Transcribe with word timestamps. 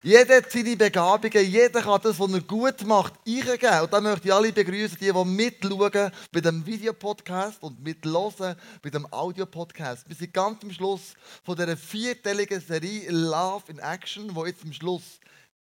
Jeder 0.00 0.36
hat 0.36 0.52
seine 0.52 0.76
Begabungen, 0.76 1.44
jeder 1.44 1.82
kann 1.82 2.00
das, 2.00 2.20
was 2.20 2.32
er 2.32 2.40
gut 2.42 2.86
macht, 2.86 3.14
eingeben. 3.26 3.80
Und 3.82 3.92
dann 3.92 4.04
möchte 4.04 4.28
ich 4.28 4.32
alle 4.32 4.52
begrüßen, 4.52 4.96
die, 5.00 5.12
die 5.12 5.24
mitschauen 5.24 6.12
bei 6.30 6.40
dem 6.40 6.64
Videopodcast 6.64 7.60
und 7.64 7.82
mitlosen 7.82 8.54
bei 8.80 8.90
dem 8.90 9.12
Audiopodcast. 9.12 10.08
Wir 10.08 10.14
sind 10.14 10.32
ganz 10.32 10.62
am 10.62 10.70
Schluss 10.70 11.14
von 11.42 11.56
dieser 11.56 11.76
vierteiligen 11.76 12.60
Serie 12.60 13.10
Love 13.10 13.72
in 13.72 13.80
Action, 13.80 14.36
wo 14.36 14.46
jetzt 14.46 14.62
am 14.62 14.72
Schluss 14.72 15.18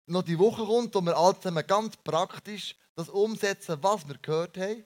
noch 0.06 0.22
die 0.22 0.38
Woche 0.38 0.64
kommt, 0.64 0.94
wo 0.94 1.02
wir 1.02 1.18
alle 1.18 1.36
zusammen 1.40 1.66
ganz 1.66 1.98
praktisch 1.98 2.76
das 2.96 3.10
umsetzen, 3.10 3.80
was 3.82 4.08
wir 4.08 4.18
gehört 4.22 4.58
haben. 4.60 4.86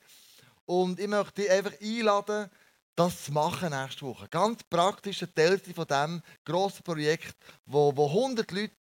Und 0.66 1.02
ich 1.02 1.07
möchte 1.07 1.41
dich 1.41 1.52
einfach 1.52 1.73
einladen, 1.82 2.50
das 2.96 3.25
zu 3.25 3.34
machen 3.34 3.71
nächste 3.71 4.05
Woche. 4.05 4.30
Ganz 4.30 4.64
praktisch 4.64 5.21
ein 5.21 5.36
Teil 5.36 5.60
von 5.60 5.86
diesem 5.86 6.21
grossen 6.46 6.84
Projekt, 6.84 7.36
wo, 7.66 7.94
wo 7.94 8.07
100 8.07 8.50
Leute 8.52 8.71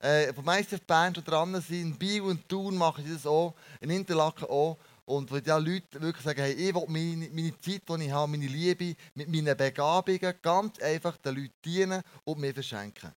äh, 0.00 0.32
von 0.32 0.44
meisten 0.44 0.78
Bands 0.86 1.22
dran 1.24 1.60
sind. 1.60 1.80
In 1.80 1.98
Biel 1.98 2.22
und 2.22 2.48
Thun 2.48 2.76
machen 2.76 3.04
sie 3.04 3.14
das 3.14 3.26
auch, 3.26 3.54
in 3.80 3.90
Interlaken 3.90 4.44
auch. 4.44 4.78
Und 5.04 5.30
wo 5.30 5.38
die 5.38 5.48
Leute 5.48 6.00
wirklich 6.00 6.24
sagen, 6.24 6.40
hey, 6.40 6.52
ich 6.52 6.74
will 6.74 6.84
meine, 6.88 7.30
meine 7.30 7.58
Zeit, 7.60 7.82
die 7.88 8.04
ich 8.04 8.10
habe, 8.10 8.30
meine 8.30 8.46
Liebe, 8.46 8.94
mit 9.14 9.28
meinen 9.28 9.56
Begabungen 9.56 10.34
ganz 10.42 10.78
einfach 10.80 11.16
den 11.16 11.36
Leuten 11.36 11.54
dienen 11.64 12.02
und 12.24 12.38
mir 12.38 12.52
verschenken. 12.52 13.12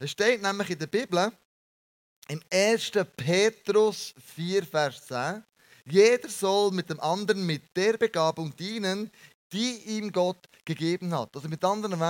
Es 0.00 0.10
steht 0.10 0.42
nämlich 0.42 0.70
in 0.70 0.78
der 0.78 0.88
Bibel, 0.88 1.32
im 2.28 2.42
1. 2.52 2.90
Petrus 3.16 4.12
4, 4.34 4.64
Vers 4.64 5.06
10, 5.06 5.44
jeder 5.84 6.28
soll 6.28 6.72
mit 6.72 6.90
dem 6.90 6.98
anderen 6.98 7.46
mit 7.46 7.76
der 7.76 7.96
Begabung 7.96 8.54
dienen, 8.56 9.08
die 9.52 9.76
ihm 9.96 10.10
Gott 10.10 10.48
gegeben 10.64 11.14
hat. 11.14 11.34
Also 11.36 11.48
mit 11.48 11.64
anderen 11.64 12.00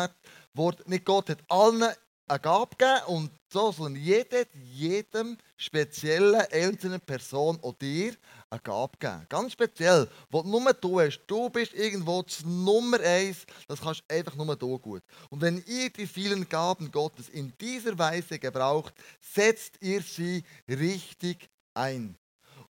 Worten, 0.55 0.91
nicht 0.91 1.05
Gott 1.05 1.28
hat 1.28 1.45
allen 1.48 1.84
eine 2.26 2.40
Gabe 2.40 2.76
gegeben 2.76 3.06
und 3.06 3.30
so, 3.48 3.70
sondern 3.72 4.02
jeder 4.02 4.44
jedem 4.54 5.38
speziellen 5.56 6.42
einzelnen 6.52 7.00
Person 7.00 7.56
oder 7.60 7.78
dir 7.78 8.14
eine 8.50 8.60
Gabe 8.60 8.96
geben. 8.98 9.27
Ganz 9.28 9.52
speziell, 9.52 10.08
was 10.30 10.44
nur 10.44 10.72
du 10.74 11.00
hast. 11.00 11.20
Du 11.27 11.48
bist 11.48 11.72
irgendwo 11.72 12.22
das 12.22 12.44
Nummer 12.44 13.00
eins, 13.00 13.46
das 13.68 13.80
kannst 13.80 14.02
einfach 14.08 14.34
nur 14.34 14.56
du 14.56 14.78
gut. 14.78 15.02
Und 15.30 15.41
wenn 15.41 15.62
ihr 15.66 15.91
die 15.91 16.06
vielen 16.06 16.48
Gaben 16.48 16.91
Gottes 16.91 17.28
in 17.28 17.52
dieser 17.60 17.96
Weise 17.98 18.38
gebraucht, 18.38 18.94
setzt 19.20 19.80
ihr 19.80 20.02
sie 20.02 20.42
richtig 20.68 21.48
ein. 21.74 22.16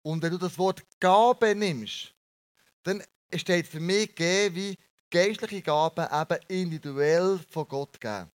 Und 0.02 0.22
wenn 0.22 0.31
du 0.31 0.38
das 0.38 0.58
Wort 0.58 0.84
Gabe 1.00 1.56
nimmst, 1.56 2.14
dann 2.84 3.02
steht 3.34 3.67
für 3.67 3.80
mich 3.80 4.12
wie 4.17 4.78
geistliche 5.09 5.62
Gaben 5.62 6.08
eben 6.12 6.44
individuell 6.47 7.40
von 7.50 7.67
Gott 7.67 8.00
gegeben. 8.00 8.30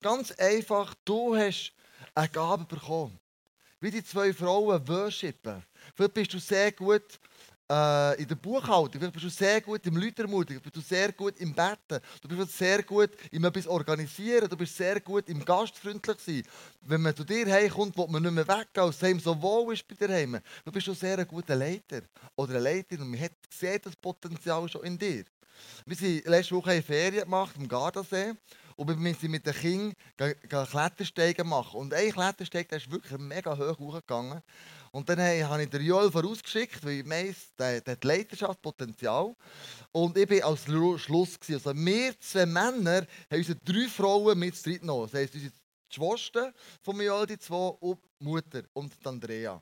Ganz 0.00 0.30
einfach, 0.32 0.94
du 1.04 1.34
hast 1.34 1.72
eine 2.14 2.28
Gabe 2.28 2.64
bekommen. 2.64 3.18
Wie 3.80 3.90
die 3.90 4.04
zwei 4.04 4.32
Frauen 4.32 4.86
worshipen. 4.86 5.64
Vielleicht 5.94 6.14
bist 6.14 6.34
du 6.34 6.38
sehr 6.38 6.70
gut 6.70 7.18
äh, 7.70 8.20
in 8.20 8.28
der 8.28 8.36
Buchhaltung, 8.36 8.92
vielleicht 8.92 9.12
bist 9.12 9.24
du 9.24 9.28
sehr 9.28 9.60
gut 9.60 9.84
im 9.86 9.96
Leutermutigen, 9.96 10.62
bist 10.62 10.76
du 10.76 10.80
sehr 10.80 11.12
gut 11.12 11.38
im 11.38 11.52
Betten, 11.52 12.00
du 12.22 12.28
bist 12.28 12.56
sehr 12.56 12.82
gut 12.82 13.10
im 13.30 13.44
etwas 13.44 13.66
organisieren, 13.66 14.48
du 14.48 14.56
bist 14.56 14.76
sehr 14.76 15.00
gut 15.00 15.28
im 15.28 15.44
gastfreundlich 15.44 16.18
sein. 16.18 16.42
Wenn 16.82 17.02
man 17.02 17.14
zu 17.14 17.24
dir 17.24 17.46
heimkommt, 17.46 17.96
wo 17.96 18.06
man 18.06 18.22
nicht 18.22 18.32
mehr 18.32 18.48
weggehen, 18.48 18.86
als 18.86 19.02
es 19.02 19.22
so 19.22 19.42
wohl 19.42 19.74
ist 19.74 19.86
bei 19.86 19.94
dir 19.94 20.14
heim, 20.14 20.40
du 20.64 20.72
bist 20.72 20.86
du 20.86 20.94
sehr 20.94 21.18
ein 21.18 21.26
guter 21.26 21.56
Leiter 21.56 22.02
oder 22.36 22.54
eine 22.54 22.60
Leiterin 22.60 23.02
und 23.02 23.10
man 23.10 23.20
hat 23.20 23.32
sieht 23.50 23.84
das 23.84 23.96
Potenzial 23.96 24.68
schon 24.68 24.84
in 24.84 24.96
dir. 24.96 25.24
Wir 25.84 25.96
sind 25.96 26.24
letzte 26.26 26.54
Woche 26.54 26.74
in 26.74 26.82
Ferien 26.82 27.24
gemacht 27.24 27.56
am 27.56 27.68
Gardasee 27.68 28.34
und 28.78 29.04
wir 29.04 29.14
sind 29.14 29.32
mit 29.32 29.44
den 29.44 29.54
Kindern 29.54 30.34
Klettersteigen 30.70 31.48
machen. 31.48 31.80
Und 31.80 31.92
ein 31.92 32.12
Klettersteig 32.12 32.68
der 32.68 32.78
ist 32.78 32.88
wirklich 32.88 33.18
mega 33.18 33.58
hoch 33.58 33.76
hochgegangen. 33.76 34.40
Und 34.92 35.08
dann 35.08 35.18
habe 35.18 35.62
ich 35.64 35.68
den 35.68 35.82
Joel 35.82 36.12
vorausgeschickt, 36.12 36.84
weil 36.84 37.00
ich 37.00 37.10
weiss, 37.10 37.52
der, 37.58 37.80
der 37.80 37.92
hat 37.92 38.04
Leidenschaft, 38.04 38.62
Potenzial. 38.62 39.34
Und 39.90 40.16
ich 40.16 40.30
war 40.30 40.50
als 40.50 40.62
Schluss. 40.62 41.40
Gewesen. 41.40 41.54
Also 41.54 41.74
wir 41.74 42.20
zwei 42.20 42.46
Männer 42.46 43.00
haben 43.00 43.38
unsere 43.38 43.58
drei 43.58 43.88
Frauen 43.88 44.38
mit 44.38 44.62
genommen. 44.62 45.08
Das 45.10 45.20
heisst, 45.20 45.34
unsere 45.34 45.52
Schwester 45.90 46.54
von 46.80 47.00
Joel, 47.00 47.26
die 47.26 47.38
zwei, 47.38 47.70
und 47.80 47.98
Mutter 48.20 48.62
und 48.74 48.92
Andrea. 49.04 49.60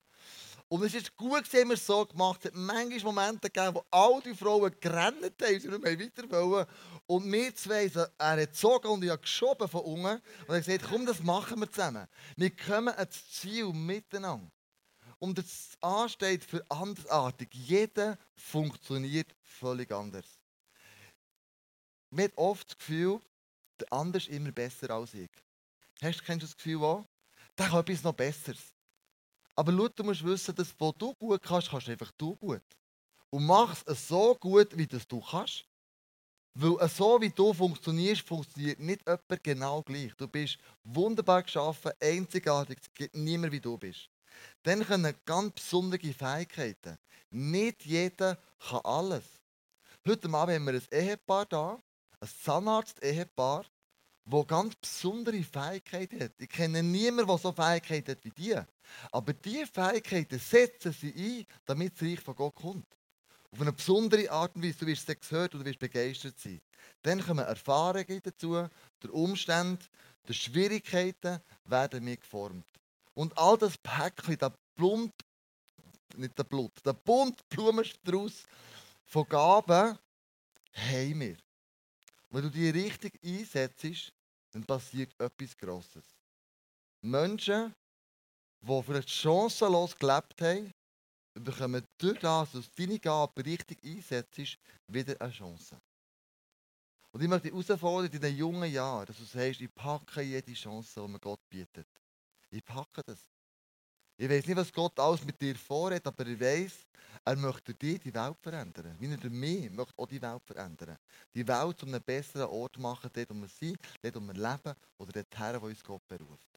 Und 0.69 0.83
es 0.83 0.95
ist 0.95 1.17
gut, 1.17 1.43
dass 1.43 1.53
wir 1.53 1.71
es 1.71 1.87
so 1.87 2.05
gemacht 2.05 2.45
haben. 2.45 2.69
Es 2.69 2.75
hat 2.75 2.89
manchmal 2.89 3.13
Momente 3.13 3.51
gegeben, 3.51 3.77
wo 3.77 3.85
all 3.91 4.21
die 4.21 4.35
Frauen 4.35 4.75
gerannt 4.81 5.23
haben, 5.23 5.61
sie 5.61 5.69
nicht 5.69 5.83
mehr 5.83 6.01
weiter 6.01 6.31
wollen. 6.31 6.67
Und 7.07 7.31
wir 7.31 7.55
zwei, 7.55 7.87
er 7.87 8.11
hat 8.19 8.39
gezogen 8.39 8.89
und 8.89 9.05
ich 9.05 9.11
habe 9.11 9.23
geschoben 9.23 9.69
von 9.69 9.83
unten. 9.83 10.07
Und 10.07 10.49
er 10.49 10.57
hat 10.57 10.65
gesagt, 10.65 10.85
komm, 10.91 11.07
das 11.07 11.23
machen 11.23 11.61
wir 11.61 11.71
zusammen. 11.71 12.09
Wir 12.37 12.51
kommen 12.51 12.95
ans 12.95 13.31
Ziel 13.31 13.73
miteinander. 13.73 14.51
Und 15.19 15.39
das 15.39 15.77
A 15.81 16.09
steht 16.09 16.45
für 16.45 16.65
andersartig. 16.69 17.49
Jeder 17.53 18.19
funktioniert 18.35 19.35
völlig 19.43 19.91
anders. 19.93 20.27
Man 22.11 22.25
hat 22.25 22.37
oft 22.37 22.71
das 22.71 22.79
Gefühl, 22.79 23.21
der 23.81 23.93
andere 23.93 24.23
ist 24.23 24.29
immer 24.29 24.53
besser 24.53 24.91
als 24.91 25.15
ich. 25.15 25.31
Hast, 26.03 26.25
kennst 26.25 26.43
du 26.43 26.47
das 26.47 26.57
Gefühl 26.57 26.83
auch? 26.83 27.07
Der 27.57 27.69
kann 27.69 27.81
etwas 27.81 28.03
noch 28.03 28.13
Besseres. 28.13 28.76
Aber 29.59 29.73
schau, 29.73 29.89
du 29.89 30.05
musst 30.05 30.25
wissen, 30.25 30.55
dass 30.55 30.75
was 30.79 30.93
du 30.99 31.15
gut 31.15 31.43
kannst, 31.43 31.71
kannst 31.71 31.89
einfach 31.89 32.13
du 32.19 32.37
gut. 32.37 32.63
Und 33.31 33.47
mach 33.47 33.75
es 33.87 34.09
so 34.09 34.35
gut, 34.35 34.77
wie 34.77 34.87
das 34.87 35.07
du 35.09 35.21
kannst. 35.21 35.65
Weil 36.59 36.89
so 36.89 37.21
wie 37.21 37.31
du 37.31 37.53
funktionierst, 37.53 38.23
funktioniert 38.23 38.79
nicht 38.81 39.03
jemand 39.07 39.43
genau 39.43 39.83
gleich. 39.83 40.15
Du 40.17 40.27
bist 40.27 40.59
wunderbar 40.85 41.43
geschaffen, 41.43 41.93
einzigartig, 42.01 42.79
es 42.81 42.95
gibt 42.95 43.15
niemand 43.15 43.53
wie 43.53 43.61
du 43.61 43.77
bist. 43.77 44.09
Dann 44.63 44.85
können 44.85 45.15
ganz 45.25 45.53
besondere 45.53 46.13
Fähigkeiten. 46.13 46.97
Nicht 47.31 47.85
jeder 47.85 48.39
kann 48.59 48.81
alles. 48.85 49.25
Heute 50.07 50.29
Abend 50.29 50.55
haben 50.55 50.67
wir 50.67 50.75
ein 50.75 50.83
Ehepaar 50.91 51.47
da, 51.47 51.79
ein 52.21 52.29
Zahnarzt-Ehepaar, 52.43 53.67
das 54.29 54.47
ganz 54.47 54.75
besondere 54.75 55.43
Fähigkeiten 55.43 56.21
hat. 56.21 56.33
Ich 56.39 56.49
kenne 56.49 56.83
niemanden, 56.83 57.29
der 57.29 57.39
so 57.39 57.53
Fähigkeiten 57.53 58.11
hat 58.11 58.25
wie 58.25 58.31
die. 58.31 58.57
Aber 59.13 59.33
diese 59.33 59.67
Fähigkeiten 59.67 60.39
setzen 60.39 60.93
sie 60.93 61.15
ein, 61.15 61.47
damit 61.65 61.95
das 61.95 62.03
Reich 62.03 62.21
von 62.21 62.35
Gott 62.35 62.55
kommt. 62.57 62.87
Auf 63.53 63.61
eine 63.61 63.73
besondere 63.73 64.31
Art 64.31 64.55
und 64.57 64.65
Weise. 64.65 64.79
Du 64.81 64.87
wirst 64.87 65.09
es 65.09 65.21
gehört 65.21 65.55
und 65.55 65.61
du 65.61 65.67
wirst 65.67 65.79
begeistert 65.79 66.39
sein. 66.39 66.61
Dann 67.03 67.25
kommen 67.25 67.45
Erfahrungen 67.47 68.21
dazu, 68.23 68.69
der 69.03 69.15
Umstand, 69.15 69.89
die 70.29 70.35
Schwierigkeiten 70.35 71.41
werden 71.65 72.05
mir 72.05 72.17
geformt. 72.17 72.67
Und 73.15 73.37
all 73.39 73.57
das 73.57 73.79
Päckchen, 73.79 74.39
der 74.39 74.53
Blunt, 74.75 75.15
nicht 76.17 76.37
der 76.37 76.45
Blut, 76.45 76.73
der 76.85 76.95
bunt 76.95 77.49
Blumenstrauß 77.49 78.43
von 79.05 79.29
Gaben 79.29 79.99
haben 80.73 81.21
wir. 81.21 81.37
Wenn 82.31 82.43
du 82.43 82.51
die 82.51 82.71
richtig 82.71 83.19
einsetzt, 83.25 84.13
dann 84.57 84.65
passiert 84.65 85.13
etwas 85.21 85.55
Grosses. 85.55 86.17
Menschen, 87.03 87.75
die 88.63 88.83
vielleicht 88.83 89.11
chancenlos 89.11 89.95
gelebt 89.95 90.41
haben, 90.41 90.73
bekommen 91.35 91.85
durch 91.99 92.19
das, 92.21 92.53
dass 92.53 92.71
du 92.71 92.87
deine 92.87 92.99
Gabe 92.99 93.45
richtig 93.45 93.85
einsetzt, 93.85 94.59
wieder 94.91 95.21
eine 95.21 95.31
Chance. 95.31 95.77
Und 97.13 97.23
ich 97.23 97.29
möchte 97.29 97.51
dich 97.51 97.69
herausfordern 97.69 98.11
in 98.11 98.21
den 98.21 98.37
jungen 98.37 98.73
Jahren, 98.73 99.05
dass 99.05 99.19
du 99.19 99.25
sagst, 99.25 99.61
ich 99.61 99.75
packe 99.75 100.23
jede 100.23 100.55
Chance, 100.55 101.03
die 101.03 101.13
mir 101.13 101.21
Gott 101.21 101.41
bietet. 101.51 101.87
Ich 102.51 102.65
packe 102.65 103.03
das. 103.05 103.21
Ich 104.19 104.31
weiß 104.31 104.47
nicht, 104.47 104.57
was 104.57 104.73
Gott 104.73 104.99
alles 104.99 105.25
mit 105.25 105.41
dir 105.41 105.55
vorhat, 105.57 106.07
aber 106.07 106.27
ich 106.27 106.41
weiß, 106.41 106.73
er 107.23 107.37
möchte 107.37 107.75
dir 107.75 107.99
die 107.99 108.15
Welt 108.15 108.39
verändern. 108.41 108.97
Wie 108.99 109.13
er 109.13 109.31
mich 109.31 109.71
möchte 109.71 109.93
auch 109.99 110.07
die 110.07 110.23
Welt 110.23 110.43
verändern. 110.45 110.97
Die 111.35 111.47
Welt 111.47 111.79
zu 111.79 111.87
einem 111.87 112.03
besseren 112.03 112.49
Ort 112.49 112.79
machen, 112.79 113.11
dort, 113.13 113.31
wo 113.31 113.35
wir 113.35 113.49
sind, 113.49 113.79
dort, 114.01 114.15
wo 114.15 114.21
wir 114.21 114.33
leben 114.33 114.75
oder 114.97 115.13
dort 115.13 115.39
her, 115.39 115.61
wo 115.61 115.67
uns 115.67 115.85
Gott 115.85 116.07
beruft. 116.09 116.49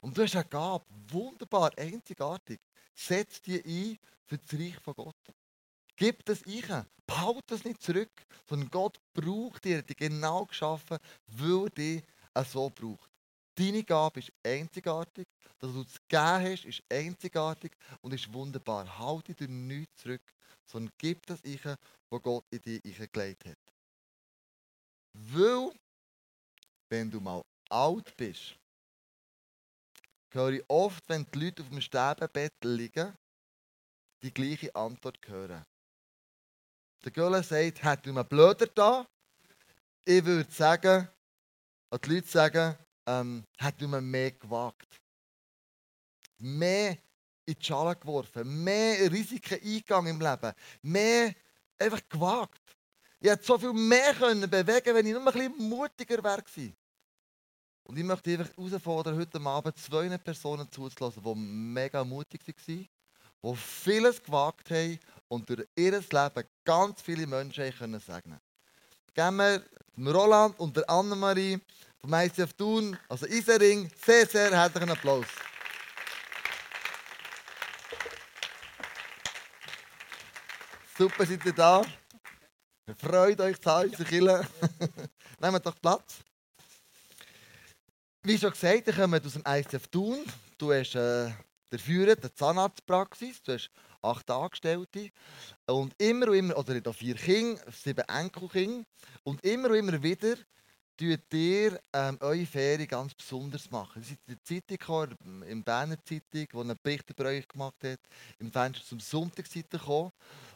Und 0.00 0.16
du 0.16 0.22
hast 0.22 0.36
eine 0.36 0.44
Gabe, 0.44 0.84
wunderbar, 1.08 1.72
einzigartig. 1.76 2.60
Setz 2.94 3.42
die 3.42 3.60
ein 3.64 3.98
für 4.24 4.38
das 4.38 4.52
Reich 4.52 4.78
von 4.80 4.94
Gott. 4.94 5.16
Gib 5.96 6.24
das 6.24 6.44
ein. 6.44 6.86
Behalte 7.06 7.42
das 7.48 7.64
nicht 7.64 7.82
zurück, 7.82 8.26
sondern 8.48 8.70
Gott 8.70 9.00
braucht 9.12 9.64
dir, 9.64 9.82
die 9.82 9.96
genau 9.96 10.46
geschaffen, 10.46 10.98
weil 11.26 11.64
er 11.64 11.70
dich 11.70 12.02
so 12.46 12.70
braucht. 12.70 13.10
Deine 13.56 13.84
Gabe 13.84 14.20
ist 14.20 14.32
einzigartig, 14.42 15.26
dass 15.58 15.72
du 15.72 15.82
es 15.82 15.94
gegeben 16.08 16.52
hast, 16.52 16.64
ist 16.64 16.82
einzigartig 16.90 17.72
und 18.00 18.12
ist 18.12 18.32
wunderbar. 18.32 18.98
Halte 18.98 19.34
dir 19.34 19.48
nichts 19.48 20.02
zurück, 20.02 20.22
sondern 20.66 20.92
gib 20.98 21.24
das 21.26 21.40
ich, 21.44 21.64
was 21.64 22.22
Gott 22.22 22.44
in 22.50 22.60
dich 22.60 23.12
gelegt 23.12 23.44
hat. 23.44 23.58
Weil, 25.12 25.70
wenn 26.88 27.10
du 27.10 27.20
mal 27.20 27.42
alt 27.70 28.16
bist, 28.16 28.56
höre 30.30 30.54
ich 30.54 30.64
oft, 30.68 31.08
wenn 31.08 31.24
die 31.32 31.38
Leute 31.38 31.62
auf 31.62 31.68
dem 31.68 31.80
Sterbebett 31.80 32.52
liegen, 32.64 33.16
die 34.22 34.34
gleiche 34.34 34.74
Antwort 34.74 35.18
hören. 35.28 35.64
Der 37.04 37.12
Göller 37.12 37.42
sagt, 37.42 37.82
hätte 37.82 38.02
du 38.02 38.12
mir 38.12 38.24
blöder 38.24 38.66
da? 38.66 39.06
Ich 40.04 40.24
würde 40.24 40.50
sagen, 40.50 41.08
die 42.02 42.10
Leute 42.10 42.26
sagen, 42.26 42.76
ähm, 43.06 43.44
hätte 43.58 43.86
man 43.88 44.04
mehr 44.04 44.32
gewagt. 44.32 45.00
mehr 46.38 46.98
in 47.46 47.54
die 47.54 47.64
Schale 47.64 47.96
geworfen, 47.96 48.64
mehr 48.64 49.10
Risiken 49.10 49.60
eingegangen 49.62 50.14
im 50.14 50.20
Leben, 50.20 50.52
mehr 50.82 51.34
einfach 51.78 52.00
gewagt. 52.08 52.60
Ich 53.20 53.30
hätte 53.30 53.44
so 53.44 53.58
viel 53.58 53.72
mehr 53.72 54.14
können 54.14 54.48
bewegen 54.48 54.94
wenn 54.94 55.06
ich 55.06 55.12
nur 55.12 55.26
ein 55.26 55.32
bisschen 55.32 55.68
mutiger 55.68 56.22
wäre. 56.22 56.42
Und 57.84 57.98
ich 57.98 58.04
möchte 58.04 58.30
einfach 58.30 58.56
herausfordern, 58.56 59.18
heute 59.18 59.40
Abend 59.40 59.78
zwei 59.78 60.16
Personen 60.18 60.70
zuzulassen, 60.70 61.22
die 61.22 61.34
mega 61.34 62.02
mutig 62.02 62.40
waren, 62.46 62.88
die 63.42 63.56
vieles 63.56 64.22
gewagt 64.22 64.70
haben 64.70 64.98
und 65.28 65.48
durch 65.48 65.66
ihr 65.76 65.92
Leben 65.92 66.44
ganz 66.64 67.02
viele 67.02 67.26
Menschen 67.26 67.72
können 67.74 68.00
segnen 68.00 68.40
Geben 69.14 69.36
wir 69.36 69.62
Roland 70.12 70.58
und 70.58 70.76
der 70.76 70.88
Annemarie 70.88 71.60
vom 72.04 72.12
ICF 72.12 72.52
Thun, 72.52 72.98
also 73.08 73.24
Isering, 73.24 73.90
sehr, 74.04 74.26
sehr 74.26 74.50
herzlichen 74.50 74.90
Applaus. 74.90 75.24
Super, 80.98 81.24
seid 81.24 81.46
ihr 81.46 81.52
da. 81.54 81.82
Freut 82.98 83.40
euch 83.40 83.58
zu 83.58 83.70
Hause, 83.70 84.04
Kille. 84.04 84.46
Nehmt 85.40 85.64
doch 85.64 85.80
Platz. 85.80 86.16
Wie 88.22 88.36
schon 88.36 88.50
gesagt, 88.50 88.88
ich 88.88 88.96
komme 88.96 89.22
aus 89.24 89.32
dem 89.32 89.42
ICF 89.46 89.86
Thun. 89.88 90.26
Du 90.58 90.74
hast 90.74 90.94
äh, 90.96 91.30
der 91.72 91.78
Führer 91.78 92.16
der 92.16 92.34
Zahnarztpraxis. 92.34 93.42
Du 93.42 93.54
hast 93.54 93.70
acht 94.02 94.30
Angestellte. 94.30 95.08
Und 95.66 95.94
immer 95.96 96.28
und 96.28 96.34
immer, 96.34 96.58
oder 96.58 96.74
ich 96.74 96.96
vier 96.96 97.14
Kinder, 97.14 97.62
sieben 97.72 98.06
Enkelkinder. 98.06 98.84
Und 99.22 99.42
immer 99.42 99.70
und 99.70 99.76
immer 99.76 100.02
wieder 100.02 100.36
tut 100.96 101.32
ihr 101.32 101.80
ähm, 101.92 102.18
eure 102.20 102.46
Ferien 102.46 102.88
ganz 102.88 103.14
besonders 103.14 103.70
machen. 103.70 104.02
Ihr 104.02 104.08
seid 104.08 104.18
in 104.26 104.34
der 104.34 104.44
Zeitung 104.44 104.78
gekommen, 104.78 105.42
in 105.42 105.62
Berner 105.62 105.98
Zeitung, 106.04 106.46
wo 106.52 106.60
einen 106.60 106.78
Bericht 106.82 107.10
über 107.10 107.26
euch 107.26 107.46
gemacht 107.48 107.82
hat, 107.82 108.00
im 108.38 108.50
Fenster 108.50 108.84
zum 108.84 109.00
Sonntagsseite 109.00 109.78
gekommen. 109.78 110.12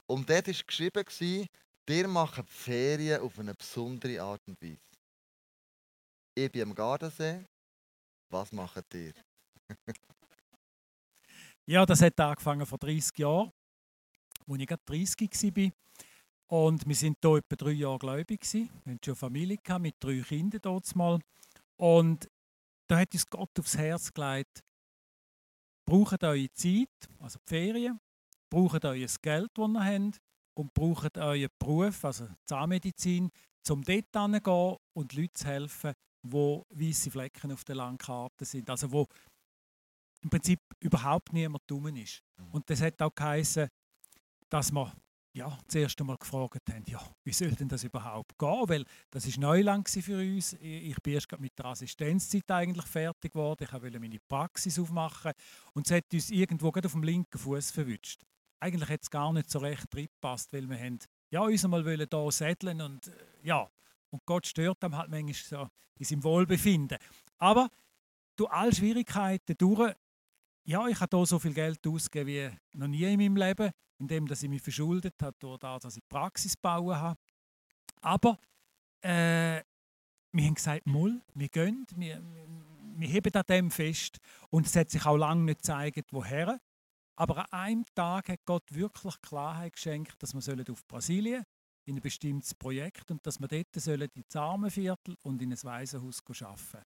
Und 0.07 0.29
dort 0.29 0.47
war 0.47 0.55
geschrieben, 0.55 1.49
ihr 1.89 2.09
macht 2.09 2.39
die 2.39 2.53
Ferien 2.53 3.21
auf 3.21 3.39
eine 3.39 3.55
besondere 3.55 4.21
Art 4.23 4.41
und 4.47 4.61
Weise. 4.63 4.79
Ich 6.35 6.53
bin 6.53 6.63
am 6.63 6.75
Gardasee. 6.75 7.45
Was 8.31 8.53
macht 8.53 8.95
ihr? 8.95 9.15
ja, 11.67 11.85
das 11.85 12.03
hat 12.03 12.21
angefangen 12.21 12.67
vor 12.67 12.79
30 12.79 13.19
Jahren, 13.19 13.51
als 14.47 14.61
ich 14.61 14.67
gerade 14.67 14.83
30 14.85 15.57
war. 15.57 15.73
Und 16.49 16.87
wir 16.87 16.95
sind 16.95 17.19
hier 17.23 17.37
etwa 17.37 17.57
drei 17.57 17.73
Jahre 17.73 17.99
gläubig. 17.99 18.41
Wir 18.53 18.69
hatten 18.87 18.99
schon 19.05 19.15
Familie 19.15 19.59
mit 19.79 19.97
drei 20.01 20.21
Kindern 20.21 20.61
dort 20.63 20.97
mal. 20.97 21.21
Und 21.77 22.29
da 22.89 22.99
hat 22.99 23.13
uns 23.13 23.27
Gott 23.27 23.59
aufs 23.59 23.77
Herz 23.77 24.13
gelegt, 24.13 24.65
braucht 25.87 26.25
eure 26.25 26.53
Zeit, 26.55 26.89
also 27.21 27.39
die 27.39 27.49
Ferien, 27.49 28.01
braucht 28.51 28.85
euer 28.85 29.07
Geld, 29.23 29.51
das 29.55 29.69
ihr 29.69 29.85
habt, 29.85 30.21
und 30.55 30.75
braucht 30.75 31.19
euren 31.19 31.49
Beruf, 31.59 32.05
also 32.05 32.29
Zahnmedizin, 32.47 33.31
um 33.69 33.83
dort 33.83 34.07
hinzugehen 34.13 34.77
und 34.95 35.13
Leuten 35.13 35.35
zu 35.35 35.47
helfen, 35.47 35.93
wo 36.23 36.65
weiße 36.71 37.11
Flecken 37.11 37.53
auf 37.53 37.65
der 37.65 37.77
Landkarte 37.77 38.47
sind. 38.47 38.69
Also 38.71 38.91
wo 38.91 39.07
im 40.23 40.31
Prinzip 40.31 40.61
überhaupt 40.81 41.33
niemand 41.33 41.63
dumm 41.67 41.95
ist. 41.97 42.23
Mhm. 42.39 42.51
Und 42.53 42.71
das 42.71 42.81
hat 42.81 43.01
auch 43.03 43.15
geheißen, 43.15 43.69
dass 44.49 44.73
wir 44.73 44.93
ja, 45.39 45.57
zuerst 45.69 46.01
einmal 46.01 46.17
gefragt 46.17 46.69
haben, 46.69 46.85
ja, 46.87 47.01
wie 47.25 47.33
soll 47.33 47.53
denn 47.53 47.69
das 47.69 47.85
überhaupt 47.85 48.37
gehen? 48.39 48.69
Weil 48.69 48.85
das 49.11 49.25
ist 49.25 49.39
Neuland 49.39 49.89
für 49.89 50.19
uns. 50.19 50.55
Ich 50.55 51.01
bin 51.01 51.15
erst 51.15 51.39
mit 51.39 51.57
der 51.59 51.67
Assistenzzeit 51.67 52.51
eigentlich 52.51 52.87
fertig 52.87 53.33
geworden. 53.33 53.65
Ich 53.65 53.73
wollte 53.73 54.01
meine 54.01 54.19
Praxis 54.29 54.79
aufmachen 54.79 55.33
und 55.75 55.87
es 55.87 55.93
hat 55.93 56.13
uns 56.13 56.31
irgendwo 56.31 56.69
auf 56.69 56.93
dem 56.93 57.03
linken 57.03 57.39
Fuß 57.39 57.71
verwünscht. 57.71 58.23
Eigentlich 58.61 58.89
hat 58.89 59.03
es 59.03 59.11
gar 59.11 59.33
nicht 59.33 59.49
so 59.49 59.61
recht 59.61 59.87
reingepasst, 59.95 60.53
weil 60.53 60.69
wir 60.69 60.79
haben 60.79 60.99
ja, 61.31 61.41
uns 61.41 61.65
einmal 61.65 61.85
hier 61.85 62.31
sätteln 62.33 62.81
und 62.81 63.07
äh, 63.07 63.13
ja, 63.45 63.71
und 64.11 64.25
Gott 64.27 64.47
stört 64.47 64.79
dann 64.81 64.97
halt 64.97 65.11
manchmal 65.11 65.35
so 65.35 65.69
in 65.99 66.05
seinem 66.05 66.25
Wohlbefinden. 66.25 66.99
Aber 67.39 67.69
durch 68.35 68.51
alle 68.51 68.75
Schwierigkeiten 68.75 69.57
durch, 69.57 69.95
ja, 70.69 70.87
ich 70.87 71.01
habe 71.01 71.17
hier 71.17 71.27
so 71.27 71.39
viel 71.39 71.55
Geld 71.55 71.87
ausgegeben 71.87 72.29
wie 72.73 72.79
noch 72.79 72.89
nie 72.89 73.05
in 73.05 73.19
meinem 73.19 73.37
Leben 73.37 73.73
indem 73.99 74.27
dass 74.27 74.43
ich 74.43 74.49
mich 74.49 74.63
verschuldet 74.63 75.15
habe, 75.23 75.37
durch 75.39 75.59
das, 75.59 75.83
dass 75.83 75.97
ich 75.97 76.09
Praxis 76.09 76.57
bauen 76.57 76.97
habe. 76.97 77.19
Aber 78.01 78.39
äh, 79.03 79.63
wir 80.33 80.45
haben 80.45 80.55
gesagt, 80.55 80.87
Mull, 80.87 81.21
wir 81.35 81.49
gehen, 81.49 81.87
wir, 81.97 82.23
wir 82.97 83.09
heben 83.09 83.35
an 83.35 83.45
dem 83.49 83.71
fest. 83.71 84.19
Und 84.51 84.67
es 84.67 84.77
hat 84.77 84.91
sich 84.91 85.05
auch 85.05 85.17
lange 85.17 85.43
nicht 85.43 85.59
gezeigt, 85.59 86.13
woher. 86.13 86.61
Aber 87.17 87.39
an 87.39 87.61
einem 87.61 87.85
Tag 87.95 88.29
hat 88.29 88.45
Gott 88.45 88.73
wirklich 88.73 89.21
Klarheit 89.21 89.73
geschenkt, 89.73 90.23
dass 90.23 90.35
wir 90.35 90.71
auf 90.71 90.87
Brasilien 90.87 91.43
in 91.85 91.97
ein 91.97 92.03
bestimmtes 92.03 92.55
Projekt 92.55 93.11
und 93.11 93.27
dass 93.27 93.41
wir 93.41 93.49
dort 93.49 93.75
sollen 93.75 94.09
ins 94.15 94.37
Armenviertel 94.37 95.17
und 95.23 95.43
in 95.43 95.53
ein 95.53 95.65
Waisenhaus 95.65 96.23
arbeiten 96.29 96.57
sollen. 96.71 96.85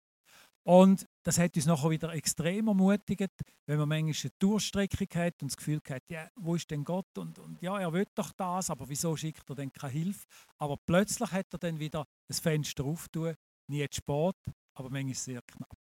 Und 0.64 1.08
das 1.24 1.38
hat 1.38 1.56
uns 1.56 1.66
nachher 1.66 1.90
wieder 1.90 2.12
extrem 2.12 2.68
ermutigt, 2.68 3.32
wenn 3.66 3.78
man 3.78 3.88
manchmal 3.88 4.14
eine 4.22 4.32
Durchstreckung 4.38 5.08
hat 5.14 5.42
und 5.42 5.50
das 5.50 5.56
Gefühl 5.56 5.80
hat, 5.88 6.02
ja, 6.08 6.28
wo 6.36 6.54
ist 6.54 6.70
denn 6.70 6.84
Gott? 6.84 7.18
Und, 7.18 7.38
und 7.40 7.60
ja, 7.60 7.80
er 7.80 7.92
will 7.92 8.06
doch 8.14 8.32
das, 8.32 8.70
aber 8.70 8.88
wieso 8.88 9.16
schickt 9.16 9.48
er 9.50 9.56
denn 9.56 9.72
keine 9.72 9.92
Hilfe? 9.92 10.26
Aber 10.58 10.76
plötzlich 10.76 11.32
hat 11.32 11.52
er 11.52 11.58
dann 11.58 11.80
wieder 11.80 12.06
das 12.28 12.38
Fenster 12.38 12.84
auftun, 12.84 13.34
nie 13.68 13.88
zu 13.88 13.96
spät, 13.96 14.36
aber 14.74 14.90
manchmal 14.90 15.14
sehr 15.14 15.42
knapp. 15.42 15.78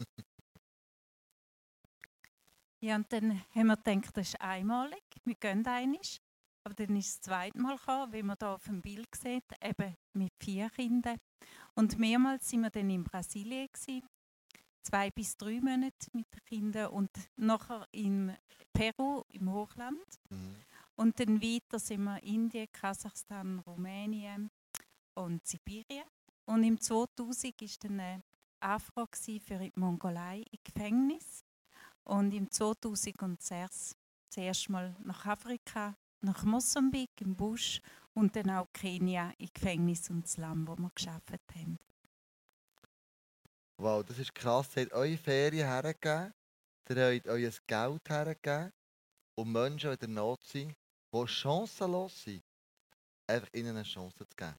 Ja, 2.80 2.94
und 2.94 3.10
dann 3.10 3.42
haben 3.54 3.66
wir 3.66 3.76
gedacht, 3.76 4.16
das 4.16 4.28
ist 4.28 4.40
einmalig, 4.40 5.02
wir 5.24 5.34
gehen 5.34 5.66
einig. 5.66 6.20
Aber 6.62 6.74
dann 6.74 6.94
ist 6.96 7.06
es 7.06 7.20
das 7.20 7.22
zweite 7.22 7.58
Mal 7.58 7.76
gekommen, 7.76 8.12
wie 8.12 8.22
man 8.22 8.36
hier 8.38 8.48
auf 8.50 8.64
dem 8.64 8.82
Bild 8.82 9.08
sieht, 9.14 9.44
eben 9.62 9.96
mit 10.12 10.32
vier 10.38 10.68
Kindern. 10.70 11.16
Und 11.74 11.98
mehrmals 11.98 12.48
sind 12.48 12.60
wir 12.60 12.70
dann 12.70 12.90
in 12.90 13.02
Brasilien 13.02 13.68
gewesen, 13.72 14.06
zwei 14.86 15.10
bis 15.10 15.36
drei 15.36 15.60
Monate 15.60 16.08
mit 16.12 16.26
den 16.32 16.44
Kindern 16.44 16.92
und 16.92 17.10
nachher 17.36 17.86
in 17.90 18.32
Peru 18.72 19.24
im 19.30 19.52
Hochland. 19.52 20.06
Mhm. 20.30 20.56
Und 20.94 21.20
dann 21.20 21.42
weiter 21.42 21.78
sind 21.78 22.04
wir 22.04 22.22
Indien, 22.22 22.68
Kasachstan, 22.72 23.58
Rumänien 23.60 24.50
und 25.14 25.46
Sibirien. 25.46 26.04
Und 26.46 26.62
im 26.62 26.80
2000 26.80 27.60
war 27.60 27.68
dann 27.80 28.00
eine 28.00 28.22
Anfrage 28.60 29.40
für 29.40 29.58
die 29.58 29.72
Mongolei 29.74 30.44
im 30.50 30.58
Gefängnis. 30.62 31.44
Und 32.04 32.32
im 32.32 32.50
2006 32.50 33.96
zuerst 34.28 34.70
mal 34.70 34.94
nach 35.02 35.26
Afrika, 35.26 35.96
nach 36.20 36.44
Mosambik 36.44 37.10
im 37.20 37.34
Busch 37.34 37.80
und 38.14 38.36
dann 38.36 38.50
auch 38.50 38.72
Kenia 38.72 39.32
im 39.38 39.48
Gefängnis 39.52 40.08
und 40.10 40.34
Land, 40.36 40.68
wo 40.68 40.76
wir 40.76 40.90
geschafft 40.94 41.32
haben. 41.54 41.78
Wow, 43.78 44.02
das 44.02 44.18
ist 44.18 44.34
krass. 44.34 44.68
Ihr 44.76 44.84
habt 44.84 44.92
eure 44.94 45.18
Ferien 45.18 45.68
hergegeben, 45.68 46.32
ihr 46.88 47.14
habt 47.14 47.28
euer 47.28 47.50
Geld 47.66 48.08
hergegeben, 48.08 48.72
um 49.34 49.52
Menschen, 49.52 49.92
in 49.92 49.98
der 49.98 50.08
Not 50.08 50.42
sind, 50.44 50.74
die 51.12 51.28
chancenlos 51.28 52.22
sind, 52.22 52.42
einfach 53.26 53.48
ihnen 53.52 53.76
eine 53.76 53.82
Chance 53.82 54.16
zu 54.16 54.36
geben. 54.36 54.54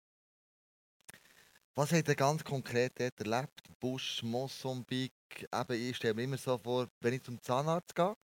Was 1.73 1.91
habt 1.91 2.07
ihr 2.07 2.15
ganz 2.15 2.43
konkret 2.43 2.99
dort 2.99 3.19
erlebt? 3.19 3.61
Busch, 3.79 4.21
Mosambik, 4.21 5.13
eben, 5.51 5.89
ich 5.89 5.97
stelle 5.97 6.13
mir 6.13 6.23
immer 6.23 6.37
so 6.37 6.57
vor, 6.57 6.87
wenn 7.01 7.13
ich 7.13 7.23
zum 7.23 7.41
Zahnarzt 7.41 7.95
gehe, 7.95 8.15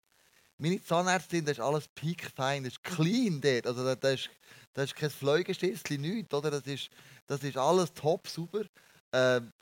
meine 0.59 0.83
Zahnärztin, 0.83 1.45
das 1.45 1.59
ist 1.59 1.65
alles 1.65 1.89
piekfein, 1.89 2.65
das 2.65 2.75
ist 2.75 2.85
clean 2.85 3.41
dort. 3.41 3.67
Also 3.67 3.95
das 3.95 4.21
ist, 4.21 4.31
das 4.75 4.85
ist 4.85 4.95
kein 4.95 5.11
Fleugestissli, 5.11 5.99
nichts, 5.99 6.33
oder? 6.35 6.51
Das 6.51 6.67
ist, 6.67 6.91
das 7.27 7.43
ist 7.43 7.57
alles 7.57 7.93
top, 7.95 8.29
super. 8.29 8.65
Ähm, 9.13 9.53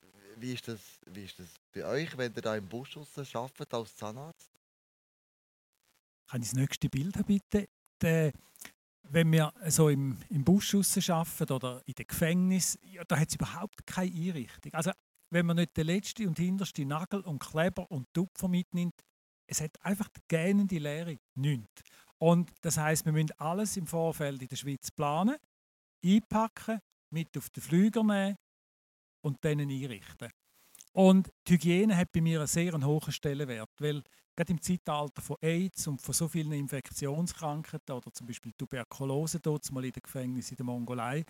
wie 0.40 0.54
ist, 0.54 0.68
das, 0.68 0.80
wie 1.06 1.24
ist 1.24 1.38
das 1.38 1.48
bei 1.72 1.84
euch, 1.84 2.16
wenn 2.16 2.32
ihr 2.34 2.42
da 2.42 2.56
im 2.56 2.68
Busch 2.68 2.96
arbeitet 2.96 3.74
als 3.74 3.94
Zahnarzt? 3.94 4.50
Kann 6.28 6.42
ich 6.42 6.48
das 6.48 6.56
nächste 6.56 6.88
Bild 6.88 7.16
haben, 7.16 7.26
bitte? 7.26 7.68
Der, 8.00 8.32
wenn 9.02 9.30
wir 9.32 9.52
so 9.68 9.88
im, 9.88 10.16
im 10.28 10.44
Busch 10.44 10.74
arbeiten 10.74 11.52
oder 11.52 11.82
in 11.86 11.94
den 11.94 12.06
Gefängnis, 12.06 12.78
ja, 12.82 13.02
da 13.04 13.18
hat 13.18 13.28
es 13.28 13.34
überhaupt 13.34 13.86
keine 13.86 14.10
Einrichtung. 14.10 14.72
Also, 14.72 14.92
wenn 15.30 15.46
man 15.46 15.56
nicht 15.56 15.76
den 15.76 15.86
letzten 15.86 16.28
und 16.28 16.38
hintersten 16.38 16.88
Nagel 16.88 17.20
und 17.20 17.40
Kleber 17.40 17.90
und 17.90 18.12
Tupfer 18.12 18.48
mitnimmt, 18.48 18.94
es 19.46 19.60
hat 19.60 19.72
einfach 19.84 20.08
die 20.08 20.20
gähnende 20.28 20.78
Leere 20.78 21.18
nichts. 21.34 21.82
Und 22.18 22.52
das 22.60 22.76
heißt, 22.76 23.04
wir 23.04 23.12
müssen 23.12 23.32
alles 23.38 23.76
im 23.76 23.86
Vorfeld 23.86 24.42
in 24.42 24.48
der 24.48 24.56
Schweiz 24.56 24.90
planen, 24.90 25.36
einpacken, 26.04 26.80
mit 27.12 27.36
auf 27.36 27.50
den 27.50 27.62
Flüger 27.62 28.02
nehmen 28.02 28.36
und 29.22 29.44
dann 29.44 29.60
einrichten. 29.60 30.30
Und 30.92 31.32
die 31.46 31.54
Hygiene 31.54 31.96
hat 31.96 32.12
bei 32.12 32.20
mir 32.20 32.40
einen 32.40 32.46
sehr 32.48 32.72
hohen 32.72 33.12
Stellenwert, 33.12 33.70
weil 33.78 34.02
gerade 34.36 34.52
im 34.52 34.60
Zeitalter 34.60 35.22
von 35.22 35.36
AIDS 35.40 35.86
und 35.86 36.00
von 36.00 36.14
so 36.14 36.26
vielen 36.28 36.52
Infektionskrankheiten 36.52 37.94
oder 37.94 38.12
zum 38.12 38.26
Beispiel 38.26 38.52
Tuberkulose, 38.52 39.38
dort 39.40 39.70
mal 39.70 39.84
in 39.84 39.92
den 39.92 40.02
Gefängnissen 40.02 40.52
in 40.52 40.56
der 40.56 40.66
Mongolei, 40.66 41.24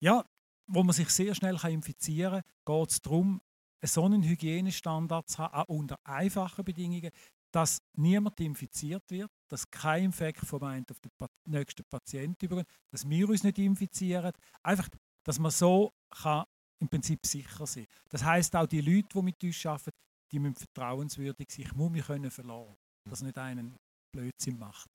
ja, 0.00 0.24
wo 0.66 0.82
man 0.82 0.94
sich 0.94 1.08
sehr 1.10 1.34
schnell 1.34 1.58
infizieren 1.68 2.42
kann, 2.64 2.80
geht 2.80 2.90
es 2.90 3.02
darum, 3.02 3.40
einen 3.82 4.22
Hygienestandard 4.22 5.28
zu 5.28 5.38
haben, 5.38 5.54
auch 5.54 5.68
unter 5.68 5.98
einfachen 6.04 6.64
Bedingungen, 6.64 7.10
dass 7.52 7.78
niemand 7.96 8.40
infiziert 8.40 9.08
wird, 9.10 9.30
dass 9.48 9.70
kein 9.70 10.06
Infekt 10.06 10.44
vom 10.44 10.62
einen 10.64 10.86
auf 10.90 11.00
den 11.00 11.10
nächsten 11.46 11.84
Patienten 11.84 12.46
übergeht, 12.46 12.66
dass 12.90 13.08
wir 13.08 13.28
uns 13.28 13.44
nicht 13.44 13.58
infizieren. 13.58 14.32
Einfach, 14.62 14.88
dass 15.22 15.38
man 15.38 15.50
so 15.50 15.92
kann 16.10 16.44
im 16.80 16.88
Prinzip 16.88 17.24
sicher 17.26 17.66
sein 17.66 17.86
Das 18.10 18.24
heißt 18.24 18.54
auch 18.56 18.66
die 18.66 18.80
Leute, 18.80 19.08
die 19.14 19.22
mit 19.22 19.42
uns 19.42 19.66
arbeiten, 19.66 19.90
die 20.32 20.38
müssen 20.38 20.56
vertrauenswürdig 20.56 21.48
sein. 21.50 21.66
Ich 21.66 21.74
muss 21.74 21.90
mich 21.90 22.06
können 22.06 22.30
verlassen, 22.30 22.74
dass 23.08 23.22
nicht 23.22 23.38
einen 23.38 23.76
Blödsinn 24.14 24.58
macht. 24.58 24.90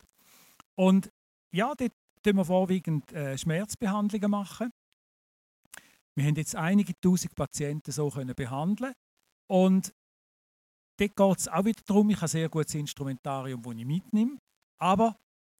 Und 0.77 1.09
ja, 1.55 1.73
dort 1.75 1.91
machen 2.25 2.37
wir 2.37 2.45
vorwiegend 2.45 3.11
äh, 3.11 3.37
Schmerzbehandlungen 3.37 4.31
machen. 4.31 4.69
Wir 6.15 6.25
haben 6.25 6.35
jetzt 6.35 6.55
einige 6.55 6.93
tausend 6.99 7.33
Patienten 7.35 7.91
so 7.91 8.09
können 8.09 8.35
behandeln 8.35 8.93
und 9.49 9.93
dort 10.99 11.15
geht 11.15 11.37
es 11.37 11.47
auch 11.47 11.63
wieder 11.63 11.81
darum, 11.85 12.09
ich 12.09 12.17
habe 12.17 12.25
ein 12.25 12.29
sehr 12.29 12.49
gutes 12.49 12.75
Instrumentarium, 12.75 13.61
das 13.61 13.73
ich 13.75 13.85
mitnehme, 13.85 14.37
aber 14.81 15.15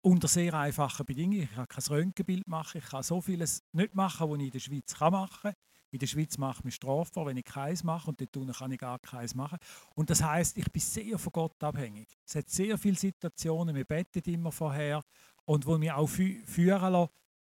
unter 0.05 0.27
sehr 0.27 0.53
einfachen 0.53 1.05
Bedingungen. 1.05 1.43
Ich 1.43 1.51
kann 1.53 1.67
kein 1.67 1.83
Röntgenbild 1.83 2.47
machen, 2.47 2.79
ich 2.79 2.85
kann 2.85 3.03
so 3.03 3.21
vieles 3.21 3.59
nicht 3.73 3.95
machen, 3.95 4.29
was 4.29 4.38
ich 4.39 4.45
in 4.45 4.51
der 4.51 4.59
Schweiz 4.59 4.99
machen 4.99 5.39
kann. 5.41 5.53
In 5.91 6.00
der 6.00 6.08
Schweiz 6.08 6.38
ich 6.38 6.63
mich 6.63 6.75
strafbar, 6.75 7.25
wenn 7.25 7.38
ich 7.38 7.46
keins 7.46 7.84
mache 7.84 8.10
und 8.10 8.22
dort 8.22 8.58
kann 8.58 8.72
ich 8.72 8.79
gar 8.79 9.00
keins 9.00 9.34
machen. 9.34 9.58
Und 9.96 10.10
das 10.10 10.22
heißt, 10.22 10.58
ich 10.58 10.72
bin 10.72 10.81
sehr 10.81 11.17
von 11.17 11.31
Gott 11.31 11.63
abhängig. 11.63 12.08
Es 12.25 12.36
hat 12.36 12.50
sehr 12.50 12.77
viele 12.77 12.98
Situationen, 12.98 13.75
wir 13.75 13.86
beten 13.86 14.22
immer 14.31 14.51
vorher 14.51 15.03
und 15.46 15.65
wo 15.65 15.79
wir 15.81 15.98
auch 15.98 16.08
fü 16.08 16.43
führen 16.46 16.93
lassen, 16.93 17.12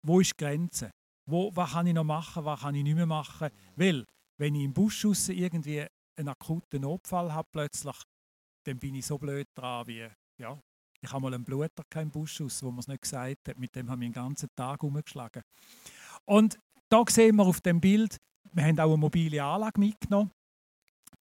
wo 0.03 0.21
ist 0.21 0.33
die 0.33 0.45
Grenze? 0.45 0.93
Wo, 1.27 1.55
was 1.55 1.73
kann 1.73 1.87
ich 1.87 1.95
noch 1.95 2.05
machen, 2.05 2.45
was 2.45 2.61
kann 2.61 2.75
ich 2.75 2.85
nicht 2.85 2.95
mehr 2.95 3.07
machen? 3.07 3.51
Weil, 3.77 4.07
wenn 4.39 4.55
ich 4.55 4.65
im 4.65 4.73
Busch 4.73 5.05
irgendwie 5.05 5.87
einen 6.17 6.29
akuten 6.29 6.83
Notfall 6.83 7.33
habe 7.33 7.49
plötzlich, 7.53 7.97
dann 8.65 8.79
bin 8.79 8.95
ich 8.95 9.07
so 9.07 9.19
blöd 9.19 9.49
dran 9.55 9.87
wie, 9.87 10.09
ja, 10.39 10.59
ich 11.01 11.13
habe 11.13 11.23
mal 11.23 11.35
einen 11.35 11.45
Bluter 11.45 11.85
im 11.97 12.11
Busch 12.11 12.41
aus, 12.41 12.63
wo 12.63 12.71
man 12.71 12.81
es 12.81 12.89
nicht 12.89 13.03
gesagt 13.03 13.49
hat, 13.49 13.59
mit 13.59 13.75
dem 13.75 13.91
haben 13.91 14.01
wir 14.01 14.09
den 14.09 14.13
ganzen 14.13 14.49
Tag 14.55 14.83
umgeschlagen. 14.83 15.43
Und 16.27 16.59
da 16.91 17.05
sehen 17.09 17.37
wir 17.37 17.47
auf 17.47 17.61
dem 17.61 17.81
Bild, 17.81 18.17
wir 18.53 18.65
haben 18.65 18.79
auch 18.79 18.89
eine 18.89 18.97
mobile 18.97 19.43
Anlage 19.43 19.81
mitgenommen. 19.81 20.31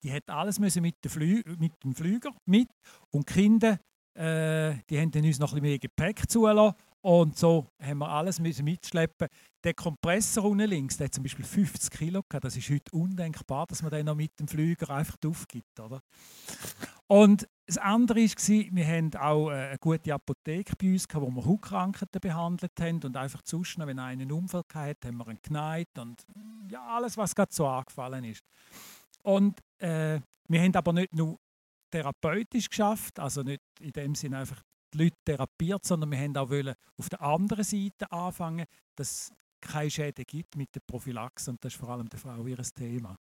Die 0.03 0.11
hat 0.11 0.29
alles 0.29 0.59
müssen 0.59 0.81
mit, 0.81 0.95
Flü 1.05 1.43
mit 1.57 1.73
dem 1.83 1.93
Flüger 1.93 2.33
mit 2.45 2.69
und 3.11 3.29
die 3.29 3.33
Kinder, 3.33 3.79
äh, 4.17 4.75
die 4.89 4.99
haben 4.99 5.11
uns 5.13 5.39
noch 5.39 5.53
ein 5.53 5.61
mehr 5.61 5.77
Gepäck 5.77 6.29
zulassen 6.29 6.75
und 7.01 7.37
so 7.37 7.67
haben 7.81 7.99
wir 7.99 8.09
alles 8.09 8.39
müssen 8.39 8.65
mitschleppen. 8.65 9.27
Der 9.63 9.73
Kompressor 9.73 10.45
unten 10.45 10.69
links, 10.69 10.97
der 10.97 11.05
hat 11.05 11.13
zum 11.13 11.23
Beispiel 11.23 11.45
50 11.45 11.91
Kilo. 11.91 12.21
Das 12.29 12.55
ist 12.55 12.69
heute 12.69 12.91
undenkbar, 12.91 13.67
dass 13.67 13.81
man 13.81 13.91
den 13.91 14.05
noch 14.05 14.15
mit 14.15 14.39
dem 14.39 14.47
Flüger 14.47 14.89
einfach 14.89 15.17
aufgibt, 15.25 15.79
oder? 15.79 16.01
Und 17.11 17.47
das 17.65 17.77
andere 17.77 18.19
war, 18.19 18.75
wir 18.75 18.87
haben 18.87 19.15
auch 19.15 19.49
äh, 19.49 19.53
eine 19.53 19.77
gute 19.79 20.13
Apotheke 20.13 20.75
bei 20.75 20.93
uns, 20.93 21.07
wo 21.11 21.29
wir 21.29 21.45
Hautkrankheiten 21.45 22.21
behandelt 22.21 22.71
haben. 22.79 23.03
Und 23.03 23.17
einfach 23.17 23.41
zwischen, 23.41 23.85
wenn 23.85 23.99
einer 23.99 24.21
einen 24.21 24.31
Unfall 24.31 24.63
hatte, 24.73 25.07
haben 25.07 25.17
wir 25.17 25.27
ihn 25.27 25.39
geneigt 25.41 25.97
und 25.97 26.23
ja, 26.69 26.85
alles, 26.87 27.17
was 27.17 27.33
gerade 27.33 27.53
so 27.53 27.67
angefallen 27.67 28.23
ist. 28.25 28.43
Und 29.23 29.59
äh, 29.79 30.19
wir 30.47 30.61
haben 30.61 30.75
aber 30.75 30.93
nicht 30.93 31.13
nur 31.13 31.39
therapeutisch 31.91 32.69
geschafft, 32.69 33.19
also 33.19 33.41
nicht 33.41 33.61
in 33.79 33.91
dem 33.91 34.15
Sinne 34.15 34.39
einfach 34.39 34.61
die 34.93 35.03
Leute 35.03 35.17
therapiert, 35.25 35.85
sondern 35.85 36.11
wir 36.11 36.19
haben 36.19 36.37
auch 36.37 36.51
auf 36.97 37.09
der 37.09 37.21
anderen 37.21 37.63
Seite 37.63 38.11
anfangen, 38.11 38.65
dass 38.95 39.11
es 39.11 39.33
keine 39.61 39.89
Schäden 39.89 40.25
gibt 40.25 40.55
mit 40.55 40.73
der 40.73 40.81
Prophylaxe 40.81 41.51
und 41.51 41.63
das 41.63 41.73
ist 41.73 41.79
vor 41.79 41.89
allem 41.89 42.07
der 42.07 42.19
Frau 42.19 42.45
ihr 42.45 42.57
Thema. 42.57 43.15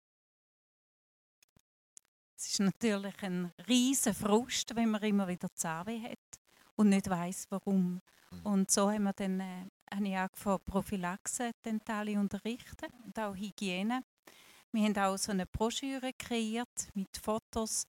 Es 2.39 2.53
ist 2.53 2.59
natürlich 2.61 3.21
ein 3.21 3.51
riesen 3.67 4.13
Frust, 4.13 4.73
wenn 4.73 4.91
man 4.91 5.03
immer 5.03 5.27
wieder 5.27 5.53
Zahnweh 5.53 6.01
hat 6.01 6.39
und 6.77 6.87
nicht 6.87 7.09
weiß, 7.09 7.47
warum. 7.49 8.01
Mhm. 8.31 8.45
Und 8.45 8.71
so 8.71 8.89
haben 8.89 9.03
wir 9.03 9.11
dann 9.11 9.41
äh, 9.41 9.65
habe 9.93 10.07
ich 10.07 10.15
angefangen, 10.15 10.63
Prophylaxe 10.65 11.51
dentale 11.65 12.17
unterrichten 12.17 12.87
und 13.03 13.19
auch 13.19 13.35
Hygiene. 13.35 14.03
Wir 14.71 14.83
haben 14.85 14.97
auch 14.97 15.17
so 15.17 15.33
eine 15.33 15.47
Broschüre 15.47 16.13
kreiert 16.13 16.89
mit 16.93 17.17
Fotos 17.17 17.85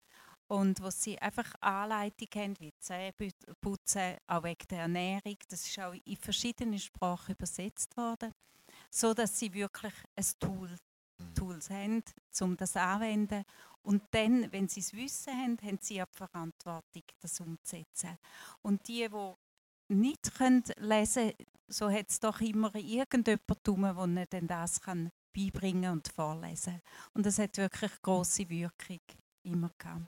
und 0.49 0.83
wo 0.83 0.91
sie 0.91 1.17
einfach 1.21 1.55
Anleitung 1.61 2.29
haben, 2.35 2.59
wie 2.59 2.73
Zähne 2.81 3.13
putzen, 3.61 4.17
auch 4.27 4.43
wegen 4.43 4.67
der 4.69 4.81
Ernährung. 4.81 5.37
Das 5.49 5.65
ist 5.65 5.79
auch 5.79 5.95
in 6.05 6.17
verschiedenen 6.17 6.81
Sprachen 6.81 7.37
übersetzt 7.37 7.97
worden, 7.97 8.33
so 8.91 9.15
dass 9.15 9.39
sie 9.39 9.55
wirklich 9.55 9.95
ein 10.17 10.27
Tool. 10.41 10.77
Tools 11.35 11.71
haben, 11.71 12.03
um 12.41 12.57
das 12.57 12.77
anzuwenden 12.77 13.45
und 13.83 14.03
dann, 14.11 14.53
wenn 14.53 14.69
sie 14.69 14.81
es 14.81 14.93
wissen 14.93 15.33
haben, 15.33 15.59
haben 15.63 15.79
sie 15.81 16.03
auch 16.03 16.07
die 16.07 16.17
Verantwortung, 16.17 17.03
das 17.21 17.41
umzusetzen. 17.41 18.19
Und 18.63 18.87
die, 18.89 19.09
die 19.09 19.95
nicht 19.95 20.35
können 20.35 20.65
lesen 20.77 21.31
können, 21.31 21.47
so 21.69 21.91
hat 21.91 22.11
es 22.11 22.21
doch 22.21 22.41
immer 22.41 22.75
irgendjemand 22.75 23.69
rum, 23.69 24.15
der 24.15 24.33
ihnen 24.33 24.49
das 24.49 24.81
kann 24.81 25.11
beibringen 25.33 25.93
und 25.93 26.09
vorlesen 26.09 26.83
Und 27.15 27.25
das 27.25 27.39
hat 27.39 27.57
wirklich 27.57 27.93
große 28.03 28.49
Wirkung 28.49 29.01
immer 29.45 29.71
gehabt. 29.79 30.07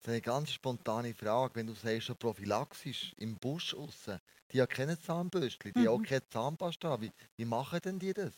Das 0.00 0.02
ist 0.02 0.08
eine 0.08 0.20
ganz 0.20 0.52
spontane 0.52 1.14
Frage. 1.14 1.56
Wenn 1.56 1.66
du 1.66 1.74
sagst, 1.74 2.18
prophylaxisch 2.18 3.12
im 3.18 3.36
Busch 3.36 3.74
außen, 3.74 4.18
die 4.50 4.60
haben 4.60 4.68
keine 4.68 4.98
Zahnbürste, 4.98 5.72
die 5.72 5.78
mhm. 5.78 5.86
haben 5.86 6.00
auch 6.00 6.02
keine 6.02 6.26
Zahnpasta. 6.28 7.00
Wie, 7.00 7.12
wie 7.36 7.44
machen 7.44 7.80
denn 7.84 7.98
die 7.98 8.14
das? 8.14 8.32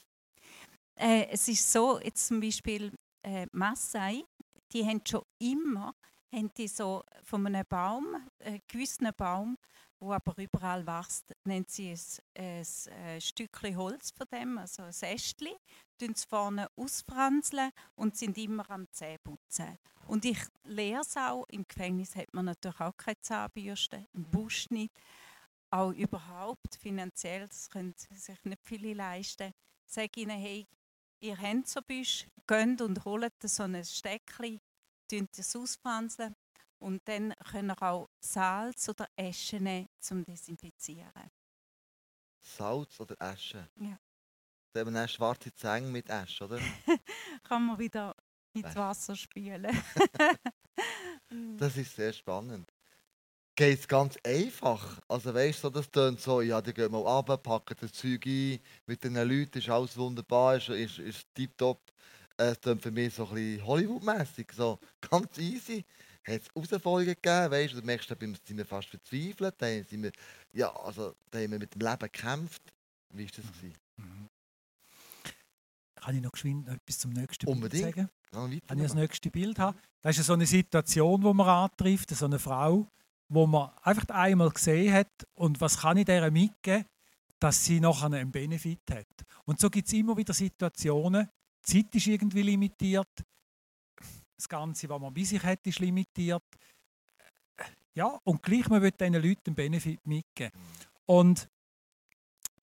Äh, 0.94 1.28
es 1.30 1.48
ist 1.48 1.70
so, 1.70 2.00
jetzt 2.00 2.26
zum 2.26 2.40
Beispiel 2.40 2.92
äh, 3.22 3.46
Maasai, 3.52 4.24
die 4.72 4.84
haben 4.84 5.00
schon 5.06 5.22
immer 5.38 5.94
haben 6.32 6.52
die 6.56 6.68
so 6.68 7.02
von 7.22 7.46
einem 7.46 7.64
Baum, 7.68 8.14
einen 8.38 8.56
äh, 8.56 8.60
gewissen 8.66 9.08
Baum, 9.16 9.56
wo 9.98 10.12
aber 10.12 10.34
überall 10.38 10.86
wächst, 10.86 11.34
nennt 11.44 11.70
sie 11.70 11.90
es 11.90 12.22
ein, 12.36 12.64
ein 12.94 13.20
Stückchen 13.20 13.76
Holz 13.76 14.12
von 14.16 14.26
dem, 14.32 14.56
also 14.58 14.82
ein 14.82 14.88
Ästchen, 14.88 15.54
tun 15.98 16.12
es 16.12 16.24
vorne 16.24 16.68
ausfranzeln 16.76 17.70
und 17.96 18.16
sind 18.16 18.38
immer 18.38 18.68
am 18.70 18.90
Zähneputzen. 18.92 19.78
Und 20.06 20.24
ich 20.24 20.38
lehre 20.64 21.02
es 21.02 21.16
auch, 21.16 21.44
im 21.48 21.66
Gefängnis 21.68 22.16
hat 22.16 22.32
man 22.32 22.46
natürlich 22.46 22.80
auch 22.80 22.96
keine 22.96 23.20
Zahnbürste, 23.20 24.06
Busch 24.12 24.70
nicht, 24.70 24.94
auch 25.70 25.92
überhaupt 25.92 26.76
finanziell, 26.76 27.46
das 27.46 27.68
können 27.68 27.94
sich 27.96 28.44
nicht 28.44 28.62
viele 28.64 28.94
leisten. 28.94 29.52
Ich 29.86 29.92
sage 29.92 30.20
ihnen, 30.20 30.38
hey, 30.38 30.66
ihr 31.20 31.38
habt 31.38 31.68
so 31.68 31.80
Büsch, 31.82 32.26
geht 32.46 32.80
und 32.80 33.04
holt 33.04 33.32
so 33.42 33.62
ein 33.64 33.84
Steckchen, 33.84 34.60
tun 35.08 35.28
es 35.36 35.54
ausfranzeln 35.54 36.34
und 36.78 37.06
dann 37.06 37.34
können 37.50 37.70
ihr 37.70 37.82
auch 37.82 38.08
Salz 38.20 38.88
oder 38.88 39.08
Asche 39.18 39.60
nehmen, 39.60 39.88
zum 40.00 40.24
Desinfizieren. 40.24 41.30
Salz 42.42 42.98
oder 43.00 43.16
Asche? 43.20 43.68
Ja. 43.76 43.98
Da 44.72 44.80
haben 44.80 44.94
wir 44.94 45.08
schwarze 45.08 45.52
Zähne 45.54 45.88
mit 45.88 46.10
Asche, 46.10 46.44
oder? 46.44 46.58
Kann 47.42 47.66
man 47.66 47.78
wieder 47.78 48.14
ins 48.54 48.74
Wasser 48.74 49.16
spülen. 49.16 49.66
das 51.58 51.76
ist 51.76 51.94
sehr 51.94 52.12
spannend. 52.12 52.69
Geht 53.60 53.78
es 53.78 53.86
ganz 53.86 54.16
einfach? 54.24 55.02
Also 55.06 55.34
weißt 55.34 55.64
du, 55.64 55.68
das 55.68 55.90
tönt 55.90 56.18
so, 56.18 56.40
ja, 56.40 56.62
die 56.62 56.72
gehen 56.72 56.90
mal 56.90 57.02
runter, 57.02 57.36
packen 57.36 57.76
das 57.78 57.92
Zeug 57.92 58.24
ein, 58.24 58.58
mit 58.86 59.04
den 59.04 59.12
Leuten 59.16 59.58
ist 59.58 59.68
alles 59.68 59.98
wunderbar, 59.98 60.56
ist, 60.56 60.70
ist, 60.70 60.98
ist 60.98 61.26
tiptop. 61.34 61.78
Es 62.38 62.58
tönt 62.58 62.80
für 62.80 62.90
mich 62.90 63.12
so 63.12 63.26
ein 63.26 63.34
bisschen 63.34 63.66
Hollywood-mässig, 63.66 64.50
so 64.56 64.78
ganz 65.02 65.36
easy 65.36 65.84
hat 66.26 66.40
es 66.40 66.48
Herausforderungen 66.54 67.14
gegeben, 67.20 67.50
weißt 67.50 67.74
du, 67.74 67.80
du 67.82 67.86
merkst, 67.86 68.10
da 68.10 68.16
sind 68.18 68.56
wir 68.56 68.64
fast 68.64 68.88
verzweifelt, 68.88 69.54
dann 69.58 69.84
sind 69.84 70.04
wir, 70.04 70.12
ja, 70.54 70.74
also, 70.74 71.14
da 71.30 71.38
haben 71.40 71.50
wir 71.50 71.58
mit 71.58 71.74
dem 71.74 71.82
Leben 71.82 71.98
gekämpft. 71.98 72.62
Wie 73.10 73.24
war 73.24 73.30
das? 73.36 73.44
Mhm. 73.44 74.04
Mhm. 74.06 74.28
Kann 75.96 76.16
ich 76.16 76.22
noch 76.22 76.32
geschwind 76.32 76.66
etwas 76.66 76.98
zum 76.98 77.10
nächsten 77.10 77.46
Unbedingt. 77.46 77.94
Bild 77.94 78.08
sagen? 78.08 78.10
Kann 78.32 78.52
ich 78.78 78.84
das 78.84 78.94
nächste 78.94 79.30
Bild 79.30 79.58
haben? 79.58 79.78
Das 80.00 80.16
ist 80.16 80.24
so 80.24 80.32
eine 80.32 80.46
Situation, 80.46 81.22
wo 81.22 81.34
man 81.34 81.46
antrifft, 81.46 82.08
so 82.08 82.24
eine 82.24 82.38
Frau, 82.38 82.88
wo 83.30 83.46
man 83.46 83.70
einfach 83.82 84.08
einmal 84.08 84.50
gesehen 84.50 84.92
hat 84.92 85.26
und 85.34 85.60
was 85.60 85.78
kann 85.78 85.96
ich 85.96 86.04
der 86.04 86.30
mitgeben, 86.30 86.84
dass 87.38 87.64
sie 87.64 87.80
noch 87.80 88.02
einen 88.02 88.30
Benefit 88.30 88.82
hat. 88.90 89.06
Und 89.44 89.60
so 89.60 89.70
gibt 89.70 89.86
es 89.86 89.94
immer 89.94 90.16
wieder 90.16 90.34
Situationen, 90.34 91.28
die 91.66 91.84
Zeit 91.84 91.94
ist 91.94 92.06
irgendwie 92.08 92.42
limitiert, 92.42 93.08
das 94.36 94.48
Ganze, 94.48 94.88
was 94.88 95.00
man 95.00 95.14
bei 95.14 95.22
sich 95.22 95.42
hat, 95.42 95.66
ist 95.66 95.78
limitiert. 95.78 96.42
Ja, 97.94 98.18
und 98.24 98.42
gleich 98.42 98.68
man 98.68 98.82
will 98.82 98.90
diesen 98.90 99.14
Leuten 99.14 99.40
einen 99.46 99.54
Benefit 99.54 100.06
mitgeben. 100.06 100.58
Und 101.06 101.48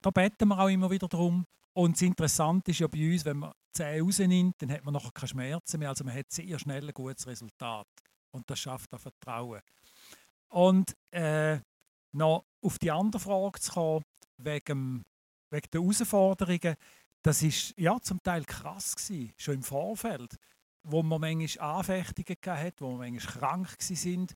da 0.02 0.10
beten 0.10 0.48
wir 0.48 0.60
auch 0.60 0.70
immer 0.70 0.90
wieder 0.90 1.08
darum. 1.08 1.46
Und 1.74 1.96
das 1.96 2.02
Interessante 2.02 2.72
ist 2.72 2.80
ja 2.80 2.88
bei 2.88 3.12
uns, 3.12 3.24
wenn 3.24 3.38
man 3.38 3.54
Zähne 3.72 4.02
rausnimmt, 4.02 4.56
dann 4.60 4.72
hat 4.72 4.84
man 4.84 4.94
nachher 4.94 5.12
keine 5.12 5.28
Schmerzen 5.28 5.80
mehr. 5.80 5.90
Also 5.90 6.04
man 6.04 6.16
hat 6.16 6.32
sehr 6.32 6.58
schnell 6.58 6.88
ein 6.88 6.94
gutes 6.94 7.28
Resultat. 7.28 7.88
Und 8.32 8.50
das 8.50 8.60
schafft 8.60 8.92
auch 8.94 9.00
Vertrauen. 9.00 9.62
Und 10.50 10.96
äh, 11.12 11.60
noch 12.13 12.46
auf 12.62 12.80
die 12.80 12.92
andere 12.92 13.22
Frage 13.22 13.60
zu 13.60 13.72
kommen, 13.72 14.04
wegen, 14.38 15.04
wegen 15.51 15.68
der 15.72 15.82
Herausforderungen, 15.82 16.75
das 17.24 17.44
war 17.44 17.74
ja 17.77 18.00
zum 18.01 18.22
Teil 18.24 18.46
krass 18.46 18.96
gewesen, 18.96 19.34
schon 19.38 19.56
im 19.56 19.63
Vorfeld 19.63 20.38
wo 20.89 21.04
man 21.04 21.22
manchmal 21.22 21.77
Anfechtungen 21.77 22.38
hatte, 22.46 22.82
wo 22.82 22.92
man 22.92 23.12
manchmal 23.12 23.39
krank 23.39 23.77
waren. 23.77 24.27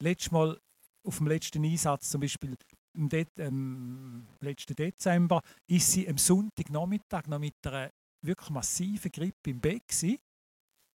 letztes 0.00 0.30
Mal 0.32 0.60
auf 1.02 1.18
dem 1.18 1.26
letzten 1.26 1.64
Einsatz, 1.64 2.10
zum 2.10 2.20
Beispiel 2.20 2.56
im 2.94 3.08
De 3.08 3.26
ähm, 3.38 4.26
letzten 4.40 4.74
Dezember, 4.74 5.42
ist 5.66 5.90
sie 5.90 6.08
am 6.08 6.18
Sonntagnachmittag 6.18 7.26
noch 7.26 7.38
mit 7.38 7.54
einer 7.66 7.90
wirklich 8.22 8.50
massiven 8.50 9.10
Grippe 9.10 9.50
im 9.50 9.60
Bett 9.60 9.88
gewesen. 9.88 10.18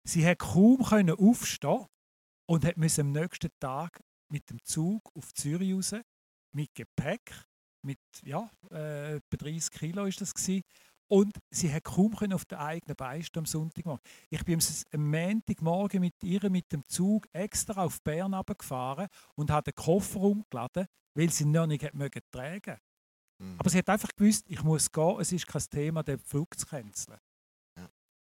Sie 0.04 0.26
hat 0.26 0.40
kaum 0.40 0.82
aufstehen 0.82 1.86
und 2.46 2.66
hat 2.66 2.76
am 2.78 3.12
nächsten 3.12 3.50
Tag 3.60 4.00
mit 4.30 4.50
dem 4.50 4.64
Zug 4.64 5.10
auf 5.16 5.34
Zürich 5.34 5.74
raus, 5.74 5.96
mit 6.52 6.74
Gepäck, 6.76 7.46
mit 7.82 8.00
ja, 8.24 8.50
äh, 8.72 9.16
etwa 9.16 9.38
30 9.38 9.72
Kilo 9.72 10.06
ist 10.06 10.22
das 10.22 10.34
gewesen. 10.34 10.64
Und 11.10 11.38
sie 11.50 11.74
hat 11.74 11.86
kaum 11.86 12.14
können 12.16 12.34
auf 12.34 12.44
den 12.44 12.58
eigenen 12.58 12.96
Beinen 12.96 13.26
am 13.36 13.46
Sonntagmorgen. 13.46 14.04
Ich 14.30 14.44
bin 14.44 14.60
am 14.92 15.10
Montagmorgen 15.10 16.02
mit 16.02 16.22
ihr 16.22 16.50
mit 16.50 16.72
dem 16.74 16.84
Zug 16.86 17.28
extra 17.32 17.86
auf 17.86 18.02
Bern 18.02 18.36
gefahren 18.58 19.08
und 19.36 19.50
habe 19.50 19.72
den 19.72 19.76
Koffer 19.76 20.20
umgeladen, 20.20 20.86
weil 21.14 21.30
sie 21.30 21.46
ihn 21.46 21.52
noch 21.52 21.66
nicht 21.66 21.94
mögen 21.94 22.22
tragen 22.30 22.78
mhm. 23.40 23.56
Aber 23.58 23.70
sie 23.70 23.78
hat 23.78 23.90
einfach 23.90 24.10
gewusst, 24.18 24.46
ich 24.50 24.62
muss 24.64 24.92
gehen, 24.92 25.20
es 25.22 25.32
ist 25.32 25.48
kein 25.48 25.64
Thema, 25.70 26.04
den 26.04 26.20
Flug 26.20 26.60
zu 26.60 26.66
canceln. 26.66 27.20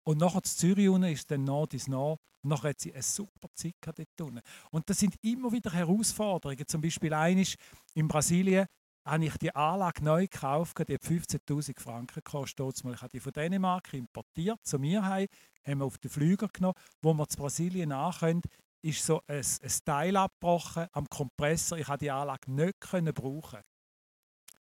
Und 0.08 0.20
nachher 0.20 0.42
zu 0.42 0.56
Zürich 0.56 0.88
unten 0.88 1.12
ist 1.12 1.30
dann 1.30 1.44
nah 1.44 1.66
bis 1.66 1.90
nah. 1.90 2.12
Und 2.12 2.20
nachher 2.44 2.70
hat 2.70 2.80
sie 2.80 2.94
eine 2.94 3.04
super 3.04 3.50
Zeit 3.54 3.76
dort 3.82 4.22
unten. 4.22 4.40
Und 4.72 4.90
das 4.90 5.00
sind 5.00 5.16
immer 5.22 5.52
wieder 5.52 5.74
Herausforderungen. 5.74 6.66
Zum 6.66 6.80
Beispiel 6.80 7.14
eines 7.14 7.56
in 7.94 8.08
Brasilien 8.08 8.68
habe 9.06 9.26
ich 9.26 9.36
die 9.36 9.54
Anlage 9.54 10.06
neu 10.06 10.22
gekauft, 10.22 10.78
die 10.88 10.94
hat 10.94 11.02
15'000 11.02 11.78
Franken 11.78 12.22
gekostet. 12.24 12.86
Ich 12.86 13.02
habe 13.02 13.10
die 13.10 13.20
von 13.20 13.34
Dänemark 13.34 13.94
importiert, 13.94 14.66
zu 14.66 14.80
mir 14.80 15.04
heim, 15.04 15.28
haben 15.66 15.80
wir 15.80 15.86
auf 15.86 15.98
den 15.98 16.10
Flüger 16.10 16.48
genommen. 16.48 16.76
Wo 17.02 17.14
wir 17.14 17.28
zu 17.28 17.40
Brasilien 17.40 17.90
nachkommen, 17.90 18.44
ist 18.82 19.06
so 19.06 19.22
ein, 19.28 19.44
ein 19.62 19.72
Teil 19.84 20.16
abgebrochen 20.16 20.88
am 20.94 21.10
Kompressor. 21.10 21.80
Ich 21.80 21.88
konnte 21.88 22.06
die 22.06 22.12
Anlage 22.12 22.50
nicht 22.50 22.80
können 22.80 23.14
brauchen. 23.14 23.60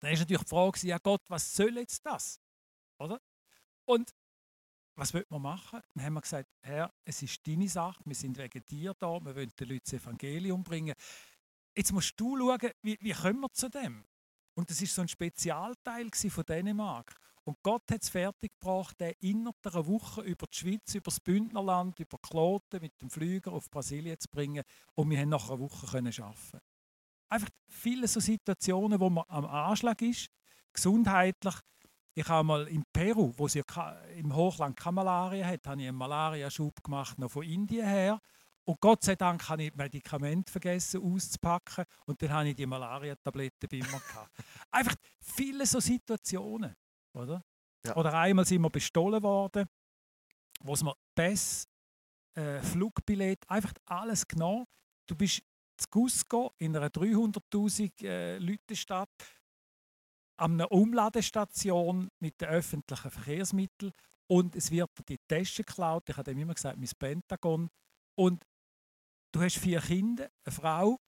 Dann 0.00 0.10
ist 0.10 0.20
natürlich 0.20 0.44
die 0.44 0.48
Frage, 0.48 0.86
ja 0.86 0.96
Gott, 1.02 1.20
was 1.28 1.54
soll 1.54 1.76
jetzt 1.76 2.00
das? 2.06 2.40
Oder? 2.98 3.20
Und 3.84 4.10
was 4.96 5.12
wird 5.12 5.30
man 5.30 5.42
machen? 5.42 5.80
Dann 5.94 6.04
haben 6.04 6.14
wir 6.14 6.20
gesagt, 6.20 6.48
Herr, 6.62 6.92
es 7.04 7.22
ist 7.22 7.46
deine 7.46 7.68
Sache, 7.68 8.00
wir 8.04 8.14
sind 8.14 8.38
wegen 8.38 8.64
dir 8.64 8.94
da, 8.98 9.20
wir 9.20 9.34
wollen 9.34 9.52
den 9.58 9.68
Leuten 9.68 9.82
das 9.84 9.92
Evangelium 9.94 10.62
bringen. 10.62 10.94
Jetzt 11.76 11.92
musst 11.92 12.18
du 12.18 12.38
schauen, 12.38 12.70
wie, 12.82 12.98
wie 13.00 13.12
kommen 13.12 13.40
wir 13.40 13.50
zu 13.52 13.68
dem? 13.68 14.04
Und 14.54 14.70
das 14.70 14.80
ist 14.80 14.94
so 14.94 15.02
ein 15.02 15.08
Spezialteil 15.08 16.10
von 16.12 16.44
Dänemark. 16.44 17.14
Und 17.42 17.58
Gott 17.62 17.82
hat 17.90 18.02
es 18.02 18.08
fertiggebracht, 18.08 18.98
den 19.00 19.12
innerhalb 19.20 19.66
einer 19.66 19.86
Woche 19.86 20.22
über 20.22 20.46
die 20.46 20.56
Schweiz, 20.56 20.94
über 20.94 21.10
das 21.10 21.20
Bündnerland, 21.20 22.00
über 22.00 22.16
Kloten 22.18 22.80
mit 22.80 22.98
dem 23.02 23.10
Flüger 23.10 23.52
auf 23.52 23.70
Brasilien 23.70 24.18
zu 24.18 24.28
bringen. 24.30 24.62
Und 24.94 25.10
wir 25.10 25.18
haben 25.18 25.28
nach 25.28 25.50
einer 25.50 25.58
Woche 25.58 25.86
können 25.86 26.14
arbeiten. 26.18 26.60
Einfach 27.28 27.50
viele 27.68 28.08
so 28.08 28.20
Situationen, 28.20 28.98
wo 28.98 29.10
man 29.10 29.24
am 29.28 29.44
Anschlag 29.44 30.00
ist, 30.00 30.28
gesundheitlich. 30.72 31.54
Ich 32.14 32.28
habe 32.28 32.46
mal 32.46 32.68
in 32.68 32.84
Peru, 32.92 33.32
wo 33.36 33.48
sie 33.48 33.62
im 34.16 34.34
Hochland 34.34 34.76
keine 34.76 34.94
Malaria 34.94 35.46
hat, 35.46 35.66
habe 35.66 35.82
ich 35.82 35.88
einen 35.88 35.96
Malariaschub 35.96 36.82
gemacht, 36.82 37.18
noch 37.18 37.30
von 37.30 37.42
Indien 37.42 37.86
her. 37.86 38.20
Und 38.64 38.80
Gott 38.80 39.02
sei 39.02 39.16
Dank 39.16 39.46
habe 39.48 39.64
ich 39.64 39.74
Medikament 39.74 40.48
vergessen 40.48 41.02
auszupacken 41.02 41.84
und 42.06 42.22
dann 42.22 42.30
habe 42.30 42.48
ich 42.48 42.54
die 42.54 42.66
Malaria-Tabletten 42.66 43.68
bei 43.68 43.76
mir 43.76 43.84
gehabt. 43.84 44.30
Einfach 44.70 44.94
viele 45.20 45.66
so 45.66 45.80
Situationen, 45.80 46.74
oder? 47.12 47.42
Ja. 47.84 47.96
Oder 47.96 48.14
einmal 48.14 48.46
sind 48.46 48.62
wir 48.62 48.70
bestohlen 48.70 49.22
worden, 49.22 49.66
wo 50.60 50.72
es 50.72 50.82
mir 50.82 50.94
Pass, 51.14 51.68
äh, 52.34 52.60
Flugbillett, 52.60 53.40
einfach 53.48 53.74
alles 53.84 54.26
genommen. 54.26 54.64
Du 55.06 55.14
bist 55.14 55.42
zu 55.76 55.88
Cusco 55.90 56.52
in 56.58 56.74
einer 56.74 56.88
300'000 56.88 58.04
äh, 58.04 58.38
Leute 58.38 58.74
Stadt 58.74 59.10
an 60.36 60.54
einer 60.54 60.72
Umladestation 60.72 62.08
mit 62.20 62.40
den 62.40 62.48
öffentlichen 62.48 63.10
Verkehrsmitteln 63.10 63.92
und 64.26 64.56
es 64.56 64.70
wird 64.70 64.90
die 65.08 65.18
Tasche 65.28 65.62
geklaut. 65.62 66.08
Ich 66.08 66.16
habe 66.16 66.30
dem 66.30 66.38
immer 66.38 66.54
gesagt, 66.54 66.78
mein 66.78 66.88
Pentagon. 66.98 67.68
Und 68.16 68.44
du 69.32 69.42
hast 69.42 69.58
vier 69.58 69.80
Kinder, 69.80 70.30
eine 70.44 70.54
Frau 70.54 70.98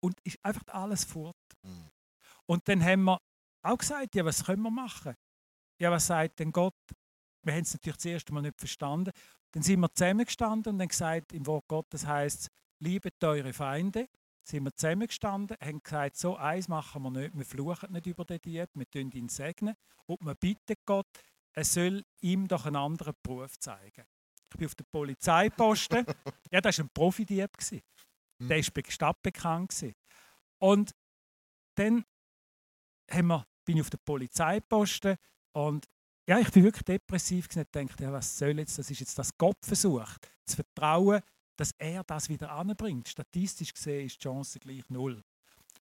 und 0.00 0.18
ist 0.24 0.38
einfach 0.44 0.66
alles 0.68 1.04
fort. 1.04 1.36
Mhm. 1.62 1.90
Und 2.46 2.68
dann 2.68 2.84
haben 2.84 3.04
wir 3.04 3.18
auch 3.62 3.78
gesagt, 3.78 4.14
ja, 4.14 4.24
was 4.24 4.44
können 4.44 4.62
wir 4.62 4.70
machen? 4.70 5.14
Ja, 5.80 5.90
was 5.90 6.06
sagt 6.06 6.38
denn 6.38 6.52
Gott? 6.52 6.74
Wir 7.42 7.54
haben 7.54 7.62
es 7.62 7.72
natürlich 7.72 7.96
das 7.96 8.04
erste 8.04 8.32
Mal 8.32 8.42
nicht 8.42 8.58
verstanden. 8.58 9.12
Dann 9.52 9.62
sind 9.62 9.80
wir 9.80 9.92
zusammengestanden 9.94 10.74
und 10.74 10.80
haben 10.80 10.88
gesagt, 10.88 11.32
im 11.32 11.46
Wort 11.46 11.66
Gottes 11.68 12.06
heißt 12.06 12.40
es, 12.42 12.48
liebet 12.80 13.22
eure 13.22 13.52
Feinde. 13.52 14.08
Sind 14.48 14.64
wir 14.64 14.74
zusammengestanden, 14.74 15.56
haben 15.60 15.82
gesagt, 15.82 16.16
so 16.16 16.36
eins 16.36 16.68
machen 16.68 17.02
wir 17.02 17.10
nicht, 17.10 17.36
wir 17.36 17.44
fluchen 17.44 17.92
nicht 17.92 18.06
über 18.06 18.24
die 18.24 18.38
Diät, 18.38 18.70
wir 18.74 18.88
tun 18.88 19.10
ihn 19.10 19.28
segnen 19.28 19.74
und 20.06 20.24
wir 20.24 20.36
bitten 20.36 20.76
Gott, 20.84 21.08
er 21.52 21.64
soll 21.64 22.04
ihm 22.20 22.46
doch 22.46 22.66
einen 22.66 22.76
anderen 22.76 23.14
Beruf 23.22 23.58
zeigen. 23.58 24.04
Ich 24.52 24.56
bin 24.56 24.66
auf 24.66 24.74
der 24.76 24.84
Polizeiposten. 24.84 26.04
ja, 26.52 26.60
das 26.60 26.78
war 26.78 26.84
ein 26.84 26.90
Profidieb. 26.94 27.50
Mhm. 28.38 28.48
Der 28.48 28.58
war 28.58 28.90
stadtbekannt. 28.90 29.84
Und 30.58 30.94
dann 31.74 32.04
haben 33.10 33.26
wir, 33.26 33.46
bin 33.64 33.76
ich 33.76 33.82
auf 33.82 33.90
der 33.90 33.98
Polizeiposten 33.98 35.16
und 35.52 35.86
ja, 36.28 36.38
ich 36.40 36.50
bin 36.50 36.64
wirklich 36.64 36.84
depressiv 36.84 37.48
und 37.54 37.74
dachte, 37.74 38.02
ja, 38.04 38.12
was 38.12 38.36
soll 38.36 38.58
jetzt, 38.58 38.78
das 38.78 38.90
ist 38.90 39.00
jetzt 39.00 39.18
das 39.18 39.36
Gott 39.36 39.58
versucht, 39.64 40.28
zu 40.44 40.56
vertrauen, 40.56 41.20
dass 41.56 41.72
er 41.78 42.04
das 42.04 42.28
wieder 42.28 42.52
anbringt. 42.52 43.08
Statistisch 43.08 43.72
gesehen 43.72 44.06
ist 44.06 44.16
die 44.16 44.24
Chance 44.24 44.58
gleich 44.58 44.88
null. 44.88 45.22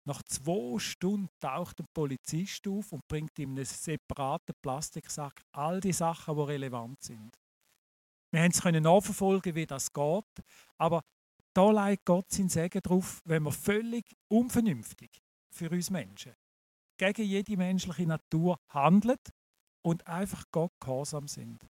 Nach 0.05 0.23
zwei 0.23 0.79
Stunden 0.79 1.29
taucht 1.39 1.79
ein 1.79 1.85
Polizist 1.93 2.67
auf 2.67 2.91
und 2.93 3.07
bringt 3.07 3.37
ihm 3.37 3.51
einen 3.51 3.65
separaten 3.65 4.55
Plastiksack 4.61 5.43
all 5.51 5.79
die 5.79 5.93
Sachen, 5.93 6.35
die 6.35 6.41
relevant 6.41 7.03
sind. 7.03 7.37
Wir 8.31 8.41
haben 8.41 8.51
es 8.51 8.63
nachverfolgen, 8.63 9.55
wie 9.55 9.65
das 9.65 9.91
geht. 9.91 10.45
Aber 10.77 11.03
da 11.53 11.89
legt 11.89 12.05
Gott 12.05 12.31
seinen 12.31 12.49
Segen 12.49 12.81
drauf, 12.81 13.21
wenn 13.25 13.43
wir 13.43 13.51
völlig 13.51 14.05
unvernünftig 14.27 15.21
für 15.51 15.69
uns 15.69 15.89
Menschen 15.89 16.33
gegen 16.97 17.23
jede 17.23 17.57
menschliche 17.57 18.05
Natur 18.05 18.59
handeln 18.69 19.17
und 19.81 20.05
einfach 20.05 20.43
Gott 20.51 20.73
gehorsam 20.79 21.27
sind. 21.27 21.65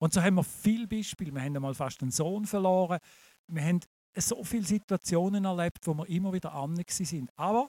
Und 0.00 0.14
so 0.14 0.22
haben 0.22 0.36
wir 0.36 0.44
viele 0.44 0.86
Beispiele. 0.86 1.32
Wir 1.32 1.42
haben 1.42 1.56
einmal 1.56 1.74
fast 1.74 2.00
einen 2.02 2.10
Sohn 2.10 2.46
verloren. 2.46 2.98
Wir 3.46 3.64
haben 3.64 3.80
so 4.16 4.42
viele 4.42 4.64
Situationen 4.64 5.44
erlebt, 5.44 5.86
wo 5.86 5.94
wir 5.94 6.08
immer 6.08 6.32
wieder 6.32 6.52
an 6.52 6.82
sind. 6.88 7.30
Aber 7.36 7.66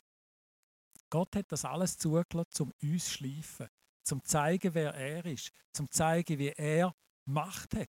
Gott 1.09 1.35
hat 1.35 1.51
das 1.51 1.65
alles 1.65 1.97
zugelassen, 1.97 2.63
um 2.63 2.73
uns 2.81 3.05
zu 3.05 3.11
schleifen, 3.11 3.67
zum 4.03 4.23
zu 4.23 4.29
zeigen, 4.29 4.73
wer 4.73 4.93
er 4.93 5.25
ist, 5.25 5.51
zum 5.73 5.87
zu 5.87 5.97
zeigen, 5.97 6.39
wie 6.39 6.53
er 6.55 6.95
Macht 7.25 7.75
hat 7.75 7.89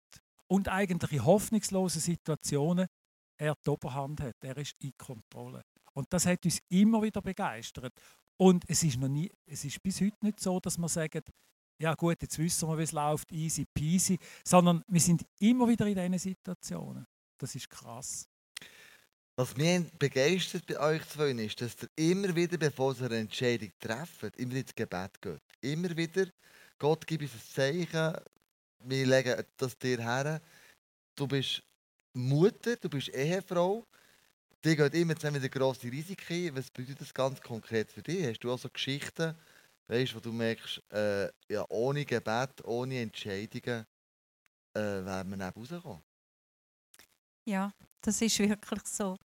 und 0.47 0.67
eigentlich 0.69 1.11
in 1.11 1.25
hoffnungslosen 1.25 2.01
Situationen 2.01 2.87
er 3.37 3.55
die 3.65 3.69
Oberhand 3.69 4.21
hat. 4.21 4.35
Er 4.41 4.57
ist 4.57 4.75
in 4.79 4.93
Kontrolle. 4.97 5.63
Und 5.93 6.11
das 6.11 6.25
hat 6.25 6.43
uns 6.45 6.59
immer 6.69 7.01
wieder 7.01 7.21
begeistert. 7.21 7.93
Und 8.37 8.63
es 8.67 8.83
ist, 8.83 8.97
noch 8.97 9.07
nie, 9.07 9.31
es 9.45 9.65
ist 9.65 9.81
bis 9.83 10.01
heute 10.01 10.17
nicht 10.21 10.39
so, 10.39 10.59
dass 10.59 10.77
wir 10.77 10.89
sagen, 10.89 11.21
ja 11.79 11.95
gut, 11.95 12.21
jetzt 12.21 12.37
wissen 12.37 12.67
wir, 12.67 12.77
wie 12.77 12.83
es 12.83 12.91
läuft, 12.91 13.31
easy 13.31 13.65
peasy, 13.65 14.19
sondern 14.43 14.83
wir 14.87 14.99
sind 14.99 15.25
immer 15.39 15.67
wieder 15.67 15.87
in 15.87 15.95
diesen 15.95 16.19
Situationen. 16.19 17.05
Das 17.37 17.55
ist 17.55 17.69
krass. 17.69 18.27
Was 19.37 19.55
mich 19.55 19.89
begeistert 19.97 20.65
bei 20.67 20.77
euch 20.77 21.07
zwei 21.07 21.31
ist, 21.31 21.61
dass 21.61 21.77
ihr 21.81 22.11
immer 22.11 22.35
wieder, 22.35 22.57
bevor 22.57 22.93
ihr 22.99 23.05
eine 23.05 23.19
Entscheidung 23.19 23.71
trefft, 23.79 24.35
immer 24.35 24.55
ins 24.55 24.75
Gebet 24.75 25.21
geht. 25.21 25.41
Immer 25.61 25.95
wieder, 25.95 26.27
Gott 26.77 27.07
gibt 27.07 27.23
uns 27.23 27.33
ein 27.33 27.41
Zeichen, 27.87 28.13
wir 28.83 29.05
legen 29.05 29.41
das 29.55 29.77
dir 29.77 29.99
her. 29.99 30.41
Du 31.15 31.27
bist 31.27 31.63
Mutter, 32.13 32.75
du 32.75 32.89
bist 32.89 33.09
Ehefrau. 33.09 33.85
Die 34.63 34.75
geht 34.75 34.93
immer 34.93 35.15
zusammen 35.15 35.41
mit 35.41 35.51
grosse 35.51 35.89
Risiken. 35.89 36.55
Was 36.55 36.69
bedeutet 36.69 36.99
das 36.99 37.13
ganz 37.13 37.41
konkret 37.41 37.91
für 37.91 38.01
dich? 38.01 38.25
Hast 38.25 38.39
du 38.39 38.51
auch 38.51 38.59
so 38.59 38.69
Geschichten, 38.69 39.35
weißt, 39.89 40.15
wo 40.15 40.19
du 40.19 40.31
merkst, 40.31 40.81
äh, 40.91 41.29
ja, 41.49 41.65
ohne 41.69 42.05
Gebet, 42.05 42.63
ohne 42.63 43.01
Entscheidungen 43.01 43.85
äh, 44.73 44.79
werden 44.79 45.29
wir 45.31 45.37
nicht 45.37 45.55
rauskommen? 45.55 46.03
Ja, 47.45 47.71
das 48.01 48.21
ist 48.21 48.39
wirklich 48.39 48.85
so. 48.85 49.17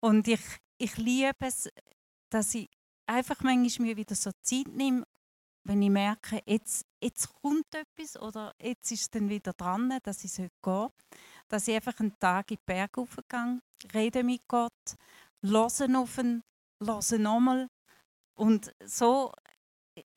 Und 0.00 0.28
ich, 0.28 0.40
ich 0.78 0.96
liebe 0.96 1.34
es, 1.40 1.68
dass 2.30 2.54
ich 2.54 2.70
einfach 3.06 3.40
manchmal 3.40 3.88
mir 3.88 3.96
wieder 3.96 4.14
so 4.14 4.30
Zeit 4.42 4.68
nehme 4.68 5.04
wenn 5.64 5.82
ich 5.82 5.90
merke, 5.90 6.42
jetzt, 6.46 6.86
jetzt 7.02 7.32
kommt 7.40 7.74
etwas 7.74 8.20
oder 8.20 8.54
jetzt 8.60 8.90
ist 8.92 9.02
es 9.02 9.10
dann 9.10 9.28
wieder 9.28 9.52
dran, 9.54 9.98
dass 10.02 10.22
ich 10.24 10.34
gehen 10.34 10.50
sollte, 10.62 10.94
dass 11.48 11.68
ich 11.68 11.74
einfach 11.74 11.98
einen 12.00 12.18
Tag 12.18 12.50
in 12.50 12.58
den 12.58 12.64
Berg 12.66 12.98
aufgehe, 12.98 13.60
rede 13.94 14.22
mit 14.22 14.46
Gott, 14.46 14.72
höre 15.42 15.66
auf 15.96 16.18
ihn, 16.18 16.42
höre 16.80 17.18
nochmal. 17.18 17.68
Und 18.36 18.74
so 18.84 19.32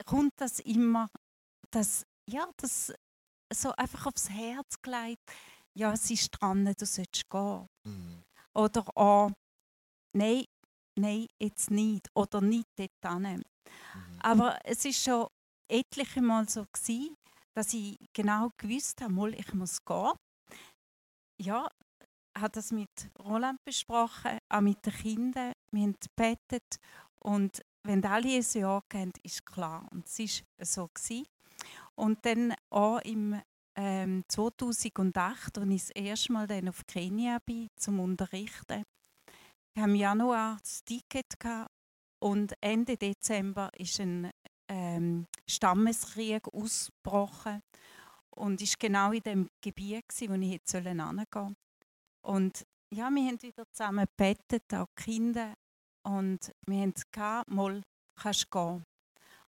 kommt 0.05 0.33
das 0.37 0.59
immer, 0.59 1.09
dass, 1.71 2.05
ja, 2.29 2.49
das 2.57 2.93
so 3.53 3.71
einfach 3.73 4.07
aufs 4.07 4.29
Herz 4.29 4.81
gelegt, 4.81 5.21
ja, 5.73 5.93
es 5.93 6.09
ist 6.09 6.31
dran, 6.31 6.65
du 6.65 6.85
sollst 6.85 7.29
gehen. 7.29 7.67
Mhm. 7.83 8.23
Oder 8.53 8.85
auch, 8.97 9.31
nein, 10.13 10.45
nein, 10.97 11.27
jetzt 11.39 11.69
nicht 11.69 12.09
oder 12.15 12.41
nicht 12.41 12.67
dort. 12.75 13.21
Mhm. 13.21 13.43
Aber 14.19 14.59
es 14.63 14.83
ist 14.85 15.03
schon 15.03 15.27
etliche 15.69 16.21
Mal 16.21 16.49
so 16.49 16.65
gewesen, 16.71 17.15
dass 17.53 17.73
ich 17.73 17.97
genau 18.13 18.49
gewusst 18.57 19.01
habe, 19.01 19.13
mal, 19.13 19.33
ich 19.33 19.53
muss 19.53 19.83
gehen. 19.83 20.13
Ja, 21.39 21.69
habe 22.35 22.51
das 22.51 22.71
mit 22.71 22.89
Roland 23.19 23.63
besprochen, 23.63 24.39
auch 24.49 24.61
mit 24.61 24.83
den 24.85 24.93
Kindern. 24.93 25.53
Wir 25.71 25.83
haben 25.83 25.95
gebetet 25.99 26.77
und 27.19 27.61
wenn 27.88 28.04
alle 28.06 28.38
ein 28.38 28.45
Jahr 28.54 28.84
gehen, 28.89 29.13
ist 29.23 29.45
klar. 29.45 29.88
Und 29.91 30.08
es 30.08 30.43
war 30.58 30.65
so. 30.65 30.88
Gewesen. 30.88 31.26
Und 31.95 32.26
dann 32.26 32.54
auch 32.69 33.00
im 33.00 33.41
ähm, 33.76 34.23
2008, 34.28 35.58
als 35.58 35.69
ich 35.69 35.82
das 35.82 35.89
erste 35.91 36.34
Mal 36.34 36.47
dann 36.47 36.69
auf 36.69 36.86
Kenia 36.86 37.39
bin, 37.45 37.69
zum 37.76 38.00
Unterrichten, 38.00 38.84
ich 39.76 39.84
im 39.84 39.95
Januar 39.95 40.58
das 40.60 40.84
Ticket 40.84 41.36
und 42.19 42.54
Ende 42.62 42.97
Dezember 42.97 43.69
ist 43.78 44.00
ein 44.00 44.32
ähm, 44.67 45.28
Stammeskrieg 45.47 46.47
ausgebrochen 46.52 47.62
und 48.32 48.62
ist 48.62 48.80
genau 48.80 49.12
in 49.12 49.21
dem 49.21 49.50
Gebiet, 49.62 50.06
wo 50.10 50.23
ich 50.23 50.30
hingehen 50.30 50.60
sollen. 50.65 51.00
Und 52.21 52.65
ja, 52.89 53.10
wir 53.10 53.28
haben 53.28 53.41
wieder 53.41 53.63
zusammen 53.71 54.06
gebetet, 54.17 54.73
auch 54.73 54.88
die 54.97 55.04
Kinder. 55.04 55.54
Und 56.08 56.54
wir 56.65 56.82
haben 56.82 56.93
gesagt, 56.93 57.50
mal 57.50 57.82
kannst 58.15 58.50
gehen. 58.50 58.84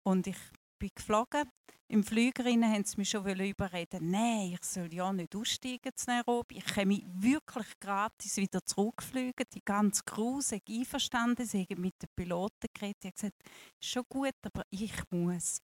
Und 0.03 0.27
ich 0.27 0.37
bin 0.79 0.91
geflogen. 0.93 1.49
Im 1.87 2.03
Flüger 2.03 2.43
haben 2.45 2.85
sie 2.85 2.97
mich 2.97 3.09
schon 3.09 3.27
überreden 3.27 4.11
Nein, 4.11 4.53
ich 4.53 4.63
soll 4.63 4.93
ja 4.93 5.11
nicht 5.11 5.35
aussteigen 5.35 5.91
zu 5.95 6.09
Nairobi. 6.09 6.57
Ich 6.57 6.85
mich 6.85 7.05
wirklich 7.07 7.67
gratis 7.79 8.37
wieder 8.37 8.63
zurückfliegen. 8.65 9.45
Die 9.53 9.61
ganz 9.65 10.05
grusig 10.05 10.61
einverstanden. 10.69 11.45
Sie 11.45 11.65
haben 11.69 11.81
mit 11.81 11.95
den 12.01 12.09
Piloten 12.15 12.67
geredet. 12.73 12.97
Ich 13.03 13.09
habe 13.09 13.13
gesagt, 13.13 13.43
schon 13.83 14.03
gut, 14.09 14.35
aber 14.43 14.63
ich 14.69 14.93
muss. 15.09 15.59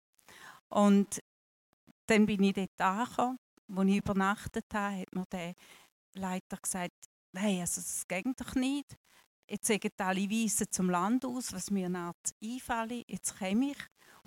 Und 0.70 1.20
dann 2.08 2.26
bin 2.26 2.44
ich 2.44 2.54
dort 2.54 2.82
angekommen. 2.82 3.38
Als 3.76 3.90
ich 3.90 3.98
übernachtet 3.98 4.66
habe, 4.74 5.02
hat 5.02 5.16
mir 5.16 5.26
der 5.32 5.54
Leiter 6.16 6.58
gesagt, 6.58 6.96
nein, 7.32 7.62
also 7.62 7.80
das 7.80 8.08
geht 8.08 8.26
doch 8.40 8.56
nicht. 8.56 8.98
Jetzt 9.50 9.68
sagen 9.68 9.90
alle 9.98 10.30
Weisen 10.30 10.68
zum 10.70 10.90
Land 10.90 11.26
aus, 11.26 11.52
was 11.54 11.72
mir 11.72 11.90
nicht 11.90 12.36
einfällt. 12.44 13.10
Jetzt 13.10 13.40
komme 13.40 13.72
ich. 13.72 13.78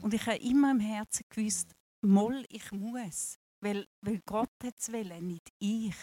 Und 0.02 0.14
ich 0.14 0.26
habe 0.26 0.38
immer 0.38 0.72
im 0.72 0.80
Herzen 0.80 1.24
gewusst, 1.28 1.74
Moll, 2.00 2.44
ich 2.48 2.72
muss. 2.72 3.38
Weil, 3.60 3.86
weil 4.00 4.20
Gott 4.26 4.50
es 4.76 4.92
wollen, 4.92 5.28
nicht 5.28 5.48
ich. 5.60 5.94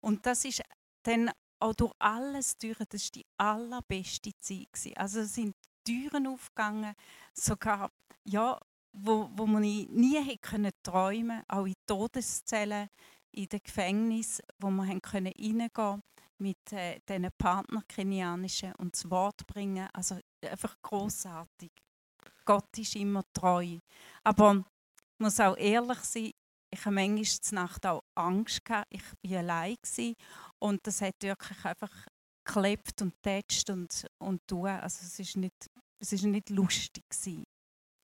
Und 0.00 0.26
das 0.26 0.44
ist 0.44 0.62
dann 1.04 1.30
auch 1.60 1.74
durch 1.74 1.92
alles 2.00 2.58
durch, 2.58 2.78
das 2.88 3.04
war 3.04 3.10
die 3.14 3.26
allerbeste 3.36 4.32
Zeit. 4.38 4.72
Gewesen. 4.72 4.96
Also 4.96 5.20
es 5.20 5.34
sind 5.34 5.54
Türen 5.84 6.26
aufgegangen, 6.26 6.94
sogar, 7.34 7.92
ja, 8.24 8.58
wo, 8.92 9.30
wo 9.34 9.46
man 9.46 9.62
nie 9.62 10.18
hätte 10.22 10.38
können 10.38 10.72
träumen 10.82 11.42
auch 11.46 11.66
in 11.66 11.74
Todeszellen, 11.86 12.88
in 13.30 13.48
den 13.48 13.60
Gefängnis, 13.62 14.42
wo 14.58 14.68
können 15.00 15.32
reingehen 15.38 16.02
mit 16.38 16.72
äh, 16.72 17.00
diesen 17.08 17.28
Partner 17.36 17.82
kenianischen 17.88 18.74
und 18.76 18.94
das 18.94 19.10
Wort 19.10 19.46
bringen. 19.46 19.88
Also 19.92 20.18
einfach 20.42 20.76
großartig. 20.82 21.70
Gott 22.44 22.78
ist 22.78 22.96
immer 22.96 23.24
treu. 23.32 23.78
Aber 24.24 24.56
ich 24.56 25.20
muss 25.20 25.40
auch 25.40 25.56
ehrlich 25.56 25.98
sein, 26.00 26.32
ich 26.70 26.84
habe 26.84 26.94
manchmal 26.94 27.24
zur 27.24 27.54
Nacht 27.54 27.86
auch 27.86 28.02
Angst 28.14 28.64
gehabt. 28.64 28.86
Ich 28.90 29.02
war 29.22 29.38
allein 29.38 29.76
gewesen, 29.82 30.14
und 30.58 30.86
das 30.86 31.00
hat 31.00 31.14
wirklich 31.22 31.64
einfach 31.64 32.06
geklebt 32.44 33.02
und 33.02 33.14
tätscht 33.22 33.70
und, 33.70 34.06
und 34.18 34.46
tun. 34.46 34.66
Also 34.66 35.04
es 35.04 35.18
ist 35.18 35.36
nicht, 35.36 35.70
ist 35.98 36.24
nicht 36.24 36.50
lustig 36.50 37.04
gewesen. 37.08 37.44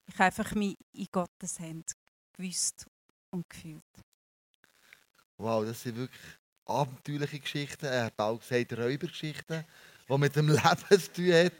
Ich 0.07 0.15
habe 0.15 0.25
einfach 0.25 0.55
mich 0.55 0.77
in 0.93 1.09
Gottes 1.11 1.59
Hände 1.59 1.93
gewusst 2.35 2.87
und 3.31 3.49
gefühlt. 3.49 3.83
Wow, 5.37 5.65
das 5.65 5.83
sind 5.83 5.97
wirklich 5.97 6.39
abenteuerliche 6.67 7.41
Geschichten. 7.41 7.87
Er 7.87 8.07
hat 8.07 8.19
auch 8.19 8.39
gesagt, 8.39 8.73
Räubergeschichten, 8.73 9.65
die 10.09 10.19
mit 10.19 10.37
dem 10.37 10.49
Leben 10.51 11.01
zu 11.01 11.13
tun 11.13 11.33
haben. 11.33 11.51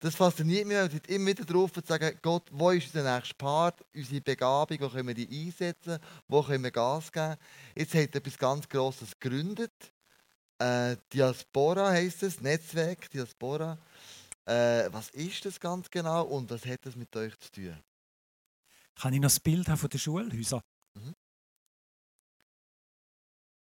Das 0.00 0.14
fasziniert 0.14 0.66
mich. 0.66 0.76
Wir 0.76 0.90
sind 0.90 1.06
immer 1.08 1.30
wieder 1.30 1.44
darauf 1.44 1.72
zu 1.72 1.80
sagen, 1.84 2.18
Gott, 2.22 2.44
wo 2.52 2.70
ist 2.70 2.94
unser 2.94 3.16
nächster 3.16 3.34
Part, 3.34 3.84
unsere 3.94 4.20
Begabung, 4.20 4.78
wo 4.80 4.88
können 4.88 5.08
wir 5.08 5.14
die 5.14 5.46
einsetzen, 5.46 5.98
wo 6.28 6.42
können 6.42 6.64
wir 6.64 6.70
Gas 6.70 7.10
geben. 7.10 7.36
Jetzt 7.74 7.94
hat 7.94 8.14
er 8.14 8.16
etwas 8.16 8.38
ganz 8.38 8.68
Grosses 8.68 9.18
gegründet. 9.18 9.72
Äh, 10.58 10.96
Diaspora 11.12 11.90
heisst 11.90 12.22
es, 12.22 12.40
Netzwerk 12.40 13.10
Diaspora. 13.10 13.78
Äh, 14.44 14.92
was 14.92 15.10
ist 15.10 15.44
das 15.44 15.58
ganz 15.58 15.90
genau 15.90 16.24
und 16.24 16.50
was 16.50 16.64
hat 16.64 16.86
das 16.86 16.94
mit 16.94 17.14
euch 17.16 17.36
zu 17.38 17.52
tun? 17.52 17.76
Kann 18.94 19.12
ich 19.12 19.20
noch 19.20 19.26
das 19.26 19.40
Bild 19.40 19.68
haben 19.68 19.76
von 19.76 19.90
den 19.90 20.00
Schulhäusern? 20.00 20.62
Mhm. 20.94 21.14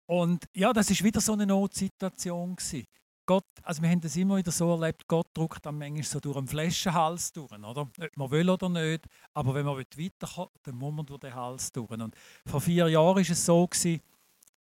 Und 0.07 0.45
ja, 0.55 0.73
das 0.73 0.91
ist 0.91 1.03
wieder 1.03 1.21
so 1.21 1.33
eine 1.33 1.47
Notsituation 1.47 2.57
gewesen. 2.57 2.87
Gott, 3.27 3.45
also 3.65 3.83
wir 3.83 3.91
haben 3.91 4.01
das 4.01 4.15
immer 4.15 4.37
wieder 4.37 4.53
so 4.53 4.71
erlebt, 4.71 5.09
Gott 5.09 5.27
drückt 5.35 5.67
am 5.67 5.79
manchmal 5.79 6.05
so 6.05 6.21
durch 6.21 6.37
einen 6.37 6.47
Flaschenhals 6.47 7.33
durch, 7.33 7.51
oder? 7.51 7.81
Ob 7.81 8.17
man 8.17 8.31
will 8.31 8.49
oder 8.49 8.69
nicht, 8.69 9.05
aber 9.35 9.53
wenn 9.53 9.67
man 9.67 9.79
weiterkommt, 9.79 10.53
dann 10.63 10.77
muss 10.77 10.95
man 10.95 11.07
durch 11.07 11.19
den 11.19 11.35
Hals 11.35 11.73
durch. 11.73 11.91
Und 11.91 12.15
vor 12.47 12.61
vier 12.61 12.89
Jahren 12.89 13.17
war 13.17 13.21
es 13.21 13.45
so, 13.45 13.67
gewesen, 13.67 14.01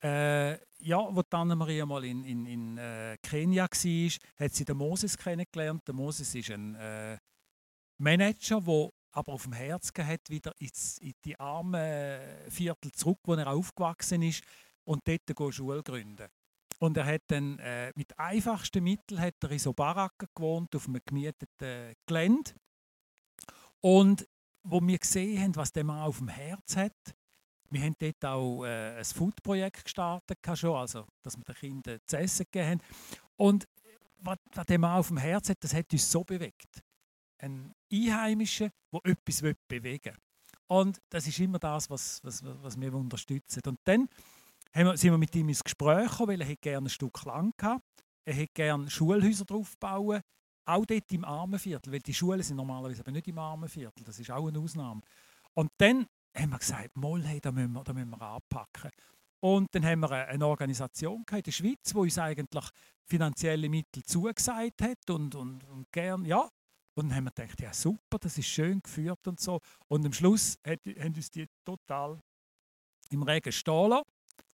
äh, 0.02 0.54
ja, 0.80 0.98
wo 1.08 1.22
Anna-Maria 1.30 1.86
mal 1.86 2.04
in, 2.04 2.24
in, 2.24 2.46
in 2.46 2.78
äh, 2.78 3.16
Kenia 3.22 3.68
war, 3.68 4.10
hat 4.40 4.54
sie 4.54 4.64
den 4.64 4.76
Moses 4.76 5.16
kennengelernt. 5.16 5.86
Der 5.86 5.94
Moses 5.94 6.34
ist 6.34 6.50
ein 6.50 6.74
äh, 6.74 7.16
Manager, 7.98 8.60
der 8.60 8.90
aber 9.12 9.32
auf 9.32 9.44
dem 9.44 9.52
Herz 9.52 9.92
hat, 9.96 10.30
wieder 10.30 10.52
in 10.58 11.14
die 11.24 11.38
armen 11.38 12.20
Viertel 12.48 12.92
zurück, 12.92 13.18
wo 13.24 13.34
er 13.34 13.48
aufgewachsen 13.48 14.22
ist, 14.22 14.44
und 14.88 15.06
dort 15.06 15.38
eine 15.38 15.52
Schule 15.52 15.82
gründen. 15.82 16.28
Und 16.78 16.96
er 16.96 17.04
hat 17.04 17.22
dann 17.26 17.58
äh, 17.58 17.92
mit 17.94 18.18
einfachsten 18.18 18.82
Mitteln 18.82 19.20
hat 19.20 19.34
er 19.42 19.50
in 19.50 19.58
so 19.58 19.72
Baracken 19.72 20.28
gewohnt, 20.34 20.74
auf 20.74 20.88
einem 20.88 21.02
gemieteten 21.04 21.94
Gelände. 22.06 22.52
Und 23.80 24.26
wo 24.62 24.80
wir 24.80 24.98
gesehen 24.98 25.42
haben, 25.42 25.56
was 25.56 25.72
der 25.72 25.84
Mann 25.84 26.02
auf 26.02 26.18
dem 26.18 26.28
Herz 26.28 26.76
hat, 26.76 27.16
wir 27.70 27.82
haben 27.82 27.96
dort 27.98 28.24
auch 28.24 28.64
äh, 28.64 28.98
ein 28.98 29.04
Food-Projekt 29.04 29.84
gestartet, 29.84 30.38
schon, 30.54 30.76
also, 30.76 31.06
dass 31.22 31.36
wir 31.36 31.44
den 31.44 31.54
Kindern 31.54 32.00
zu 32.06 32.16
essen 32.16 32.46
gegeben 32.50 32.70
haben. 32.70 32.80
Und 33.36 33.68
was, 34.20 34.38
was 34.54 34.66
der 34.66 34.78
Mann 34.78 34.98
auf 34.98 35.08
dem 35.08 35.18
Herz 35.18 35.50
hat, 35.50 35.62
das 35.62 35.74
hat 35.74 35.92
uns 35.92 36.10
so 36.10 36.24
bewegt. 36.24 36.82
Ein 37.38 37.74
Einheimischer, 37.92 38.70
der 38.92 39.12
etwas 39.12 39.42
bewegen 39.68 40.14
will. 40.14 40.22
Und 40.68 41.00
das 41.10 41.26
ist 41.26 41.38
immer 41.40 41.58
das, 41.58 41.90
was, 41.90 42.22
was, 42.24 42.42
was 42.44 42.80
wir 42.80 42.94
unterstützen. 42.94 43.62
Und 43.66 43.80
dann 43.84 44.08
sind 44.74 45.02
wir 45.02 45.18
mit 45.18 45.34
ihm 45.34 45.48
ins 45.48 45.64
Gespräch 45.64 46.10
gekommen, 46.10 46.40
weil 46.40 46.48
er 46.48 46.56
gerne 46.56 46.86
ein 46.86 46.90
Stück 46.90 47.24
Land 47.24 47.54
hatte. 47.62 47.82
Er 48.24 48.34
hätte 48.34 48.52
gerne 48.54 48.90
Schulhäuser 48.90 49.44
draufbauen, 49.44 50.20
auch 50.66 50.84
dort 50.84 51.10
im 51.12 51.24
Armenviertel, 51.24 51.92
weil 51.92 52.00
die 52.00 52.12
Schulen 52.12 52.42
sind 52.42 52.56
normalerweise 52.56 53.00
aber 53.00 53.10
nicht 53.10 53.26
im 53.28 53.38
Armenviertel, 53.38 54.04
das 54.04 54.18
ist 54.18 54.30
auch 54.30 54.46
eine 54.46 54.58
Ausnahme. 54.58 55.00
Und 55.54 55.70
dann 55.78 56.06
haben 56.36 56.50
wir 56.50 56.58
gesagt, 56.58 56.96
mal, 56.96 57.22
hey, 57.24 57.40
da, 57.40 57.50
müssen 57.50 57.72
wir, 57.72 57.82
da 57.82 57.92
müssen 57.92 58.10
wir 58.10 58.20
anpacken. 58.20 58.90
Und 59.40 59.68
dann 59.72 59.84
haben 59.86 60.00
wir 60.00 60.10
eine 60.10 60.46
Organisation 60.46 61.24
in 61.30 61.42
der 61.42 61.52
Schweiz, 61.52 61.78
die 61.84 61.96
uns 61.96 62.18
eigentlich 62.18 62.64
finanzielle 63.04 63.68
Mittel 63.68 64.02
zugesagt 64.02 64.82
hat 64.82 65.10
und, 65.10 65.34
und, 65.34 65.64
und 65.64 65.90
gern, 65.90 66.24
ja. 66.24 66.48
Und 66.94 67.08
dann 67.08 67.14
haben 67.14 67.24
wir 67.24 67.30
gedacht, 67.30 67.60
ja 67.60 67.72
super, 67.72 68.18
das 68.20 68.36
ist 68.36 68.48
schön 68.48 68.80
geführt 68.82 69.26
und 69.26 69.40
so. 69.40 69.60
Und 69.86 70.04
am 70.04 70.12
Schluss 70.12 70.58
hat, 70.66 70.80
haben 70.98 71.14
uns 71.14 71.30
die 71.30 71.46
total 71.64 72.20
im 73.10 73.22
Regen 73.22 73.52
stehen 73.52 74.02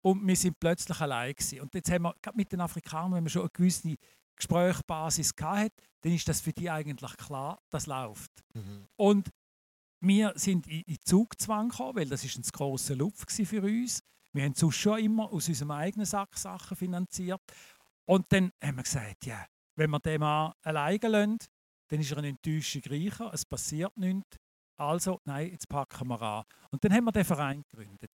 und 0.02 0.26
wir 0.26 0.37
sind 0.37 0.58
plötzlich 0.61 1.00
allein 1.00 1.34
gewesen. 1.34 1.61
Und 1.61 1.74
jetzt 1.74 1.90
haben 1.90 2.02
wir 2.02 2.14
gerade 2.22 2.37
mit 2.37 2.52
den 2.52 2.61
Afrikanern, 2.61 3.14
wenn 3.14 3.24
man 3.24 3.30
schon 3.30 3.42
eine 3.42 3.50
gewisse 3.50 3.96
Gesprächsbasis 4.37 5.32
hatte, 5.40 5.74
dann 6.02 6.12
ist 6.12 6.28
das 6.28 6.40
für 6.40 6.52
die 6.52 6.70
eigentlich 6.70 7.16
klar, 7.16 7.61
das 7.70 7.87
läuft. 7.87 8.30
Mhm. 8.54 8.87
Und 8.96 9.30
wir 10.00 10.32
sind 10.37 10.66
in, 10.68 10.82
in 10.82 10.98
Zugzwang 11.02 11.70
gekommen, 11.70 11.96
weil 11.96 12.08
das 12.08 12.24
ist 12.24 12.38
ein 12.38 12.42
grosser 12.42 12.94
Lupf 12.94 13.24
für 13.28 13.62
uns. 13.62 14.00
Wir 14.32 14.44
haben 14.44 14.54
sonst 14.54 14.76
schon 14.76 15.00
immer 15.00 15.32
aus 15.32 15.48
unserem 15.48 15.72
eigenen 15.72 16.06
Sack 16.06 16.38
Sachen 16.38 16.76
finanziert. 16.76 17.40
Und 18.04 18.32
dann 18.32 18.52
haben 18.62 18.76
wir 18.76 18.84
gesagt, 18.84 19.26
ja, 19.26 19.44
wenn 19.74 19.90
wir 19.90 20.00
den 20.00 20.20
Mann 20.20 20.52
alleine 20.62 21.08
lassen, 21.08 21.38
dann 21.88 22.00
ist 22.00 22.11
er 22.11 22.18
eine 22.18 22.28
Enttäuschung 22.28 22.82
reicher, 22.87 23.32
es 23.32 23.44
passiert 23.44 23.96
nichts. 23.96 24.37
Also, 24.76 25.20
nein, 25.24 25.50
jetzt 25.50 25.68
packen 25.68 26.06
wir 26.08 26.22
an. 26.22 26.44
Und 26.70 26.84
dann 26.84 26.92
haben 26.92 27.04
wir 27.04 27.12
den 27.12 27.24
Verein 27.24 27.64
gegründet. 27.68 28.12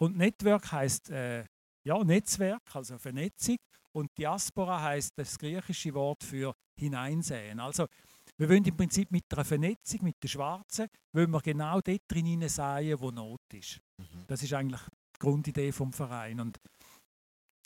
Und 0.00 0.16
Network 0.16 0.70
heißt 0.72 1.10
äh, 1.10 1.44
ja, 1.86 2.02
Netzwerk, 2.02 2.62
also 2.74 2.98
Vernetzung. 2.98 3.56
Und 3.92 4.10
Diaspora 4.18 4.82
heißt 4.82 5.12
das 5.16 5.38
griechische 5.38 5.94
Wort 5.94 6.24
für 6.24 6.54
hineinsehen. 6.76 7.60
Also 7.60 7.86
wir 8.36 8.48
wollen 8.48 8.64
im 8.64 8.76
Prinzip 8.76 9.10
mit 9.12 9.30
der 9.30 9.44
Vernetzung 9.44 10.02
mit 10.02 10.16
den 10.22 10.28
Schwarzen, 10.28 10.88
wollen 11.12 11.30
wir 11.30 11.40
genau 11.40 11.80
dort 11.80 12.02
drin 12.08 12.48
sehen, 12.48 13.00
wo 13.00 13.10
Not 13.10 13.40
ist. 13.52 13.80
Mhm. 13.98 14.24
Das 14.26 14.42
ist 14.42 14.52
eigentlich 14.52 14.80
die 14.80 15.18
Grundidee 15.20 15.70
vom 15.70 15.92
Verein. 15.92 16.40
Und 16.40 16.58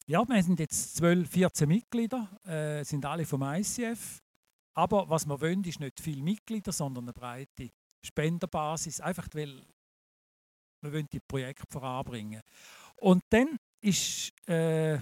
ja, 0.07 0.27
wir 0.29 0.43
sind 0.43 0.61
jetzt 0.61 0.97
12, 0.97 1.31
14 1.31 1.69
Mitglieder, 1.69 2.29
äh, 2.45 2.85
sind 2.85 3.05
alle 3.07 3.25
vom 3.25 3.43
ICF. 3.43 4.21
Aber 4.75 5.09
was 5.09 5.27
wir 5.27 5.41
wollen, 5.41 5.65
ist 5.65 5.81
nicht 5.81 6.01
viele 6.01 6.23
Mitglieder, 6.23 6.73
sondern 6.73 7.05
eine 7.05 7.13
breite 7.13 7.71
Spenderbasis, 8.05 9.01
einfach 9.01 9.29
weil 9.33 9.63
wir 10.81 10.93
wollen 10.93 11.09
die 11.13 11.21
Projekte 11.21 11.65
voranbringen. 11.71 12.43
Und 12.97 13.23
dann 13.31 13.59
ist, 13.81 14.33
äh, 14.49 14.95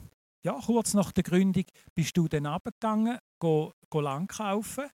ja, 0.43 0.61
kurz 0.65 0.95
nach 0.95 1.13
der 1.13 1.25
Gründung, 1.25 1.65
bist 1.95 2.17
du 2.17 2.29
dann 2.29 2.47
runtergegangen, 2.47 3.19
go, 3.39 3.73
go 3.91 4.01
lang 4.01 4.27
kaufen. 4.27 4.89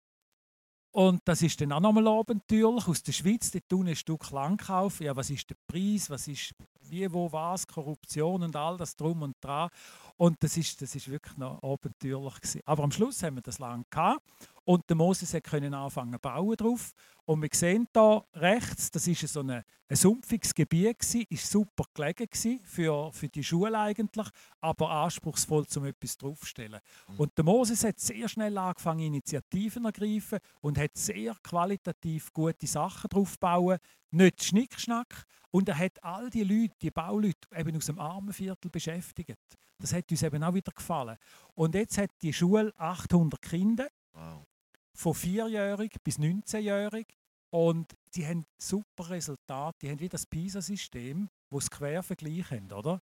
Und 0.94 1.20
das 1.24 1.40
ist 1.40 1.58
dann 1.60 1.72
auch 1.72 1.80
nochmal 1.80 2.06
abenteuerlich. 2.06 2.86
Aus 2.86 3.02
der 3.02 3.12
Schweiz, 3.12 3.50
dort 3.50 3.68
tun 3.68 3.88
ein 3.88 3.96
Stück 3.96 4.30
lang 4.30 4.58
kaufen. 4.58 5.04
Ja, 5.04 5.16
was 5.16 5.30
ist 5.30 5.48
der 5.48 5.56
Preis, 5.66 6.10
was 6.10 6.28
ist 6.28 6.52
wie, 6.82 7.10
wo, 7.10 7.32
was, 7.32 7.66
Korruption 7.66 8.42
und 8.42 8.54
all 8.54 8.76
das 8.76 8.94
drum 8.94 9.22
und 9.22 9.34
dran. 9.40 9.70
Und 10.16 10.42
das 10.42 10.56
ist, 10.58 10.82
das 10.82 10.94
ist 10.94 11.10
wirklich 11.10 11.36
noch 11.38 11.62
abenteuerlich 11.62 12.34
gewesen. 12.34 12.60
Aber 12.66 12.84
am 12.84 12.92
Schluss 12.92 13.22
haben 13.22 13.36
wir 13.36 13.42
das 13.42 13.58
lang 13.58 13.84
gehabt 13.90 14.22
und 14.64 14.88
der 14.88 14.96
Moses 14.96 15.36
konnte 15.48 15.76
anfangen 15.76 16.12
zu 16.12 16.18
bauen 16.18 16.56
drauf. 16.56 16.92
Und 17.24 17.42
wir 17.42 17.48
sehen 17.52 17.86
hier 17.92 18.24
rechts, 18.34 18.90
das 18.90 19.06
ist 19.06 19.26
so 19.28 19.40
ein, 19.40 19.50
ein 19.50 19.96
sumpfiges 19.96 20.54
Gebiet 20.54 20.98
gewesen, 20.98 21.24
ist 21.28 21.50
super 21.50 21.84
gelegen 21.94 22.28
für, 22.64 23.12
für 23.12 23.28
die 23.28 23.44
Schule 23.44 23.78
eigentlich, 23.78 24.26
aber 24.60 24.90
anspruchsvoll, 24.90 25.64
um 25.76 25.84
etwas 25.84 26.16
draufzustellen. 26.16 26.80
Mhm. 27.08 27.16
Und 27.18 27.38
der 27.38 27.44
Moses 27.44 27.84
hat 27.84 28.00
sehr 28.00 28.28
schnell 28.28 28.56
angefangen, 28.58 29.00
Initiativen 29.00 29.82
zu 29.82 29.88
ergreifen 29.88 30.38
und 30.60 30.78
hat 30.78 30.96
sehr 30.96 31.36
qualitativ 31.42 32.32
gute 32.32 32.66
Sachen 32.66 33.08
drauf 33.08 33.38
bauen. 33.38 33.78
Nicht 34.10 34.42
Schnickschnack. 34.44 35.24
Und 35.50 35.68
er 35.68 35.78
hat 35.78 36.02
all 36.02 36.30
die 36.30 36.44
Leute, 36.44 36.74
die 36.80 36.90
Bauleute, 36.90 37.48
eben 37.54 37.76
aus 37.76 37.86
dem 37.86 37.98
Armenviertel 37.98 38.70
beschäftigt. 38.70 39.38
Das 39.78 39.92
hat 39.92 40.10
uns 40.10 40.22
eben 40.22 40.42
auch 40.42 40.54
wieder 40.54 40.72
gefallen. 40.72 41.16
Und 41.54 41.74
jetzt 41.74 41.98
hat 41.98 42.10
die 42.22 42.32
Schule 42.32 42.72
800 42.78 43.40
Kinder, 43.42 43.88
wow. 44.12 44.46
Von 44.94 45.12
4-jährig 45.12 45.96
bis 46.04 46.18
19-jährig. 46.18 47.06
Und 47.50 47.92
die 48.14 48.26
haben 48.26 48.46
super 48.58 49.10
Resultate. 49.10 49.78
Die 49.82 49.90
haben 49.90 50.00
wie 50.00 50.08
das 50.08 50.26
PISA-System, 50.26 51.28
wo 51.50 51.58
es 51.58 51.70
Quervergleich 51.70 52.50
haben, 52.50 52.72
oder? 52.72 53.00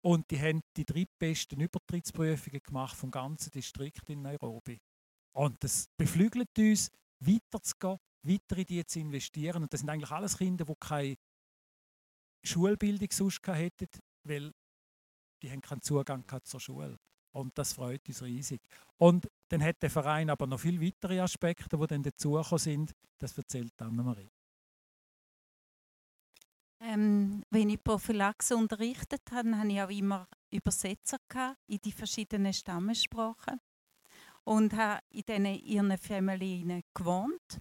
Und 0.00 0.28
die 0.32 0.40
haben 0.40 0.62
die 0.76 0.84
drittbesten 0.84 1.60
Übertrittsprüfungen 1.60 2.60
gemacht 2.60 2.96
vom 2.96 3.12
ganzen 3.12 3.50
Distrikt 3.50 4.10
in 4.10 4.22
Nairobi. 4.22 4.80
Und 5.32 5.62
das 5.62 5.86
beflügelt 5.96 6.48
uns, 6.58 6.90
weiterzugehen, 7.20 7.98
weiter 8.24 8.56
in 8.56 8.66
die 8.66 8.84
zu 8.84 8.98
investieren. 8.98 9.62
Und 9.62 9.72
das 9.72 9.80
sind 9.80 9.88
eigentlich 9.88 10.10
alles 10.10 10.36
Kinder, 10.36 10.64
die 10.64 10.74
keine 10.80 11.16
Schulbildung 12.44 13.08
sonst 13.12 13.46
hätten, 13.46 13.88
weil 14.24 14.52
die 15.42 15.50
haben 15.50 15.60
keinen 15.60 15.82
Zugang 15.82 16.24
zur 16.42 16.60
Schule. 16.60 16.98
Und 17.32 17.56
das 17.58 17.72
freut 17.72 18.06
uns 18.08 18.22
riesig. 18.22 18.60
Und 18.98 19.28
dann 19.48 19.62
hat 19.62 19.82
der 19.82 19.90
Verein 19.90 20.30
aber 20.30 20.46
noch 20.46 20.60
viele 20.60 20.80
weitere 20.80 21.20
Aspekte, 21.20 21.76
die 21.76 21.86
dann 21.86 22.02
dazugekommen 22.02 22.58
sind. 22.58 22.92
Das 23.18 23.36
erzählt 23.36 23.72
Annemarie. 23.80 24.30
Ähm, 26.80 27.44
wenn 27.50 27.70
ich 27.70 27.82
Prophylaxe 27.82 28.56
unterrichtet 28.56 29.22
habe, 29.30 29.56
hatte 29.56 29.68
ich 29.68 29.80
auch 29.80 29.90
immer 29.90 30.26
Übersetzer 30.50 31.18
in 31.68 31.78
die 31.78 31.92
verschiedenen 31.92 32.52
Stammessprachen 32.52 33.60
und 34.44 34.74
habe 34.74 35.00
in 35.10 35.22
diesen 35.22 35.46
ihren 35.46 35.98
Familien 35.98 36.82
gewohnt. 36.92 37.58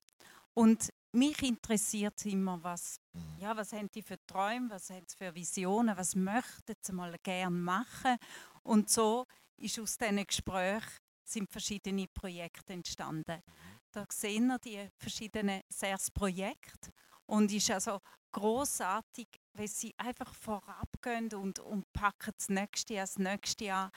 Und 0.54 0.90
mich 1.14 1.42
interessiert 1.44 2.26
immer, 2.26 2.64
was, 2.64 3.00
ja, 3.38 3.56
was 3.56 3.74
haben 3.74 3.90
die 3.94 4.02
für 4.02 4.18
Träume, 4.26 4.70
was 4.70 4.90
haben 4.90 5.06
sie 5.08 5.18
für 5.18 5.36
Visionen, 5.36 5.96
was 5.96 6.16
möchten 6.16 6.74
sie 6.82 6.94
mal 6.94 7.16
gerne 7.22 7.56
machen. 7.56 8.18
Und 8.64 8.90
so 8.90 9.26
ist 9.62 9.80
aus 9.80 9.98
diesen 9.98 10.26
Gesprächen 10.26 10.90
sind 11.24 11.50
verschiedene 11.50 12.08
Projekte 12.08 12.74
entstanden. 12.74 13.42
Mhm. 13.46 13.80
Da 13.92 14.06
sehen 14.10 14.48
wir 14.48 14.60
die 14.60 14.90
verschiedenen 14.98 15.62
sechs 15.70 16.12
Projekte 16.12 16.92
und 17.26 17.52
ist 17.52 17.72
also 17.72 18.00
großartig, 18.32 19.28
weil 19.54 19.68
sie 19.68 19.94
einfach 19.98 20.34
vorabgehen 20.34 21.32
und, 21.34 21.60
und 21.60 21.92
packen 21.94 22.34
das 22.38 22.50
nächste 22.50 22.96
Jahr, 22.96 23.06
das 23.06 23.18
nächste 23.18 23.66
Jahr 23.66 23.92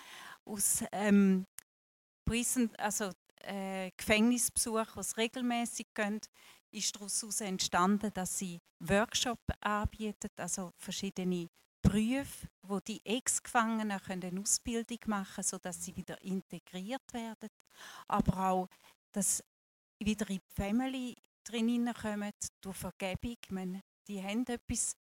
aus 0.45 0.85
ähm, 0.93 1.47
Prison, 2.25 2.71
also 2.77 3.11
äh, 3.41 3.91
Gefängnisbesuch, 3.97 4.97
was 4.97 5.17
regelmäßig 5.17 5.87
gehen, 5.95 6.21
ist 6.71 6.95
daraus 6.97 7.41
entstanden, 7.41 8.11
dass 8.13 8.39
sie 8.39 8.61
Workshops 8.81 9.43
anbieten, 9.61 10.31
also 10.37 10.73
verschiedene 10.77 11.49
Berufe, 11.85 12.49
wo 12.63 12.81
die 12.81 13.05
Ex-Gefangenen 13.05 14.01
eine 14.09 14.41
Ausbildung 14.41 14.99
machen 15.07 15.35
können, 15.35 15.45
sodass 15.45 15.85
sie 15.85 15.95
wieder 15.95 16.21
integriert 16.23 17.13
werden. 17.13 17.51
Aber 18.09 18.49
auch, 18.49 18.69
dass 19.13 19.45
wieder 20.01 20.29
in 20.31 20.39
die 20.39 20.55
Family 20.55 21.17
drin 21.45 21.93
kommen, 21.93 22.33
durch 22.61 22.77
Vergebung. 22.77 23.37
meine, 23.51 23.83
die 24.09 24.23
haben 24.23 24.47
etwas 24.47 24.97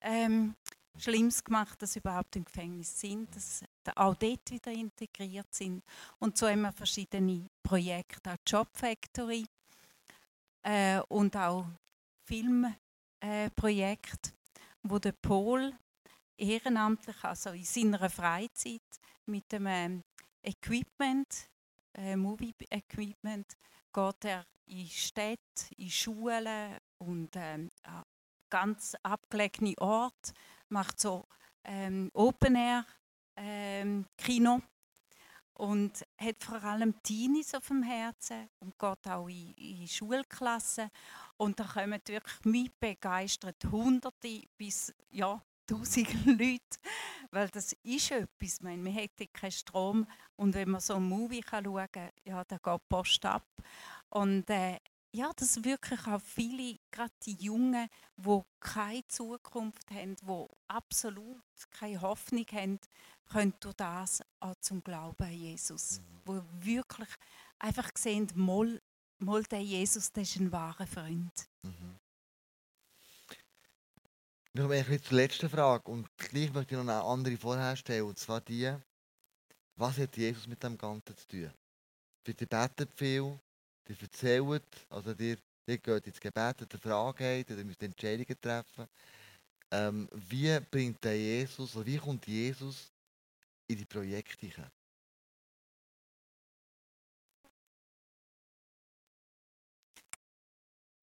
ähm, 0.00 0.54
Schlimmes 0.96 1.44
gemacht, 1.44 1.80
dass 1.82 1.92
sie 1.92 1.98
überhaupt 1.98 2.34
im 2.36 2.44
Gefängnis 2.44 2.98
sind, 2.98 3.34
dass 3.34 3.62
auch 3.94 4.14
dort 4.14 4.50
wieder 4.50 4.72
integriert 4.72 5.52
sind. 5.52 5.84
Und 6.18 6.38
so 6.38 6.48
haben 6.48 6.62
wir 6.62 6.72
verschiedene 6.72 7.48
Projekte, 7.62 8.32
auch 8.32 8.36
Job 8.46 8.68
Factory 8.72 9.46
äh, 10.62 11.00
und 11.08 11.36
auch 11.36 11.66
Filmprojekte, 12.26 14.30
äh, 14.30 14.32
wo 14.82 14.98
der 14.98 15.12
Pol 15.12 15.74
ehrenamtlich, 16.36 17.22
also 17.22 17.50
in 17.50 17.64
seiner 17.64 18.10
Freizeit 18.10 18.82
mit 19.26 19.52
dem 19.52 19.66
ähm, 19.66 20.02
Equipment, 20.42 21.48
äh, 21.94 22.16
Movie-Equipment, 22.16 23.56
geht 23.92 24.24
er 24.24 24.44
in 24.66 24.88
Städte, 24.88 25.74
in 25.76 25.90
Schulen 25.90 26.78
und 26.98 27.30
ähm, 27.36 27.70
ganz 28.50 28.96
abgelegene 29.02 29.74
Orte, 29.78 30.32
macht 30.68 31.00
so 31.00 31.26
ähm, 31.64 32.10
Open-Air-Kino 32.14 34.54
ähm, 34.54 34.62
und 35.54 36.04
hat 36.18 36.42
vor 36.42 36.62
allem 36.62 37.02
Teenies 37.02 37.54
auf 37.54 37.68
dem 37.68 37.82
Herzen 37.82 38.50
und 38.60 38.78
geht 38.78 39.08
auch 39.08 39.28
in, 39.28 39.54
in 39.54 39.88
Schulklassen. 39.88 40.90
Und 41.36 41.60
da 41.60 41.64
kommen 41.64 42.00
wirklich 42.06 42.44
mit 42.44 42.78
begeistert 42.78 43.64
Hunderte 43.70 44.42
bis 44.56 44.92
ja, 45.10 45.42
Tausende 45.66 46.12
Leute, 46.26 46.78
weil 47.30 47.48
das 47.48 47.72
ist 47.82 48.10
etwas. 48.10 48.54
Ich 48.54 48.60
meine, 48.60 48.82
man 48.82 48.92
hätte 48.92 49.26
keinen 49.26 49.52
Strom 49.52 50.06
und 50.36 50.54
wenn 50.54 50.70
man 50.70 50.80
so 50.80 50.94
ein 50.94 51.08
Movie 51.08 51.44
schauen 51.48 51.86
kann, 51.90 52.10
ja, 52.24 52.44
da 52.44 52.58
geht 52.58 52.88
Post 52.88 53.24
ab. 53.24 53.46
Und 54.10 54.48
äh, 54.50 54.78
ja, 55.14 55.30
dass 55.36 55.62
wirklich 55.62 56.06
auch 56.06 56.20
viele, 56.20 56.78
gerade 56.90 57.12
die 57.24 57.34
Jungen, 57.34 57.88
die 58.16 58.40
keine 58.60 59.06
Zukunft 59.06 59.90
haben, 59.90 60.16
die 60.16 60.46
absolut 60.66 61.42
keine 61.70 62.00
Hoffnung 62.00 62.46
haben, 62.52 62.80
können 63.30 63.54
durch 63.60 63.76
das 63.76 64.22
auch 64.40 64.56
zum 64.60 64.82
Glauben 64.82 65.22
an 65.22 65.32
Jesus. 65.32 66.00
Mhm. 66.00 66.20
Wo 66.24 66.42
wirklich 66.60 67.08
einfach 67.58 67.90
sehen, 67.96 68.28
mal, 68.34 68.80
mal 69.18 69.42
der 69.44 69.62
Jesus, 69.62 70.12
der 70.12 70.24
ist 70.24 70.36
ein 70.36 70.50
wahrer 70.50 70.86
Freund. 70.86 71.32
Mhm. 71.62 71.98
Noch 74.56 74.70
ein 74.70 75.02
zur 75.02 75.16
letzten 75.16 75.50
Frage 75.50 75.90
und 75.90 76.06
gleich 76.16 76.52
möchte 76.52 76.76
ich 76.76 76.80
noch 76.80 76.82
eine 76.82 77.02
andere 77.02 77.36
vorher 77.36 77.74
stellen, 77.74 78.04
und 78.04 78.16
zwar 78.20 78.40
die, 78.40 78.72
was 79.74 79.98
hat 79.98 80.16
Jesus 80.16 80.46
mit 80.46 80.62
dem 80.62 80.78
Ganzen 80.78 81.16
zu 81.16 81.26
tun? 81.26 81.52
Bitte 82.22 82.46
betet 82.46 82.92
viel, 82.94 83.36
die 83.88 84.00
erzählen, 84.00 84.60
also 84.90 85.12
die, 85.12 85.36
die 85.66 85.78
gehen 85.80 85.98
ins 86.04 86.20
Gebet, 86.20 86.80
Frage 86.80 87.24
haben, 87.24 87.44
die 87.44 87.64
müssen 87.64 87.84
Entscheidungen 87.84 88.40
treffen. 88.40 88.86
Ähm, 89.72 90.08
wie 90.12 90.60
bringt 90.70 91.02
der 91.02 91.18
Jesus, 91.18 91.74
oder 91.74 91.86
wie 91.86 91.98
kommt 91.98 92.24
Jesus 92.24 92.92
in 93.66 93.78
die 93.78 93.84
Projekte 93.84 94.46
hinein? 94.46 94.70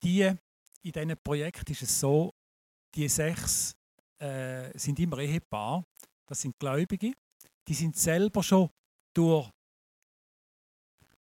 Die, 0.01 0.21
in 0.83 0.91
diesen 0.93 1.17
Projekten 1.17 1.73
ist 1.73 1.81
es 1.81 1.99
so, 1.99 2.33
die 2.95 3.07
sechs 3.07 3.75
äh, 4.19 4.77
sind 4.77 4.99
immer 4.99 5.19
Ehepaar. 5.19 5.85
Das 6.25 6.41
sind 6.41 6.57
Gläubige. 6.59 7.13
Die 7.67 7.73
sind 7.73 7.95
selber 7.95 8.43
schon 8.43 8.69
durch 9.13 9.49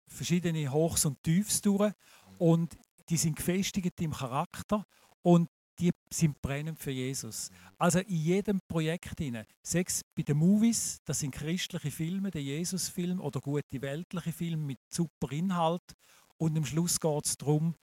verschiedene 0.06 0.70
Hochs 0.70 1.04
und 1.04 1.22
Tiefs 1.22 1.60
durch 1.60 1.92
und 2.38 2.76
die 3.08 3.16
sind 3.16 3.36
gefestigt 3.36 4.00
im 4.00 4.12
Charakter 4.12 4.84
und 5.22 5.48
die 5.78 5.92
sind 6.10 6.40
brennend 6.40 6.78
für 6.78 6.90
Jesus. 6.90 7.50
Also 7.76 8.00
in 8.00 8.16
jedem 8.16 8.60
Projekt 8.66 9.18
hinein, 9.18 9.46
sechs 9.62 10.02
bei 10.14 10.22
den 10.22 10.38
Movies, 10.38 10.98
das 11.04 11.20
sind 11.20 11.32
christliche 11.32 11.90
Filme, 11.90 12.30
der 12.30 12.42
Jesus-Film 12.42 13.20
oder 13.20 13.40
gute 13.40 13.80
weltliche 13.80 14.32
Filme 14.32 14.64
mit 14.64 14.78
super 14.92 15.30
Inhalt 15.30 15.94
und 16.36 16.56
am 16.56 16.64
Schluss 16.64 16.98
geht 16.98 17.26
es 17.26 17.36
darum, 17.36 17.76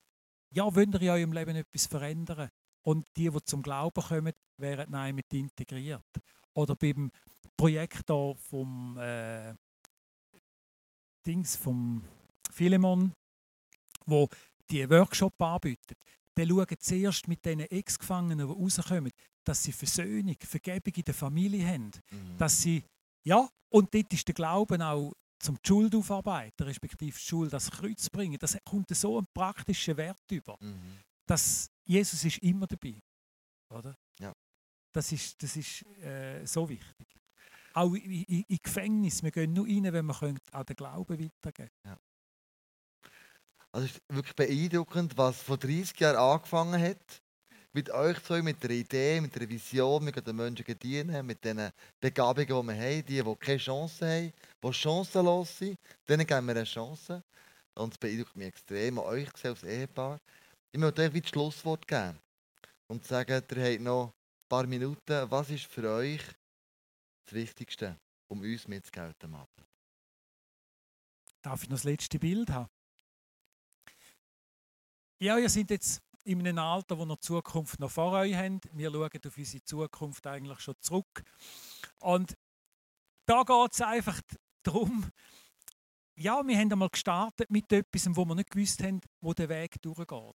ja, 0.51 0.73
wollt 0.75 0.93
ihr 0.95 1.01
in 1.01 1.09
eurem 1.09 1.33
Leben 1.33 1.55
etwas 1.55 1.85
verändern? 1.87 2.49
Und 2.85 3.07
die, 3.17 3.29
die 3.29 3.43
zum 3.43 3.61
Glauben 3.61 4.01
kommen, 4.01 4.33
werden 4.57 4.85
nein 4.89 5.15
mit 5.15 5.33
integriert. 5.33 6.05
Oder 6.53 6.75
beim 6.75 7.11
Projekt 7.57 8.07
vom 8.07 8.97
äh, 8.97 9.53
Dings 11.25 11.55
vom 11.55 12.03
Philemon, 12.51 13.13
wo 14.05 14.29
die 14.69 14.89
Workshop 14.89 15.41
anbietet, 15.41 15.97
die 16.37 16.47
schauen 16.47 16.67
zuerst 16.79 17.27
mit 17.27 17.43
diesen 17.43 17.61
Ex-Gefangenen, 17.61 18.47
die 18.47 18.53
rauskommen, 18.53 19.11
dass 19.43 19.63
sie 19.63 19.71
Versöhnung, 19.71 20.35
Vergebung 20.39 20.93
in 20.95 21.03
der 21.03 21.13
Familie 21.13 21.67
haben. 21.67 21.91
Mhm. 22.11 22.37
Dass 22.37 22.61
sie, 22.61 22.83
ja, 23.23 23.49
und 23.69 23.93
dort 23.93 24.13
ist 24.13 24.27
der 24.27 24.35
Glauben 24.35 24.81
auch 24.81 25.13
zum 25.39 25.57
Schuld 25.65 25.95
aufarbeiten, 25.95 26.63
respektive 26.63 27.17
Schuld 27.17 27.53
das 27.53 27.69
Kreuz 27.71 28.09
bringen. 28.09 28.37
Das 28.39 28.57
kommt 28.63 28.89
so 28.89 29.17
einen 29.17 29.27
praktischen 29.33 29.97
Wert 29.97 30.31
über. 30.31 30.57
Mhm. 30.59 30.99
Dass 31.25 31.69
Jesus 31.85 32.23
ist 32.23 32.37
immer 32.39 32.67
dabei. 32.67 32.99
Oder? 33.69 33.95
Ja. 34.19 34.33
Das 34.91 35.11
ist, 35.11 35.41
das 35.41 35.55
ist 35.55 35.85
äh, 35.97 36.45
so 36.45 36.67
wichtig. 36.69 37.07
Auch 37.73 37.93
in, 37.93 38.23
in, 38.23 38.43
in 38.47 38.57
Gefängnis. 38.61 39.21
Wir 39.21 39.31
gehen 39.31 39.53
nur 39.53 39.65
rein, 39.65 39.91
wenn 39.91 40.05
wir 40.05 40.13
können, 40.13 40.39
auch 40.51 40.63
den 40.63 40.75
Glauben 40.75 41.19
weitergeben 41.19 41.69
Also 43.71 43.87
es 43.87 43.91
ist 43.91 44.01
wirklich 44.07 44.35
beeindruckend, 44.35 45.17
was 45.17 45.41
vor 45.41 45.57
30 45.57 45.99
Jahren 45.99 46.15
angefangen 46.15 46.81
hat. 46.81 47.21
Mit 47.73 47.89
euch 47.89 48.23
zwei, 48.23 48.41
mit 48.41 48.63
der 48.63 48.69
Idee, 48.69 49.19
mit 49.19 49.35
der 49.35 49.49
Vision, 49.49 50.05
gehen 50.05 50.23
den 50.23 50.35
Menschen 50.37 50.79
dienen, 50.79 51.25
mit 51.25 51.43
den 51.43 51.69
Begabungen, 51.99 52.47
die 52.47 52.53
wir 52.53 52.73
haben, 52.73 53.05
die, 53.05 53.21
die 53.21 53.35
keine 53.35 53.57
Chance 53.57 54.07
haben, 54.07 54.33
die 54.63 54.73
chancenlos 54.73 55.57
sind, 55.57 55.77
denen 56.07 56.25
geben 56.25 56.47
wir 56.47 56.55
eine 56.55 56.63
Chance. 56.63 57.21
Und 57.73 57.91
es 57.91 57.97
beeindruckt 57.97 58.37
mich 58.37 58.47
extrem, 58.47 58.97
an 58.97 59.03
euch 59.03 59.27
als 59.43 59.63
Ehepaar. 59.63 60.21
Ich 60.75 60.81
möchte 60.81 61.03
euch 61.03 61.21
das 61.21 61.29
Schlusswort 61.29 61.87
geben 61.87 62.19
und 62.87 63.05
sagen, 63.05 63.41
ihr 63.49 63.63
habt 63.63 63.81
noch 63.81 64.07
ein 64.07 64.47
paar 64.49 64.67
Minuten. 64.67 65.31
Was 65.31 65.49
ist 65.49 65.67
für 65.67 65.89
euch 65.89 66.21
das 67.23 67.33
Wichtigste, 67.33 67.97
um 68.27 68.41
uns 68.41 68.67
mitzugelten 68.67 69.33
am? 69.35 69.47
Darf 71.41 71.63
ich 71.63 71.69
noch 71.69 71.77
das 71.77 71.85
letzte 71.85 72.19
Bild 72.19 72.49
haben? 72.49 72.67
Ja, 75.21 75.37
ihr 75.37 75.49
seid 75.49 75.69
jetzt 75.69 76.01
in 76.25 76.39
einem 76.39 76.57
Alter, 76.57 76.97
wo 76.97 77.05
ihr 77.05 77.15
die 77.15 77.21
Zukunft 77.21 77.79
noch 77.79 77.91
vor 77.91 78.11
euch 78.11 78.35
habt. 78.35 78.67
Wir 78.73 78.91
schauen 78.91 79.21
auf 79.25 79.37
unsere 79.37 79.63
Zukunft 79.63 80.27
eigentlich 80.27 80.59
schon 80.59 80.75
zurück. 80.81 81.23
Und 81.99 82.35
da 83.25 83.43
geht 83.43 83.71
es 83.71 83.79
einfach 83.79 84.19
darum, 84.61 85.09
ja, 86.17 86.45
wir 86.45 86.57
haben 86.57 86.69
einmal 86.69 86.89
gestartet 86.89 87.49
mit 87.49 87.71
etwas, 87.71 88.13
wo 88.13 88.25
wir 88.25 88.35
nicht 88.35 88.51
gewusst 88.51 88.83
haben, 88.83 88.99
wo 89.21 89.33
der 89.33 89.47
Weg 89.47 89.81
durchgeht. 89.81 90.35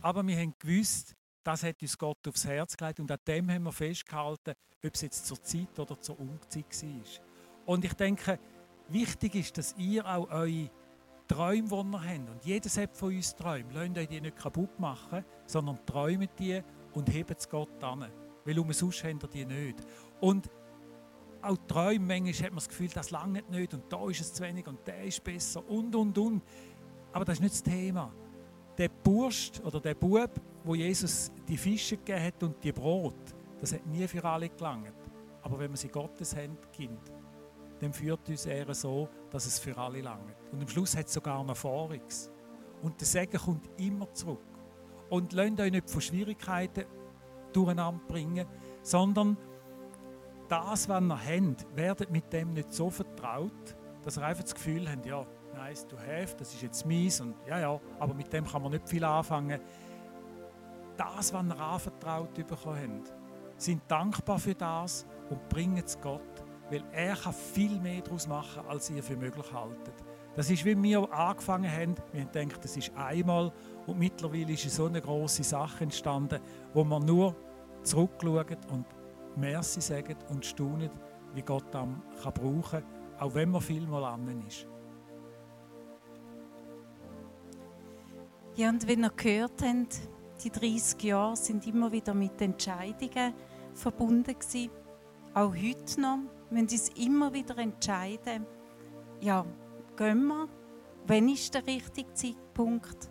Aber 0.00 0.26
wir 0.26 0.36
haben 0.36 0.54
gewusst, 0.58 1.14
das 1.42 1.62
hat 1.62 1.80
uns 1.82 1.98
Gott 1.98 2.26
aufs 2.26 2.46
Herz 2.46 2.76
gelegt 2.76 3.00
und 3.00 3.10
an 3.10 3.18
dem 3.26 3.50
haben 3.50 3.64
wir 3.64 3.72
festgehalten, 3.72 4.54
ob 4.84 4.94
es 4.94 5.00
jetzt 5.02 5.26
zur 5.26 5.42
Zeit 5.42 5.78
oder 5.78 6.00
zur 6.00 6.18
Umzeit 6.18 6.64
war. 6.82 7.26
Und 7.66 7.84
ich 7.84 7.94
denke, 7.94 8.38
wichtig 8.88 9.34
ist, 9.34 9.58
dass 9.58 9.74
ihr 9.76 10.06
auch 10.06 10.30
eure 10.30 10.70
Träume, 11.28 11.68
die 11.68 11.74
ihr 11.74 12.18
habt, 12.18 12.30
und 12.30 12.44
jedes 12.44 12.76
hat 12.76 12.96
von 12.96 13.14
uns 13.14 13.34
Träume, 13.34 13.72
lasst 13.72 13.98
euch 13.98 14.08
die 14.08 14.20
nicht 14.20 14.36
kaputt 14.36 14.78
machen, 14.78 15.24
sondern 15.46 15.84
träumt 15.86 16.30
die 16.38 16.62
und 16.92 17.12
hebt 17.12 17.38
es 17.38 17.48
Gott 17.48 17.82
an. 17.82 18.10
Weil 18.44 18.58
um 18.58 18.72
sonst 18.72 19.04
habt 19.04 19.34
ihr 19.34 19.46
die 19.46 19.46
nicht. 19.46 19.78
Und 20.20 20.50
auch 21.42 21.58
Träume, 21.66 22.06
manchmal 22.06 22.34
hat 22.34 22.50
man 22.50 22.56
das 22.56 22.68
Gefühl, 22.68 22.88
das 22.88 23.10
langt 23.10 23.50
nicht 23.50 23.74
und 23.74 23.92
da 23.92 24.08
ist 24.08 24.20
es 24.20 24.32
zu 24.32 24.42
wenig 24.42 24.66
und 24.66 24.86
der 24.86 25.04
ist 25.04 25.22
besser 25.22 25.66
und 25.68 25.94
und 25.94 26.16
und. 26.16 26.42
Aber 27.12 27.24
das 27.24 27.34
ist 27.34 27.42
nicht 27.42 27.54
das 27.54 27.62
Thema. 27.62 28.12
Der 28.76 28.88
Burst 28.88 29.62
oder 29.64 29.80
der 29.80 29.94
Bub, 29.94 30.30
wo 30.64 30.74
Jesus 30.74 31.30
die 31.46 31.56
Fische 31.56 31.96
gegeben 31.96 32.24
hat 32.24 32.42
und 32.42 32.62
die 32.62 32.72
Brot, 32.72 33.34
das 33.60 33.72
hat 33.72 33.86
nie 33.86 34.06
für 34.08 34.24
alle 34.24 34.48
gelangt. 34.48 34.92
Aber 35.42 35.58
wenn 35.58 35.70
man 35.70 35.76
sie 35.76 35.88
Gottes 35.88 36.34
Hand 36.34 36.72
gibt, 36.72 37.12
dann 37.80 37.92
führt 37.92 38.28
uns 38.28 38.46
er 38.46 38.72
so, 38.74 39.08
dass 39.30 39.46
es 39.46 39.58
für 39.58 39.76
alle 39.76 40.00
langt. 40.00 40.34
Und 40.52 40.62
am 40.62 40.68
Schluss 40.68 40.96
hat 40.96 41.06
es 41.06 41.12
sogar 41.12 41.42
noch 41.44 41.56
Vorix. 41.56 42.30
Und 42.82 43.00
der 43.00 43.06
Segen 43.06 43.38
kommt 43.38 43.68
immer 43.78 44.12
zurück. 44.12 44.40
Und 45.10 45.32
lasst 45.32 45.60
euch 45.60 45.70
nicht 45.70 45.90
von 45.90 46.00
Schwierigkeiten 46.00 46.84
durcheinander 47.52 48.00
bringen, 48.08 48.46
sondern 48.82 49.36
das, 50.48 50.88
was 50.88 51.02
ihr 51.02 51.18
habt, 51.18 51.76
werdet 51.76 52.10
mit 52.10 52.32
dem 52.32 52.52
nicht 52.52 52.72
so 52.72 52.90
vertraut, 52.90 53.76
dass 54.04 54.18
ihr 54.18 54.24
einfach 54.24 54.42
das 54.42 54.54
Gefühl 54.54 54.90
habt, 54.90 55.06
ja, 55.06 55.24
nice 55.54 55.86
to 55.86 55.96
have, 55.96 56.34
das 56.36 56.52
ist 56.52 56.62
jetzt 56.62 56.84
mies 56.84 57.20
und 57.20 57.34
ja, 57.46 57.58
ja, 57.58 57.80
aber 57.98 58.14
mit 58.14 58.32
dem 58.32 58.46
kann 58.46 58.62
man 58.62 58.72
nicht 58.72 58.88
viel 58.88 59.04
anfangen. 59.04 59.60
Das, 60.96 61.32
was 61.32 61.44
ihr 61.44 61.60
anvertraut 61.60 62.34
bekommen 62.34 63.02
habt, 63.04 63.12
sind 63.56 63.82
dankbar 63.88 64.38
für 64.38 64.54
das 64.54 65.06
und 65.30 65.48
bringen 65.48 65.82
es 65.84 66.00
Gott, 66.00 66.20
weil 66.70 66.84
er 66.92 67.16
kann 67.16 67.32
viel 67.32 67.78
mehr 67.80 68.00
daraus 68.02 68.26
machen, 68.26 68.66
als 68.68 68.90
ihr 68.90 69.02
für 69.02 69.16
möglich 69.16 69.52
haltet. 69.52 69.94
Das 70.36 70.50
ist, 70.50 70.64
wie 70.64 70.80
wir 70.80 71.12
angefangen 71.12 71.70
haben. 71.70 71.94
Wir 72.12 72.22
haben 72.22 72.32
gedacht, 72.32 72.64
das 72.64 72.76
ist 72.76 72.92
einmal 72.96 73.52
und 73.86 73.98
mittlerweile 73.98 74.52
ist 74.52 74.68
so 74.68 74.86
eine 74.86 75.00
große 75.00 75.44
Sache 75.44 75.84
entstanden, 75.84 76.40
wo 76.72 76.82
man 76.82 77.04
nur 77.04 77.36
zurückschauen 77.82 78.56
und 78.70 78.86
Merci 79.36 79.80
sagen 79.80 80.16
und 80.30 80.44
staunen, 80.44 80.90
wie 81.34 81.42
Gott 81.42 81.64
das 81.72 81.86
kann 82.22 82.32
brauchen 82.32 82.62
kann, 82.70 82.84
auch 83.18 83.34
wenn 83.34 83.50
man 83.50 83.60
viel 83.60 83.86
mal 83.86 84.04
an 84.04 84.44
ist. 84.46 84.66
Ja, 88.56 88.68
und 88.68 88.86
wenn 88.86 89.02
ihr 89.02 89.10
gehört 89.10 89.62
habt, 89.62 90.08
die 90.42 90.50
30 90.50 91.02
Jahre 91.02 91.36
sind 91.36 91.66
immer 91.66 91.90
wieder 91.90 92.14
mit 92.14 92.40
Entscheidungen 92.40 93.34
verbunden 93.72 94.38
gewesen. 94.38 94.70
Auch 95.32 95.54
heute 95.54 96.00
noch 96.00 96.18
müssen 96.50 96.68
sie 96.68 96.76
uns 96.76 96.88
immer 96.90 97.32
wieder 97.32 97.58
entscheiden, 97.58 98.46
ja, 99.20 99.44
gehen 99.96 100.26
wir? 100.26 100.48
Wann 101.06 101.28
ist 101.28 101.52
der 101.54 101.66
richtige 101.66 102.12
Zeitpunkt? 102.12 103.10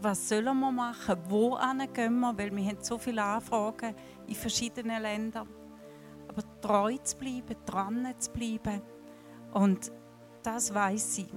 Was 0.00 0.28
sollen 0.28 0.58
wir 0.58 0.72
machen? 0.72 1.16
Wo 1.28 1.58
gehen 1.92 2.20
wir? 2.20 2.38
Weil 2.38 2.56
wir 2.56 2.64
haben 2.64 2.78
so 2.82 2.98
viele 2.98 3.22
Anfragen 3.22 3.94
in 4.26 4.34
verschiedenen 4.34 5.02
Ländern. 5.02 5.48
Aber 6.28 6.42
treu 6.60 6.96
zu 6.98 7.16
bleiben, 7.16 7.56
dran 7.66 8.14
zu 8.18 8.30
bleiben. 8.30 8.82
Und 9.52 9.92
das 10.42 10.74
weiß 10.74 11.18
ich. 11.18 11.32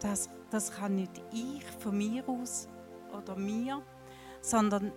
Das, 0.00 0.28
das 0.50 0.72
kann 0.72 0.96
nicht 0.96 1.22
ich 1.32 1.64
von 1.78 1.96
mir 1.96 2.28
aus 2.28 2.68
oder 3.16 3.36
mir, 3.36 3.82
sondern 4.40 4.92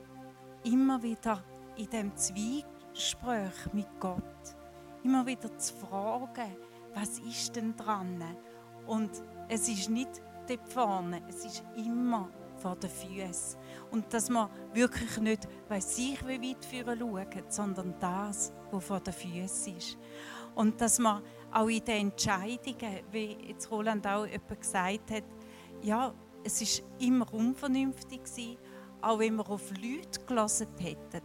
immer 0.64 1.02
wieder 1.04 1.44
in 1.78 1.90
dem 1.90 2.16
Zwiegespräch 2.16 3.74
mit 3.74 3.88
Gott. 4.00 4.24
Immer 5.04 5.26
wieder 5.26 5.56
zu 5.58 5.74
fragen, 5.76 6.56
was 6.96 7.20
ist 7.20 7.56
denn 7.56 7.76
dran? 7.76 8.24
Und 8.88 9.12
es 9.48 9.70
ist 9.70 9.90
nicht 9.90 10.22
dort 10.48 10.68
vorne, 10.68 11.22
es 11.28 11.46
ist 11.46 11.64
immer 11.76 12.30
vor 12.58 12.76
den 12.76 12.90
Füßen. 12.90 13.60
Und 13.92 14.12
dass 14.14 14.30
man 14.30 14.50
wirklich 14.74 15.18
nicht, 15.20 15.48
weiß 15.70 15.98
ich, 16.00 16.26
wie 16.28 16.42
weit 16.42 16.66
führen 16.66 17.00
schaut, 17.00 17.54
sondern 17.54 17.96
das, 18.00 18.54
was 18.72 18.86
vor 18.86 19.00
den 19.00 19.14
Füßen 19.14 19.78
ist. 19.78 19.98
Und 20.56 20.80
dass 20.80 21.00
man 21.00 21.22
auch 21.56 21.70
in 21.70 21.84
den 21.86 22.12
Entscheidungen, 22.12 23.00
wie 23.12 23.38
jetzt 23.48 23.72
Roland 23.72 24.06
auch 24.06 24.26
jemand 24.26 24.62
gesagt 24.62 25.12
hat, 25.12 25.24
ja, 25.82 26.14
es 26.44 26.62
ist 26.62 26.84
immer 27.00 27.34
unvernünftig 27.34 28.22
auch 29.02 29.20
wenn 29.20 29.36
wir 29.36 29.50
auf 29.50 29.70
Leute 29.72 30.20
gelassen 30.26 30.68
hätten. 30.80 31.22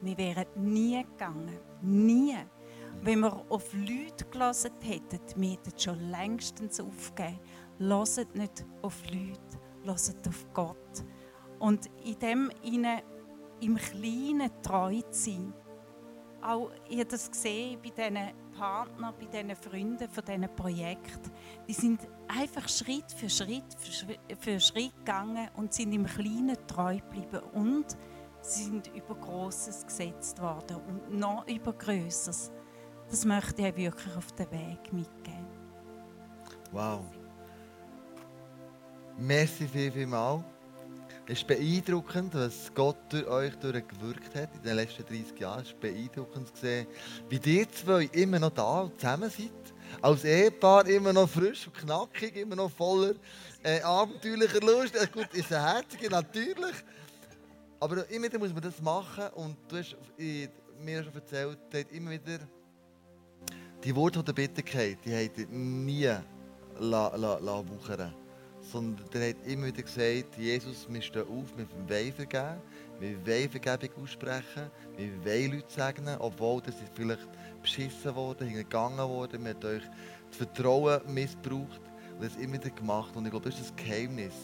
Wir 0.00 0.16
wären 0.16 0.46
nie 0.56 1.02
gegangen. 1.02 1.58
Nie. 1.82 2.36
Wenn 3.02 3.20
wir 3.20 3.44
auf 3.50 3.72
Leute 3.74 4.24
gelassen 4.30 4.72
hätten, 4.80 5.20
wir 5.36 5.50
hätten 5.50 5.78
schon 5.78 6.10
längstens 6.10 6.80
aufgegeben. 6.80 7.40
Lasst 7.78 8.34
nicht 8.34 8.64
auf 8.80 9.02
Leute, 9.10 9.60
lasst 9.84 10.26
auf 10.26 10.46
Gott. 10.54 11.04
Und 11.58 11.90
in 12.04 12.18
dem 12.18 12.50
ihnen 12.62 13.02
im 13.60 13.76
Kleinen 13.76 14.50
treu 14.62 15.00
zu 15.10 15.30
sein. 15.30 15.54
Auch, 16.40 16.70
habe 16.90 17.04
das 17.04 17.30
gesehen 17.30 17.80
bei 17.82 17.90
diesen 17.90 18.43
Partnern, 18.58 19.14
bei 19.18 19.26
diesen 19.26 19.56
Freunden 19.56 20.08
von 20.08 20.24
diesen 20.24 20.56
Projekten. 20.56 21.30
Die 21.68 21.72
sind 21.72 22.00
einfach 22.28 22.68
Schritt 22.68 23.10
für 23.12 23.28
Schritt 23.28 23.64
für 24.38 24.60
Schritt 24.60 24.96
gegangen 24.98 25.48
und 25.56 25.72
sind 25.72 25.92
im 25.92 26.06
Kleinen 26.06 26.56
treu 26.66 26.96
geblieben. 26.96 27.40
Und 27.52 27.96
sie 28.40 28.64
sind 28.64 28.90
über 28.94 29.14
Grosses 29.14 29.84
gesetzt 29.84 30.40
worden 30.40 30.76
und 30.88 31.18
noch 31.18 31.46
über 31.48 31.72
Größeres. 31.72 32.52
Das 33.08 33.24
möchte 33.24 33.68
ich 33.68 33.76
wirklich 33.76 34.16
auf 34.16 34.32
den 34.32 34.50
Weg 34.50 34.92
mitgeben. 34.92 35.46
Wow. 36.72 37.04
Merci 39.16 39.68
viel, 39.68 39.92
viel. 39.92 40.08
Es 41.26 41.38
ist 41.38 41.46
beeindruckend, 41.46 42.34
was 42.34 42.70
Gott 42.74 42.98
durch 43.08 43.26
euch 43.26 43.58
gewirkt 43.58 44.34
hat 44.34 44.54
in 44.56 44.62
den 44.62 44.76
letzten 44.76 45.06
30 45.06 45.40
Jahren. 45.40 45.62
Es 45.62 45.68
ist 45.68 45.80
beeindruckend 45.80 46.54
zu 46.54 46.60
sehen, 46.60 46.86
wie 47.30 47.40
ihr 47.50 47.72
zwei 47.72 48.04
immer 48.12 48.38
noch 48.38 48.50
da 48.50 48.82
und 48.82 49.00
zusammen 49.00 49.30
seid. 49.30 49.50
Als 50.02 50.24
Ehepaar 50.24 50.86
immer 50.86 51.14
noch 51.14 51.26
frisch 51.26 51.66
und 51.66 51.76
knackig, 51.76 52.36
immer 52.36 52.56
noch 52.56 52.70
voller 52.70 53.14
äh, 53.62 53.80
abenteuerlicher 53.80 54.60
Lust. 54.60 54.96
Äh, 54.96 55.06
gut, 55.06 55.32
ist 55.32 55.50
ein 55.50 55.62
Herzige, 55.62 56.10
natürlich. 56.10 56.74
Aber 57.80 58.08
immer 58.10 58.26
wieder 58.26 58.38
muss 58.38 58.52
man 58.52 58.62
das 58.62 58.82
machen. 58.82 59.24
Und 59.34 59.56
du 59.68 59.78
hast 59.78 59.96
mir 60.78 61.04
schon 61.04 61.14
erzählt, 61.14 61.58
dass 61.70 61.84
immer 61.90 62.10
wieder 62.10 62.40
die 63.82 63.96
Worte 63.96 64.22
der 64.22 64.34
Bitterkeit, 64.34 64.98
die 65.06 65.14
haben 65.14 65.86
nie 65.86 66.04
la, 66.80 67.16
la, 67.16 67.38
la 67.38 67.64
wuchern 67.66 68.14
sondern 68.74 69.08
der 69.12 69.28
hat 69.28 69.36
immer 69.46 69.66
wieder 69.68 69.82
gesagt, 69.82 70.36
Jesus, 70.36 70.86
wir 70.88 71.00
stehen 71.00 71.22
auf, 71.22 71.56
wir 71.56 71.66
wollen 71.88 72.12
vergeben, 72.12 72.60
wir 72.98 73.24
wollen 73.24 73.48
Vergebung 73.48 74.02
aussprechen, 74.02 74.68
wir 74.96 75.24
wollen 75.24 75.52
Leute 75.52 75.72
segnen, 75.72 76.16
obwohl 76.18 76.60
das 76.60 76.74
ist 76.74 76.92
vielleicht 76.92 77.28
beschissen 77.62 78.16
worden, 78.16 78.48
hingegangen 78.48 78.98
worden, 78.98 79.44
wir 79.44 79.54
haben 79.54 79.64
euch 79.64 79.82
das 80.28 80.36
Vertrauen 80.38 81.00
missbraucht 81.06 81.80
und 82.18 82.24
das 82.24 82.34
immer 82.34 82.54
wieder 82.54 82.70
gemacht. 82.70 83.14
Und 83.14 83.26
ich 83.26 83.30
glaube, 83.30 83.48
das 83.48 83.60
ist 83.60 83.70
das 83.70 83.76
Geheimnis, 83.76 84.34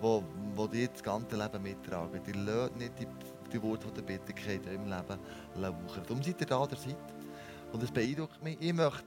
wo, 0.00 0.22
wo 0.54 0.68
die 0.68 0.86
das 0.86 1.02
ganze 1.02 1.36
Leben 1.36 1.62
mittragen. 1.64 2.22
Die 2.24 2.32
lasst 2.32 2.76
nicht 2.76 2.92
die, 3.00 3.08
die 3.52 3.60
Worte 3.60 3.90
der 3.90 4.02
Bitterkeit 4.02 4.60
eurem 4.68 4.84
Leben 4.86 5.84
wuchern. 5.84 6.04
Darum 6.06 6.22
seid 6.22 6.40
ihr 6.40 6.46
da, 6.46 6.62
oder 6.62 6.76
seid. 6.76 6.96
Und 7.72 7.82
das 7.82 7.90
beeindruckt 7.90 8.40
mich. 8.40 8.56
Ich 8.60 8.72
möchte 8.72 9.02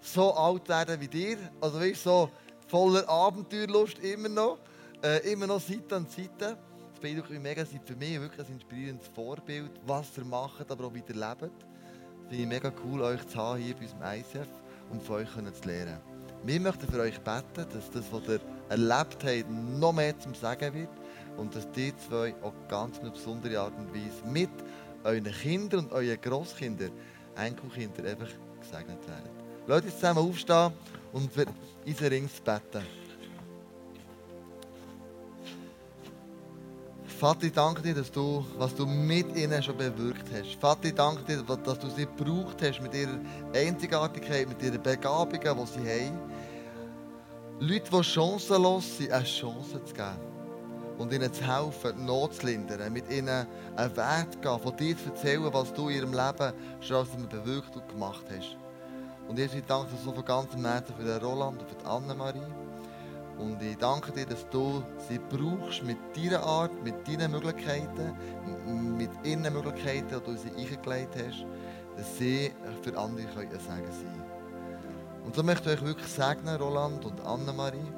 so 0.00 0.32
alt 0.32 0.66
werden 0.66 0.98
wie 0.98 1.08
dir. 1.08 1.36
Also 1.60 1.78
weißt, 1.78 2.04
so 2.04 2.30
voller 2.68 3.08
Abenteuerlust 3.08 3.98
immer 3.98 4.28
noch. 4.28 4.58
Äh, 5.02 5.32
immer 5.32 5.46
noch 5.46 5.60
Seite 5.60 5.96
an 5.96 6.06
Seite. 6.06 6.56
Das 6.90 7.00
beeindruckt 7.00 7.30
mich 7.30 7.40
mega. 7.40 7.64
Seid 7.64 7.82
für 7.84 7.96
mich 7.96 8.20
wirklich 8.20 8.46
ein 8.46 8.54
inspirierendes 8.54 9.08
Vorbild, 9.08 9.70
was 9.86 10.16
ihr 10.16 10.24
macht, 10.24 10.70
aber 10.70 10.86
auch 10.86 10.94
wie 10.94 11.02
ihr 11.06 11.14
lebt. 11.14 11.66
Finde 12.28 12.42
ich 12.42 12.46
mega 12.46 12.72
cool, 12.84 13.00
euch 13.02 13.26
zu 13.26 13.38
haben 13.38 13.60
hier 13.60 13.74
bei 13.74 13.82
unserem 13.82 14.02
ICF 14.02 14.48
und 14.90 15.02
von 15.02 15.16
euch 15.16 15.28
zu 15.30 15.68
lernen. 15.68 15.98
Wir 16.44 16.60
möchten 16.60 16.86
für 16.86 17.00
euch 17.00 17.18
beten, 17.20 17.66
dass 17.72 17.90
das, 17.90 18.04
was 18.12 18.28
ihr 18.28 18.40
erlebt 18.68 19.24
habt, 19.24 19.50
noch 19.50 19.92
mehr 19.92 20.18
zum 20.18 20.34
Sagen 20.34 20.74
wird 20.74 20.90
und 21.36 21.54
dass 21.54 21.70
die 21.72 21.92
zwei 21.96 22.34
auch 22.42 22.52
ganz 22.68 22.98
eine 23.00 23.10
besondere 23.10 23.58
Art 23.60 23.72
und 23.76 23.92
Weise 23.94 24.26
mit 24.26 24.50
euren 25.04 25.24
Kindern 25.24 25.86
und 25.86 25.92
euren 25.92 26.20
Grosskindern, 26.20 26.92
Enkelkindern 27.36 28.06
einfach 28.06 28.28
gesegnet 28.60 29.06
werden. 29.08 29.30
Lasst 29.66 29.84
uns 29.84 29.94
zusammen 29.94 30.28
aufstehen 30.28 30.72
und 31.12 31.32
für 31.32 31.46
unseren 31.88 32.08
Rings 32.08 32.40
beten. 32.40 32.84
Vater, 37.18 37.44
ich 37.44 37.52
danke 37.52 37.82
dir, 37.82 37.94
dass 37.94 38.12
du, 38.12 38.46
was 38.58 38.74
du 38.76 38.86
mit 38.86 39.34
ihnen 39.36 39.60
schon 39.60 39.76
bewirkt 39.76 40.26
hast. 40.32 40.54
Vater, 40.60 40.84
ich 40.84 40.94
danke 40.94 41.22
dir, 41.24 41.42
dass 41.42 41.78
du 41.78 41.88
sie 41.90 42.06
gebraucht 42.06 42.58
hast 42.62 42.80
mit 42.80 42.94
ihrer 42.94 43.18
Einzigartigkeit, 43.52 44.48
mit 44.48 44.62
ihren 44.62 44.80
Begabungen, 44.80 45.40
die 45.40 45.66
sie 45.66 45.88
haben. 45.88 46.18
Leute, 47.58 47.90
die 47.90 48.04
chancenlos 48.04 48.98
sind, 48.98 49.10
eine 49.10 49.24
Chance 49.24 49.84
zu 49.84 49.94
geben. 49.94 50.28
Und 50.98 51.12
ihnen 51.12 51.32
zu 51.32 51.42
helfen, 51.42 51.92
die 51.98 52.02
Not 52.04 52.34
zu 52.34 52.46
lindern, 52.46 52.92
mit 52.92 53.10
ihnen 53.10 53.46
einen 53.76 53.96
Wert 53.96 54.34
zu 54.34 54.38
gehen, 54.38 54.60
von 54.60 54.76
dir 54.76 54.96
zu 54.96 55.06
erzählen, 55.06 55.52
was 55.52 55.72
du 55.72 55.88
in 55.88 55.96
ihrem 55.96 56.12
Leben 56.12 56.52
schon 56.80 57.28
bewirkt 57.28 57.74
und 57.74 57.88
gemacht 57.88 58.24
hast. 58.36 58.56
Und 59.28 59.38
ich 59.38 59.50
danke 59.66 59.90
dir 59.90 59.98
so 60.02 60.12
von 60.12 60.24
ganzem 60.24 60.64
Herzen 60.64 60.94
für 60.94 61.04
den 61.04 61.22
Roland 61.22 61.60
und 61.60 61.68
für 61.68 61.76
die 61.76 61.84
Annemarie. 61.84 62.40
Und 63.38 63.62
ich 63.62 63.76
danke 63.76 64.10
dir, 64.10 64.26
dass 64.26 64.48
du 64.48 64.82
sie 65.08 65.20
brauchst 65.30 65.84
mit 65.84 65.98
deiner 66.16 66.42
Art, 66.42 66.72
mit 66.82 67.06
deinen 67.06 67.30
Möglichkeiten, 67.30 68.16
mit 68.96 69.10
ihren 69.22 69.42
Möglichkeiten, 69.52 70.08
die 70.08 70.24
du 70.24 70.36
sie 70.36 70.50
eingelegt 70.50 71.14
hast, 71.14 71.44
dass 71.96 72.18
sie 72.18 72.52
für 72.82 72.98
andere 72.98 73.26
können 73.26 73.50
Segen 73.50 73.92
sein 73.92 74.24
Und 75.24 75.36
so 75.36 75.42
möchte 75.42 75.70
ich 75.70 75.78
euch 75.78 75.84
wirklich 75.84 76.08
segnen, 76.08 76.56
Roland 76.56 77.04
und 77.04 77.20
Annemarie, 77.20 77.92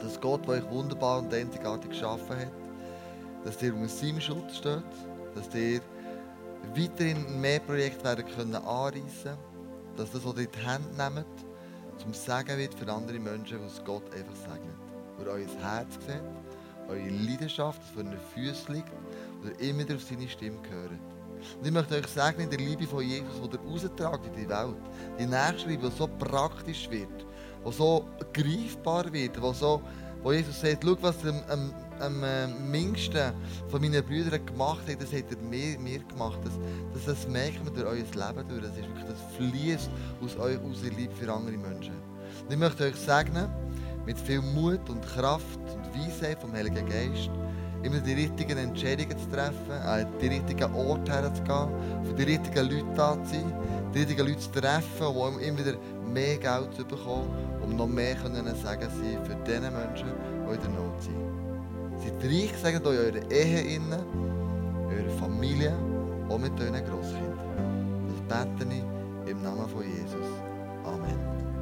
dass 0.00 0.20
Gott, 0.20 0.46
der 0.46 0.54
euch 0.54 0.70
wunderbar 0.70 1.18
und 1.18 1.34
einzigartig 1.34 1.90
geschaffen 1.90 2.38
hat, 2.38 2.52
dass 3.44 3.60
ihr 3.60 3.74
unter 3.74 3.88
seinem 3.88 4.20
Schutz 4.20 4.56
steht, 4.56 4.82
dass 5.34 5.54
ihr 5.54 5.80
weiterhin 6.74 7.40
mehr 7.40 7.60
Projekte 7.60 8.04
werden 8.04 8.24
können 8.34 8.54
anreissen 8.54 9.36
dass 9.98 10.12
das, 10.12 10.24
was 10.24 10.36
ihr 10.36 10.44
in 10.44 10.50
die 10.52 10.66
Hände 10.66 11.14
nehmt, 11.14 11.46
zum 11.98 12.14
Segen 12.14 12.58
wird 12.58 12.74
für 12.74 12.90
andere 12.90 13.18
Menschen, 13.18 13.58
was 13.64 13.84
Gott 13.84 14.04
einfach 14.14 14.36
segnet. 14.36 14.76
Wo 15.16 15.24
ihr 15.24 15.30
euer 15.30 15.60
Herz 15.60 15.94
seht, 16.06 16.22
eure 16.88 17.08
Leidenschaft, 17.08 17.80
das 17.82 17.90
vor 17.90 18.04
euren 18.04 18.18
Füßen 18.34 18.74
liegt, 18.74 18.92
und 19.42 19.60
ihr 19.60 19.70
immer 19.70 19.80
wieder 19.80 19.96
auf 19.96 20.02
seine 20.02 20.28
Stimme 20.28 20.58
hört. 20.70 20.92
Und 21.58 21.66
ich 21.66 21.72
möchte 21.72 21.96
euch 21.96 22.06
sagen, 22.06 22.40
in 22.40 22.50
der 22.50 22.58
Liebe 22.58 22.86
von 22.86 23.04
Jesus, 23.04 23.48
die 23.50 23.56
ihr 23.56 23.60
raustragt 23.60 24.26
in 24.26 24.32
die 24.34 24.48
Welt, 24.48 24.76
die 25.18 25.26
nächste 25.26 25.68
Liebe, 25.68 25.90
die 25.90 25.96
so 25.96 26.06
praktisch 26.06 26.88
wird, 26.90 27.26
die 27.66 27.72
so 27.72 28.04
greifbar 28.32 29.12
wird, 29.12 29.36
die 29.36 29.54
so, 29.54 29.82
wo 30.22 30.32
Jesus 30.32 30.60
sagt, 30.60 30.84
schau, 30.84 30.96
was 31.00 31.24
am, 31.24 31.42
am, 31.48 31.74
am 32.00 32.22
äh, 32.22 32.46
minsten 32.46 33.32
von 33.68 33.80
meinen 33.80 34.04
Brüdern 34.04 34.44
gemacht 34.44 34.82
hat, 34.88 35.02
das 35.02 35.12
hat 35.12 35.30
er 35.30 35.38
mir, 35.38 35.78
mir 35.78 36.00
gemacht. 36.00 36.38
Das, 36.44 36.52
das, 36.94 37.04
das 37.04 37.28
merkt 37.28 37.64
man 37.64 37.74
durch 37.74 37.86
euer 37.86 37.94
Leben 37.96 38.48
durch. 38.48 38.62
Das 38.62 38.76
ist 38.76 38.88
wirklich, 38.88 39.06
das 39.06 39.36
fließt 39.36 39.90
aus, 40.22 40.36
eurer 40.36 40.64
aus 40.64 40.82
Liebe 40.82 41.14
für 41.14 41.32
andere 41.32 41.56
Menschen. 41.56 41.94
Und 42.44 42.52
ich 42.52 42.58
möchte 42.58 42.84
euch 42.84 42.96
segnen, 42.96 43.48
mit 44.06 44.18
viel 44.18 44.40
Mut 44.40 44.88
und 44.88 45.06
Kraft 45.06 45.60
und 45.74 45.94
Weisheit 45.94 46.40
vom 46.40 46.52
Heiligen 46.52 46.88
Geist, 46.88 47.30
immer 47.82 48.00
die 48.00 48.14
richtigen 48.14 48.56
Entscheidungen 48.56 49.18
zu 49.18 49.28
treffen, 49.28 49.70
an 49.70 50.06
die 50.20 50.28
richtigen 50.28 50.72
Orte 50.74 51.12
herzugehen, 51.12 51.68
für 52.04 52.14
die 52.14 52.22
richtigen 52.22 52.70
Leute 52.70 52.86
da 52.96 53.22
zu 53.22 53.34
sein, 53.34 53.52
die 53.94 53.98
richtigen 53.98 54.26
Leute 54.26 54.38
zu 54.38 54.50
treffen, 54.50 55.06
um 55.06 55.38
immer 55.38 55.58
wieder 55.58 55.74
mehr 56.12 56.38
Geld 56.38 56.74
zu 56.74 56.84
bekommen, 56.84 57.28
um 57.62 57.76
noch 57.76 57.86
mehr 57.86 58.14
können 58.14 58.46
sagen 58.56 58.88
sein 58.88 59.24
für 59.24 59.34
die 59.34 59.60
Menschen, 59.60 60.08
die 60.48 60.54
in 60.54 60.60
der 60.60 60.70
Not 60.70 61.02
sind. 61.02 61.27
Reich, 62.22 62.52
sagt 62.62 62.86
euch 62.86 62.98
eure 62.98 63.20
Ehe 63.30 63.60
innen, 63.60 64.02
eure 64.88 65.10
Familie, 65.18 65.74
auch 66.28 66.38
mit 66.38 66.52
euren 66.60 66.84
Grosskindern. 66.84 67.38
Das 68.28 68.56
bete 68.58 68.74
ich 68.74 69.30
im 69.30 69.42
Namen 69.42 69.68
von 69.68 69.82
Jesus. 69.82 69.97